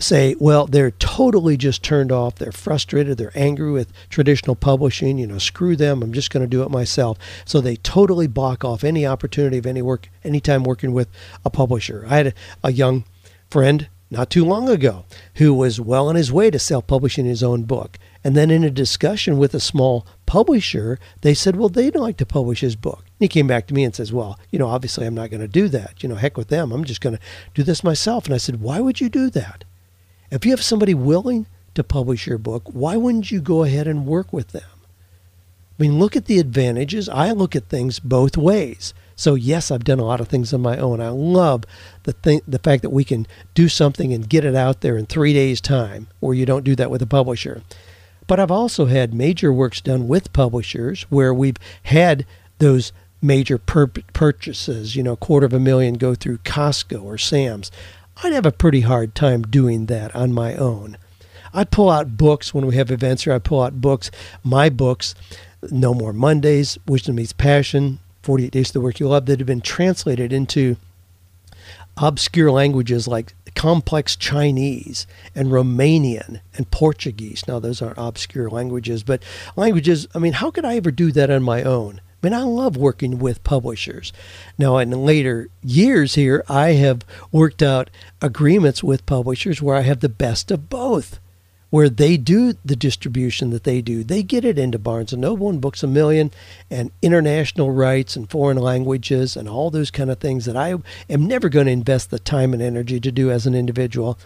say, 0.00 0.36
well, 0.38 0.66
they're 0.66 0.92
totally 0.92 1.56
just 1.56 1.82
turned 1.82 2.12
off. 2.12 2.36
They're 2.36 2.52
frustrated. 2.52 3.18
They're 3.18 3.32
angry 3.34 3.72
with 3.72 3.92
traditional 4.08 4.54
publishing. 4.54 5.18
You 5.18 5.26
know, 5.26 5.38
screw 5.38 5.76
them. 5.76 6.02
I'm 6.02 6.12
just 6.12 6.30
going 6.30 6.42
to 6.42 6.48
do 6.48 6.62
it 6.62 6.70
myself. 6.70 7.18
So 7.44 7.60
they 7.60 7.76
totally 7.76 8.26
block 8.26 8.64
off 8.64 8.84
any 8.84 9.06
opportunity 9.06 9.58
of 9.58 9.66
any 9.66 9.82
work, 9.82 10.08
anytime 10.22 10.62
working 10.62 10.92
with 10.92 11.08
a 11.44 11.50
publisher. 11.50 12.04
I 12.08 12.16
had 12.16 12.26
a, 12.28 12.32
a 12.64 12.72
young 12.72 13.04
friend 13.50 13.88
not 14.10 14.30
too 14.30 14.44
long 14.44 14.68
ago 14.68 15.04
who 15.34 15.52
was 15.52 15.80
well 15.80 16.08
on 16.08 16.14
his 16.14 16.32
way 16.32 16.50
to 16.50 16.58
self 16.58 16.86
publishing 16.86 17.26
his 17.26 17.42
own 17.42 17.64
book. 17.64 17.98
And 18.24 18.36
then 18.36 18.50
in 18.50 18.64
a 18.64 18.70
discussion 18.70 19.38
with 19.38 19.54
a 19.54 19.60
small 19.60 20.06
publisher, 20.26 20.98
they 21.22 21.34
said, 21.34 21.56
well, 21.56 21.68
they'd 21.68 21.94
like 21.94 22.16
to 22.18 22.26
publish 22.26 22.60
his 22.60 22.76
book. 22.76 23.00
And 23.00 23.20
he 23.20 23.28
came 23.28 23.46
back 23.46 23.66
to 23.66 23.74
me 23.74 23.84
and 23.84 23.94
says, 23.94 24.12
well, 24.12 24.38
you 24.50 24.58
know, 24.58 24.68
obviously 24.68 25.06
I'm 25.06 25.14
not 25.14 25.30
going 25.30 25.40
to 25.40 25.48
do 25.48 25.68
that. 25.68 26.02
You 26.02 26.08
know, 26.08 26.16
heck 26.16 26.36
with 26.36 26.48
them. 26.48 26.72
I'm 26.72 26.84
just 26.84 27.00
going 27.00 27.16
to 27.16 27.22
do 27.54 27.62
this 27.62 27.84
myself. 27.84 28.26
And 28.26 28.34
I 28.34 28.38
said, 28.38 28.60
why 28.60 28.80
would 28.80 29.00
you 29.00 29.08
do 29.08 29.30
that? 29.30 29.64
If 30.30 30.44
you 30.44 30.52
have 30.52 30.62
somebody 30.62 30.94
willing 30.94 31.46
to 31.74 31.84
publish 31.84 32.26
your 32.26 32.38
book, 32.38 32.64
why 32.72 32.96
wouldn't 32.96 33.30
you 33.30 33.40
go 33.40 33.64
ahead 33.64 33.86
and 33.86 34.06
work 34.06 34.32
with 34.32 34.48
them? 34.48 34.62
I 35.78 35.82
mean, 35.82 35.98
look 35.98 36.16
at 36.16 36.26
the 36.26 36.38
advantages. 36.38 37.08
I 37.08 37.30
look 37.32 37.54
at 37.54 37.68
things 37.68 38.00
both 38.00 38.36
ways. 38.36 38.94
So 39.14 39.34
yes, 39.34 39.70
I've 39.70 39.84
done 39.84 39.98
a 39.98 40.04
lot 40.04 40.20
of 40.20 40.28
things 40.28 40.52
on 40.52 40.60
my 40.60 40.76
own. 40.76 41.00
I 41.00 41.08
love 41.08 41.64
the 42.02 42.12
thing, 42.12 42.40
the 42.46 42.58
fact 42.58 42.82
that 42.82 42.90
we 42.90 43.04
can 43.04 43.26
do 43.54 43.68
something 43.68 44.12
and 44.12 44.28
get 44.28 44.44
it 44.44 44.54
out 44.54 44.80
there 44.80 44.96
in 44.96 45.06
three 45.06 45.32
days' 45.32 45.60
time, 45.60 46.08
where 46.20 46.34
you 46.34 46.46
don't 46.46 46.64
do 46.64 46.76
that 46.76 46.90
with 46.90 47.02
a 47.02 47.06
publisher. 47.06 47.62
But 48.26 48.38
I've 48.38 48.50
also 48.50 48.86
had 48.86 49.14
major 49.14 49.52
works 49.52 49.80
done 49.80 50.06
with 50.06 50.32
publishers 50.32 51.02
where 51.10 51.32
we've 51.32 51.56
had 51.84 52.26
those 52.58 52.92
major 53.22 53.58
pur- 53.58 53.88
purchases, 54.12 54.94
you 54.94 55.02
know, 55.02 55.12
a 55.12 55.16
quarter 55.16 55.46
of 55.46 55.52
a 55.52 55.60
million 55.60 55.94
go 55.94 56.14
through 56.14 56.38
Costco 56.38 57.02
or 57.02 57.18
Sam's. 57.18 57.70
I'd 58.22 58.32
have 58.32 58.46
a 58.46 58.52
pretty 58.52 58.80
hard 58.80 59.14
time 59.14 59.42
doing 59.42 59.86
that 59.86 60.14
on 60.14 60.32
my 60.32 60.54
own. 60.56 60.98
I'd 61.54 61.70
pull 61.70 61.88
out 61.88 62.16
books 62.16 62.52
when 62.52 62.66
we 62.66 62.74
have 62.76 62.90
events 62.90 63.24
here. 63.24 63.32
I 63.32 63.38
pull 63.38 63.62
out 63.62 63.80
books, 63.80 64.10
my 64.42 64.68
books, 64.68 65.14
No 65.70 65.94
More 65.94 66.12
Mondays, 66.12 66.78
Wisdom 66.86 67.16
Meets 67.16 67.32
Passion, 67.32 68.00
48 68.22 68.50
Days 68.50 68.66
to 68.68 68.72
the 68.74 68.80
Work 68.80 69.00
You 69.00 69.08
Love, 69.08 69.26
that 69.26 69.38
have 69.38 69.46
been 69.46 69.60
translated 69.60 70.32
into 70.32 70.76
obscure 71.96 72.50
languages 72.50 73.06
like 73.08 73.34
complex 73.54 74.16
Chinese 74.16 75.06
and 75.34 75.48
Romanian 75.48 76.40
and 76.54 76.70
Portuguese. 76.70 77.46
Now, 77.46 77.58
those 77.58 77.80
aren't 77.80 77.98
obscure 77.98 78.50
languages, 78.50 79.02
but 79.02 79.22
languages, 79.56 80.06
I 80.14 80.18
mean, 80.18 80.34
how 80.34 80.50
could 80.50 80.64
I 80.64 80.76
ever 80.76 80.90
do 80.90 81.12
that 81.12 81.30
on 81.30 81.42
my 81.42 81.62
own? 81.62 82.00
I 82.20 82.26
mean, 82.26 82.34
I 82.34 82.42
love 82.42 82.76
working 82.76 83.20
with 83.20 83.44
publishers. 83.44 84.12
Now, 84.58 84.78
in 84.78 84.90
later 84.90 85.48
years 85.62 86.16
here, 86.16 86.44
I 86.48 86.70
have 86.70 87.04
worked 87.30 87.62
out 87.62 87.90
agreements 88.20 88.82
with 88.82 89.06
publishers 89.06 89.62
where 89.62 89.76
I 89.76 89.82
have 89.82 90.00
the 90.00 90.08
best 90.08 90.50
of 90.50 90.68
both, 90.68 91.20
where 91.70 91.88
they 91.88 92.16
do 92.16 92.54
the 92.64 92.74
distribution 92.74 93.50
that 93.50 93.62
they 93.62 93.80
do. 93.80 94.02
They 94.02 94.24
get 94.24 94.44
it 94.44 94.58
into 94.58 94.80
Barnes 94.80 95.12
and 95.12 95.22
Noble 95.22 95.48
and 95.48 95.60
Books 95.60 95.84
a 95.84 95.86
Million 95.86 96.32
and 96.68 96.90
international 97.02 97.70
rights 97.70 98.16
and 98.16 98.28
foreign 98.28 98.56
languages 98.56 99.36
and 99.36 99.48
all 99.48 99.70
those 99.70 99.92
kind 99.92 100.10
of 100.10 100.18
things 100.18 100.44
that 100.46 100.56
I 100.56 100.74
am 101.08 101.26
never 101.26 101.48
going 101.48 101.66
to 101.66 101.72
invest 101.72 102.10
the 102.10 102.18
time 102.18 102.52
and 102.52 102.62
energy 102.62 102.98
to 102.98 103.12
do 103.12 103.30
as 103.30 103.46
an 103.46 103.54
individual. 103.54 104.18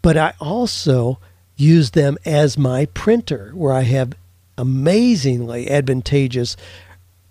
But 0.00 0.16
I 0.16 0.34
also 0.38 1.18
use 1.56 1.90
them 1.90 2.18
as 2.24 2.56
my 2.56 2.86
printer, 2.86 3.50
where 3.54 3.72
I 3.72 3.82
have 3.82 4.14
amazingly 4.56 5.70
advantageous 5.70 6.56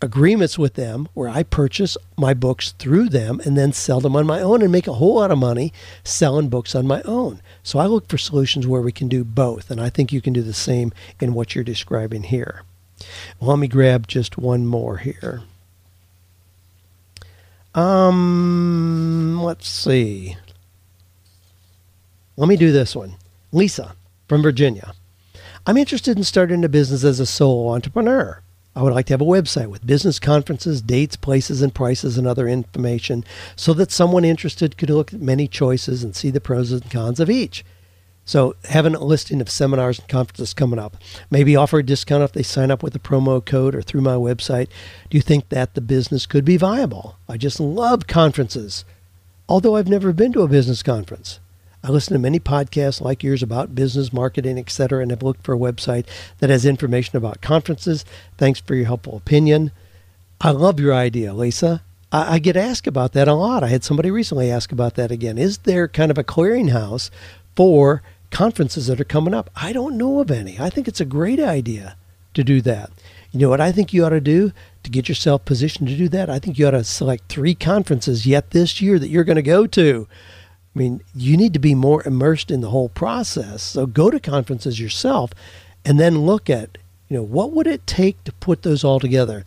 agreements 0.01 0.57
with 0.57 0.75
them 0.75 1.07
where 1.13 1.29
I 1.29 1.43
purchase 1.43 1.97
my 2.17 2.33
books 2.33 2.71
through 2.73 3.09
them 3.09 3.41
and 3.45 3.57
then 3.57 3.73
sell 3.73 3.99
them 3.99 4.15
on 4.15 4.25
my 4.25 4.41
own 4.41 4.61
and 4.61 4.71
make 4.71 4.87
a 4.87 4.93
whole 4.93 5.15
lot 5.15 5.31
of 5.31 5.37
money 5.37 5.73
selling 6.03 6.49
books 6.49 6.73
on 6.75 6.87
my 6.87 7.01
own. 7.03 7.41
So 7.63 7.79
I 7.79 7.85
look 7.85 8.07
for 8.07 8.17
solutions 8.17 8.65
where 8.65 8.81
we 8.81 8.91
can 8.91 9.07
do 9.07 9.23
both, 9.23 9.69
and 9.69 9.81
I 9.81 9.89
think 9.89 10.13
you 10.13 10.21
can 10.21 10.33
do 10.33 10.41
the 10.41 10.53
same 10.53 10.93
in 11.19 11.33
what 11.33 11.53
you're 11.53 11.63
describing 11.63 12.23
here. 12.23 12.63
Well, 13.39 13.51
let 13.51 13.59
me 13.59 13.67
grab 13.67 14.07
just 14.07 14.37
one 14.37 14.65
more 14.65 14.97
here. 14.97 15.43
Um, 17.75 19.41
let's 19.41 19.67
see. 19.67 20.37
Let 22.35 22.47
me 22.47 22.57
do 22.57 22.71
this 22.71 22.95
one. 22.95 23.15
Lisa 23.51 23.95
from 24.27 24.41
Virginia. 24.41 24.93
I'm 25.65 25.77
interested 25.77 26.17
in 26.17 26.23
starting 26.23 26.63
a 26.63 26.69
business 26.69 27.03
as 27.03 27.19
a 27.19 27.25
solo 27.25 27.73
entrepreneur. 27.73 28.41
I 28.79 28.81
would 28.81 28.93
like 28.93 29.07
to 29.07 29.13
have 29.13 29.19
a 29.19 29.25
website 29.25 29.67
with 29.67 29.85
business 29.85 30.19
conferences, 30.19 30.81
dates, 30.81 31.17
places, 31.17 31.61
and 31.61 31.75
prices, 31.75 32.17
and 32.17 32.25
other 32.25 32.47
information 32.47 33.25
so 33.57 33.73
that 33.73 33.91
someone 33.91 34.23
interested 34.23 34.77
could 34.77 34.89
look 34.89 35.13
at 35.13 35.19
many 35.19 35.49
choices 35.49 36.01
and 36.01 36.15
see 36.15 36.29
the 36.29 36.39
pros 36.39 36.71
and 36.71 36.89
cons 36.89 37.19
of 37.19 37.29
each. 37.29 37.65
So, 38.23 38.55
having 38.69 38.95
a 38.95 39.03
listing 39.03 39.41
of 39.41 39.49
seminars 39.49 39.99
and 39.99 40.07
conferences 40.07 40.53
coming 40.53 40.79
up, 40.79 40.95
maybe 41.29 41.57
offer 41.57 41.79
a 41.79 41.83
discount 41.85 42.23
if 42.23 42.31
they 42.31 42.41
sign 42.41 42.71
up 42.71 42.81
with 42.81 42.95
a 42.95 42.99
promo 42.99 43.45
code 43.45 43.75
or 43.75 43.81
through 43.81 43.99
my 43.99 44.15
website. 44.15 44.69
Do 45.09 45.17
you 45.17 45.21
think 45.21 45.49
that 45.49 45.73
the 45.73 45.81
business 45.81 46.25
could 46.25 46.45
be 46.45 46.55
viable? 46.55 47.17
I 47.27 47.35
just 47.35 47.59
love 47.59 48.07
conferences, 48.07 48.85
although 49.49 49.75
I've 49.75 49.89
never 49.89 50.13
been 50.13 50.31
to 50.31 50.43
a 50.43 50.47
business 50.47 50.83
conference. 50.83 51.41
I 51.83 51.91
listen 51.91 52.13
to 52.13 52.19
many 52.19 52.39
podcasts 52.39 52.99
like 52.99 53.23
yours 53.23 53.41
about 53.41 53.75
business, 53.75 54.11
marketing, 54.11 54.57
etc., 54.57 55.01
and 55.01 55.11
have 55.11 55.23
looked 55.23 55.43
for 55.45 55.53
a 55.53 55.59
website 55.59 56.05
that 56.39 56.49
has 56.49 56.65
information 56.65 57.15
about 57.15 57.41
conferences. 57.41 58.03
Thanks 58.37 58.59
for 58.59 58.75
your 58.75 58.85
helpful 58.85 59.15
opinion. 59.15 59.71
I 60.41 60.51
love 60.51 60.79
your 60.79 60.93
idea, 60.93 61.33
Lisa. 61.33 61.81
I, 62.11 62.35
I 62.35 62.39
get 62.39 62.57
asked 62.57 62.87
about 62.87 63.13
that 63.13 63.27
a 63.27 63.33
lot. 63.33 63.63
I 63.63 63.67
had 63.67 63.83
somebody 63.83 64.11
recently 64.11 64.51
ask 64.51 64.71
about 64.71 64.95
that 64.95 65.11
again. 65.11 65.37
Is 65.37 65.59
there 65.59 65.87
kind 65.87 66.11
of 66.11 66.17
a 66.17 66.23
clearinghouse 66.23 67.09
for 67.55 68.01
conferences 68.29 68.87
that 68.87 68.99
are 68.99 69.05
coming 69.05 69.33
up? 69.33 69.49
I 69.55 69.73
don't 69.73 69.97
know 69.97 70.19
of 70.19 70.31
any. 70.31 70.59
I 70.59 70.69
think 70.69 70.87
it's 70.87 71.01
a 71.01 71.05
great 71.05 71.39
idea 71.39 71.95
to 72.33 72.43
do 72.43 72.61
that. 72.61 72.91
You 73.31 73.39
know 73.39 73.49
what 73.49 73.61
I 73.61 73.71
think 73.71 73.93
you 73.93 74.03
ought 74.05 74.09
to 74.09 74.21
do 74.21 74.51
to 74.83 74.89
get 74.89 75.07
yourself 75.07 75.45
positioned 75.45 75.87
to 75.89 75.95
do 75.95 76.09
that? 76.09 76.29
I 76.29 76.39
think 76.39 76.57
you 76.57 76.67
ought 76.67 76.71
to 76.71 76.83
select 76.83 77.29
three 77.29 77.55
conferences 77.55 78.25
yet 78.25 78.51
this 78.51 78.81
year 78.81 78.97
that 78.97 79.09
you're 79.09 79.23
going 79.23 79.35
to 79.35 79.41
go 79.41 79.67
to. 79.67 80.07
I 80.79 80.81
mean, 80.81 81.01
you 81.13 81.35
need 81.35 81.51
to 81.51 81.59
be 81.59 81.75
more 81.75 82.07
immersed 82.07 82.49
in 82.49 82.61
the 82.61 82.69
whole 82.69 82.87
process. 82.87 83.61
So 83.61 83.85
go 83.85 84.09
to 84.09 84.17
conferences 84.17 84.79
yourself 84.79 85.33
and 85.83 85.99
then 85.99 86.19
look 86.19 86.49
at, 86.49 86.77
you 87.09 87.17
know, 87.17 87.23
what 87.23 87.51
would 87.51 87.67
it 87.67 87.85
take 87.85 88.23
to 88.23 88.31
put 88.31 88.63
those 88.63 88.85
all 88.85 88.97
together? 88.97 89.43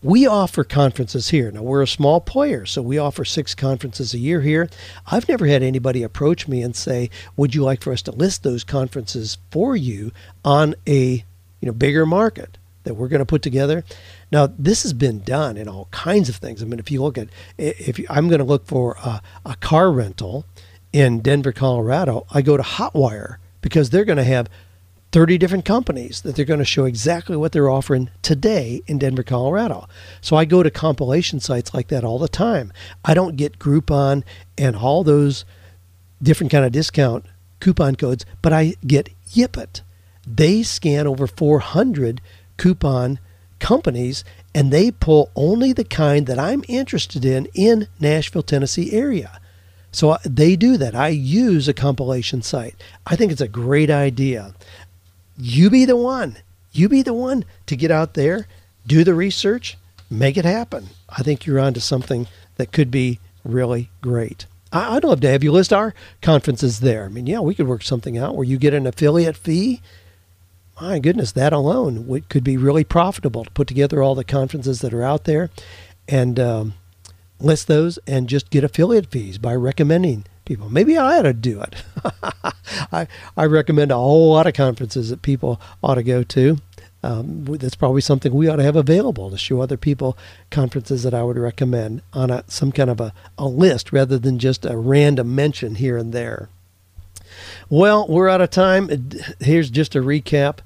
We 0.00 0.28
offer 0.28 0.62
conferences 0.62 1.30
here. 1.30 1.50
Now, 1.50 1.62
we're 1.62 1.82
a 1.82 1.88
small 1.88 2.20
player, 2.20 2.66
so 2.66 2.82
we 2.82 2.98
offer 2.98 3.24
six 3.24 3.52
conferences 3.52 4.14
a 4.14 4.18
year 4.18 4.42
here. 4.42 4.70
I've 5.08 5.28
never 5.28 5.46
had 5.46 5.64
anybody 5.64 6.04
approach 6.04 6.46
me 6.46 6.62
and 6.62 6.76
say, 6.76 7.10
Would 7.36 7.56
you 7.56 7.64
like 7.64 7.82
for 7.82 7.92
us 7.92 8.02
to 8.02 8.12
list 8.12 8.44
those 8.44 8.62
conferences 8.62 9.38
for 9.50 9.74
you 9.74 10.12
on 10.44 10.76
a 10.86 11.24
you 11.60 11.66
know, 11.66 11.72
bigger 11.72 12.06
market 12.06 12.58
that 12.84 12.94
we're 12.94 13.08
going 13.08 13.18
to 13.18 13.26
put 13.26 13.42
together? 13.42 13.82
Now, 14.30 14.46
this 14.56 14.84
has 14.84 14.92
been 14.92 15.18
done 15.22 15.56
in 15.56 15.66
all 15.66 15.88
kinds 15.90 16.28
of 16.28 16.36
things. 16.36 16.62
I 16.62 16.66
mean, 16.66 16.78
if 16.78 16.92
you 16.92 17.02
look 17.02 17.18
at, 17.18 17.26
if 17.58 17.98
you, 17.98 18.06
I'm 18.08 18.28
going 18.28 18.38
to 18.38 18.44
look 18.44 18.66
for 18.66 18.96
a, 19.04 19.20
a 19.44 19.56
car 19.56 19.90
rental 19.90 20.44
in 20.96 21.20
Denver, 21.20 21.52
Colorado, 21.52 22.24
I 22.30 22.40
go 22.40 22.56
to 22.56 22.62
Hotwire 22.62 23.36
because 23.60 23.90
they're 23.90 24.06
going 24.06 24.16
to 24.16 24.24
have 24.24 24.48
30 25.12 25.36
different 25.36 25.66
companies 25.66 26.22
that 26.22 26.34
they're 26.34 26.46
going 26.46 26.58
to 26.58 26.64
show 26.64 26.86
exactly 26.86 27.36
what 27.36 27.52
they're 27.52 27.68
offering 27.68 28.08
today 28.22 28.80
in 28.86 28.96
Denver, 28.96 29.22
Colorado. 29.22 29.88
So 30.22 30.36
I 30.36 30.46
go 30.46 30.62
to 30.62 30.70
compilation 30.70 31.38
sites 31.38 31.74
like 31.74 31.88
that 31.88 32.02
all 32.02 32.18
the 32.18 32.28
time. 32.28 32.72
I 33.04 33.12
don't 33.12 33.36
get 33.36 33.58
Groupon 33.58 34.24
and 34.56 34.74
all 34.74 35.04
those 35.04 35.44
different 36.22 36.50
kind 36.50 36.64
of 36.64 36.72
discount 36.72 37.26
coupon 37.60 37.96
codes, 37.96 38.24
but 38.40 38.54
I 38.54 38.76
get 38.86 39.10
Yipit. 39.28 39.82
They 40.26 40.62
scan 40.62 41.06
over 41.06 41.26
400 41.26 42.22
coupon 42.56 43.18
companies 43.58 44.24
and 44.54 44.72
they 44.72 44.90
pull 44.90 45.30
only 45.36 45.74
the 45.74 45.84
kind 45.84 46.26
that 46.26 46.38
I'm 46.38 46.64
interested 46.68 47.22
in 47.26 47.48
in 47.52 47.88
Nashville, 48.00 48.42
Tennessee 48.42 48.92
area. 48.92 49.38
So 49.96 50.18
they 50.26 50.56
do 50.56 50.76
that. 50.76 50.94
I 50.94 51.08
use 51.08 51.68
a 51.68 51.72
compilation 51.72 52.42
site. 52.42 52.74
I 53.06 53.16
think 53.16 53.32
it's 53.32 53.40
a 53.40 53.48
great 53.48 53.88
idea. 53.88 54.54
You 55.38 55.70
be 55.70 55.86
the 55.86 55.96
one. 55.96 56.36
You 56.70 56.90
be 56.90 57.00
the 57.00 57.14
one 57.14 57.46
to 57.64 57.76
get 57.76 57.90
out 57.90 58.12
there, 58.12 58.46
do 58.86 59.04
the 59.04 59.14
research, 59.14 59.78
make 60.10 60.36
it 60.36 60.44
happen. 60.44 60.88
I 61.08 61.22
think 61.22 61.46
you're 61.46 61.58
onto 61.58 61.80
something 61.80 62.26
that 62.56 62.72
could 62.72 62.90
be 62.90 63.20
really 63.42 63.88
great. 64.02 64.44
I'd 64.70 65.02
love 65.02 65.22
to 65.22 65.30
have 65.30 65.42
you 65.42 65.50
list 65.50 65.72
our 65.72 65.94
conferences 66.20 66.80
there. 66.80 67.06
I 67.06 67.08
mean, 67.08 67.26
yeah, 67.26 67.40
we 67.40 67.54
could 67.54 67.66
work 67.66 67.82
something 67.82 68.18
out 68.18 68.36
where 68.36 68.44
you 68.44 68.58
get 68.58 68.74
an 68.74 68.86
affiliate 68.86 69.38
fee. 69.38 69.80
My 70.78 70.98
goodness, 70.98 71.32
that 71.32 71.54
alone 71.54 72.22
could 72.28 72.44
be 72.44 72.58
really 72.58 72.84
profitable 72.84 73.44
to 73.44 73.50
put 73.52 73.66
together 73.66 74.02
all 74.02 74.14
the 74.14 74.24
conferences 74.24 74.82
that 74.82 74.92
are 74.92 75.02
out 75.02 75.24
there. 75.24 75.48
And 76.06 76.38
um, 76.38 76.74
list 77.40 77.68
those 77.68 77.98
and 78.06 78.28
just 78.28 78.50
get 78.50 78.64
affiliate 78.64 79.06
fees 79.10 79.38
by 79.38 79.54
recommending 79.54 80.24
people. 80.44 80.70
Maybe 80.70 80.96
I 80.96 81.18
ought 81.18 81.22
to 81.22 81.32
do 81.32 81.60
it. 81.60 81.74
I, 82.92 83.06
I 83.36 83.44
recommend 83.44 83.90
a 83.90 83.96
whole 83.96 84.32
lot 84.32 84.46
of 84.46 84.54
conferences 84.54 85.10
that 85.10 85.22
people 85.22 85.60
ought 85.82 85.96
to 85.96 86.02
go 86.02 86.22
to. 86.22 86.58
Um, 87.02 87.44
that's 87.44 87.74
probably 87.76 88.00
something 88.00 88.32
we 88.32 88.48
ought 88.48 88.56
to 88.56 88.62
have 88.64 88.74
available 88.74 89.30
to 89.30 89.38
show 89.38 89.60
other 89.60 89.76
people 89.76 90.16
conferences 90.50 91.02
that 91.02 91.14
I 91.14 91.22
would 91.22 91.36
recommend 91.36 92.02
on 92.12 92.30
a, 92.30 92.42
some 92.48 92.72
kind 92.72 92.90
of 92.90 93.00
a, 93.00 93.12
a 93.38 93.46
list 93.46 93.92
rather 93.92 94.18
than 94.18 94.38
just 94.38 94.64
a 94.64 94.76
random 94.76 95.34
mention 95.34 95.76
here 95.76 95.96
and 95.96 96.12
there. 96.12 96.48
Well, 97.68 98.06
we're 98.08 98.28
out 98.28 98.40
of 98.40 98.50
time. 98.50 99.10
Here's 99.40 99.70
just 99.70 99.94
a 99.94 100.00
recap. 100.00 100.58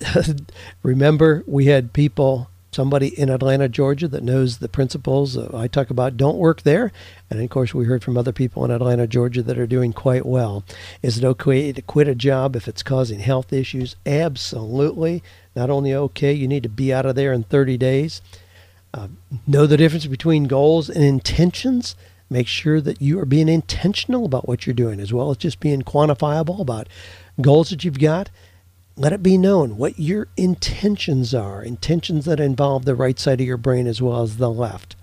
Remember, 0.82 1.42
we 1.46 1.66
had 1.66 1.92
people 1.92 2.48
somebody 2.78 3.08
in 3.18 3.28
Atlanta, 3.28 3.68
Georgia 3.68 4.06
that 4.06 4.22
knows 4.22 4.58
the 4.58 4.68
principles. 4.68 5.36
I 5.36 5.66
talk 5.66 5.90
about 5.90 6.16
don't 6.16 6.38
work 6.38 6.62
there. 6.62 6.92
And 7.28 7.42
of 7.42 7.50
course, 7.50 7.74
we 7.74 7.86
heard 7.86 8.04
from 8.04 8.16
other 8.16 8.30
people 8.30 8.64
in 8.64 8.70
Atlanta, 8.70 9.08
Georgia 9.08 9.42
that 9.42 9.58
are 9.58 9.66
doing 9.66 9.92
quite 9.92 10.24
well. 10.24 10.62
Is 11.02 11.18
it 11.18 11.24
okay 11.24 11.72
to 11.72 11.82
quit 11.82 12.06
a 12.06 12.14
job 12.14 12.54
if 12.54 12.68
it's 12.68 12.84
causing 12.84 13.18
health 13.18 13.52
issues? 13.52 13.96
Absolutely. 14.06 15.24
Not 15.56 15.70
only 15.70 15.92
okay, 15.92 16.32
you 16.32 16.46
need 16.46 16.62
to 16.62 16.68
be 16.68 16.94
out 16.94 17.04
of 17.04 17.16
there 17.16 17.32
in 17.32 17.42
30 17.42 17.76
days. 17.78 18.22
Uh, 18.94 19.08
know 19.44 19.66
the 19.66 19.76
difference 19.76 20.06
between 20.06 20.44
goals 20.44 20.88
and 20.88 21.02
intentions. 21.02 21.96
Make 22.30 22.46
sure 22.46 22.80
that 22.80 23.02
you 23.02 23.18
are 23.18 23.26
being 23.26 23.48
intentional 23.48 24.24
about 24.24 24.46
what 24.46 24.68
you're 24.68 24.74
doing 24.74 25.00
as 25.00 25.12
well 25.12 25.32
as 25.32 25.36
just 25.36 25.58
being 25.58 25.82
quantifiable 25.82 26.60
about 26.60 26.88
goals 27.40 27.70
that 27.70 27.82
you've 27.82 27.98
got 27.98 28.30
let 28.98 29.12
it 29.12 29.22
be 29.22 29.38
known 29.38 29.76
what 29.76 29.98
your 29.98 30.26
intentions 30.36 31.32
are, 31.32 31.62
intentions 31.62 32.24
that 32.24 32.40
involve 32.40 32.84
the 32.84 32.96
right 32.96 33.18
side 33.18 33.40
of 33.40 33.46
your 33.46 33.56
brain 33.56 33.86
as 33.86 34.02
well 34.02 34.22
as 34.22 34.36
the 34.36 34.50
left. 34.50 34.96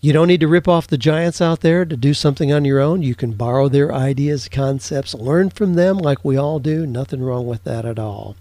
You 0.00 0.12
don't 0.12 0.26
need 0.26 0.40
to 0.40 0.48
rip 0.48 0.66
off 0.66 0.88
the 0.88 0.98
giants 0.98 1.40
out 1.40 1.60
there 1.60 1.84
to 1.84 1.96
do 1.96 2.12
something 2.12 2.52
on 2.52 2.64
your 2.64 2.80
own. 2.80 3.02
You 3.02 3.14
can 3.14 3.32
borrow 3.32 3.68
their 3.68 3.94
ideas, 3.94 4.48
concepts, 4.48 5.14
learn 5.14 5.50
from 5.50 5.74
them 5.74 5.98
like 5.98 6.24
we 6.24 6.36
all 6.36 6.58
do. 6.58 6.84
Nothing 6.84 7.22
wrong 7.22 7.46
with 7.46 7.62
that 7.64 7.84
at 7.84 7.98
all. 7.98 8.36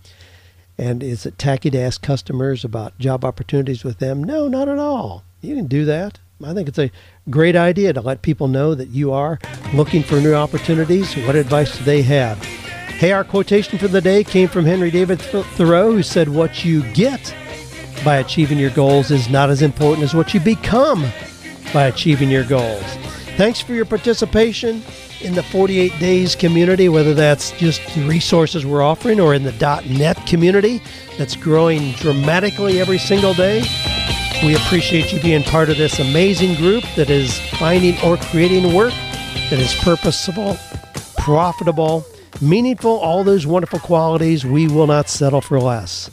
And 0.80 1.03
is 1.03 1.26
it 1.26 1.38
tacky 1.38 1.70
to 1.70 1.80
ask 1.80 2.01
customers 2.01 2.66
about 2.66 2.97
job 2.97 3.24
opportunities 3.24 3.84
with 3.84 3.99
them? 3.99 4.24
No, 4.24 4.47
not 4.47 4.68
at 4.68 4.80
all. 4.80 5.24
You 5.41 5.55
can 5.55 5.68
do 5.68 5.86
that. 5.86 6.20
I 6.43 6.53
think 6.53 6.68
it's 6.68 6.80
a 6.80 6.91
great 7.30 7.55
idea 7.55 7.93
to 7.93 8.01
let 8.01 8.24
people 8.24 8.47
know 8.47 8.76
that 8.76 8.89
you 8.89 9.13
are 9.13 9.39
looking 9.74 10.03
for 10.03 10.20
new 10.20 10.34
opportunities. 10.34 11.16
What 11.16 11.36
advice 11.36 11.78
do 11.78 11.84
they 11.84 12.01
have? 12.01 12.64
Hey, 12.97 13.11
our 13.11 13.25
quotation 13.25 13.77
for 13.77 13.89
the 13.89 13.99
day 13.99 14.23
came 14.23 14.47
from 14.47 14.63
Henry 14.63 14.89
David 14.89 15.19
Thoreau, 15.19 15.91
who 15.91 16.01
said, 16.01 16.29
What 16.29 16.63
you 16.63 16.81
get 16.93 17.35
by 18.05 18.17
achieving 18.17 18.57
your 18.57 18.69
goals 18.69 19.11
is 19.11 19.29
not 19.29 19.49
as 19.49 19.61
important 19.61 20.05
as 20.05 20.13
what 20.13 20.33
you 20.33 20.39
become 20.39 21.05
by 21.73 21.87
achieving 21.87 22.29
your 22.29 22.45
goals. 22.45 22.85
Thanks 23.35 23.59
for 23.59 23.73
your 23.73 23.83
participation 23.83 24.81
in 25.19 25.35
the 25.35 25.43
48 25.43 25.91
Days 25.99 26.35
community, 26.35 26.87
whether 26.87 27.13
that's 27.13 27.51
just 27.51 27.81
the 27.95 28.07
resources 28.07 28.65
we're 28.65 28.81
offering 28.81 29.19
or 29.19 29.33
in 29.33 29.43
the 29.43 29.81
.net 29.89 30.25
community 30.25 30.81
that's 31.17 31.35
growing 31.35 31.91
dramatically 31.93 32.79
every 32.79 32.97
single 32.97 33.33
day. 33.33 33.61
We 34.41 34.55
appreciate 34.55 35.11
you 35.11 35.19
being 35.19 35.43
part 35.43 35.69
of 35.69 35.75
this 35.75 35.99
amazing 35.99 36.55
group 36.55 36.85
that 36.95 37.09
is 37.09 37.41
finding 37.57 37.99
or 37.99 38.15
creating 38.15 38.73
work 38.73 38.93
that 39.49 39.59
is 39.59 39.75
purposeful, 39.83 40.57
profitable, 41.17 42.05
meaningful, 42.41 42.91
all 42.91 43.23
those 43.23 43.45
wonderful 43.47 43.79
qualities. 43.79 44.45
We 44.45 44.67
will 44.67 44.88
not 44.88 45.09
settle 45.09 45.41
for 45.41 45.59
less. 45.59 46.09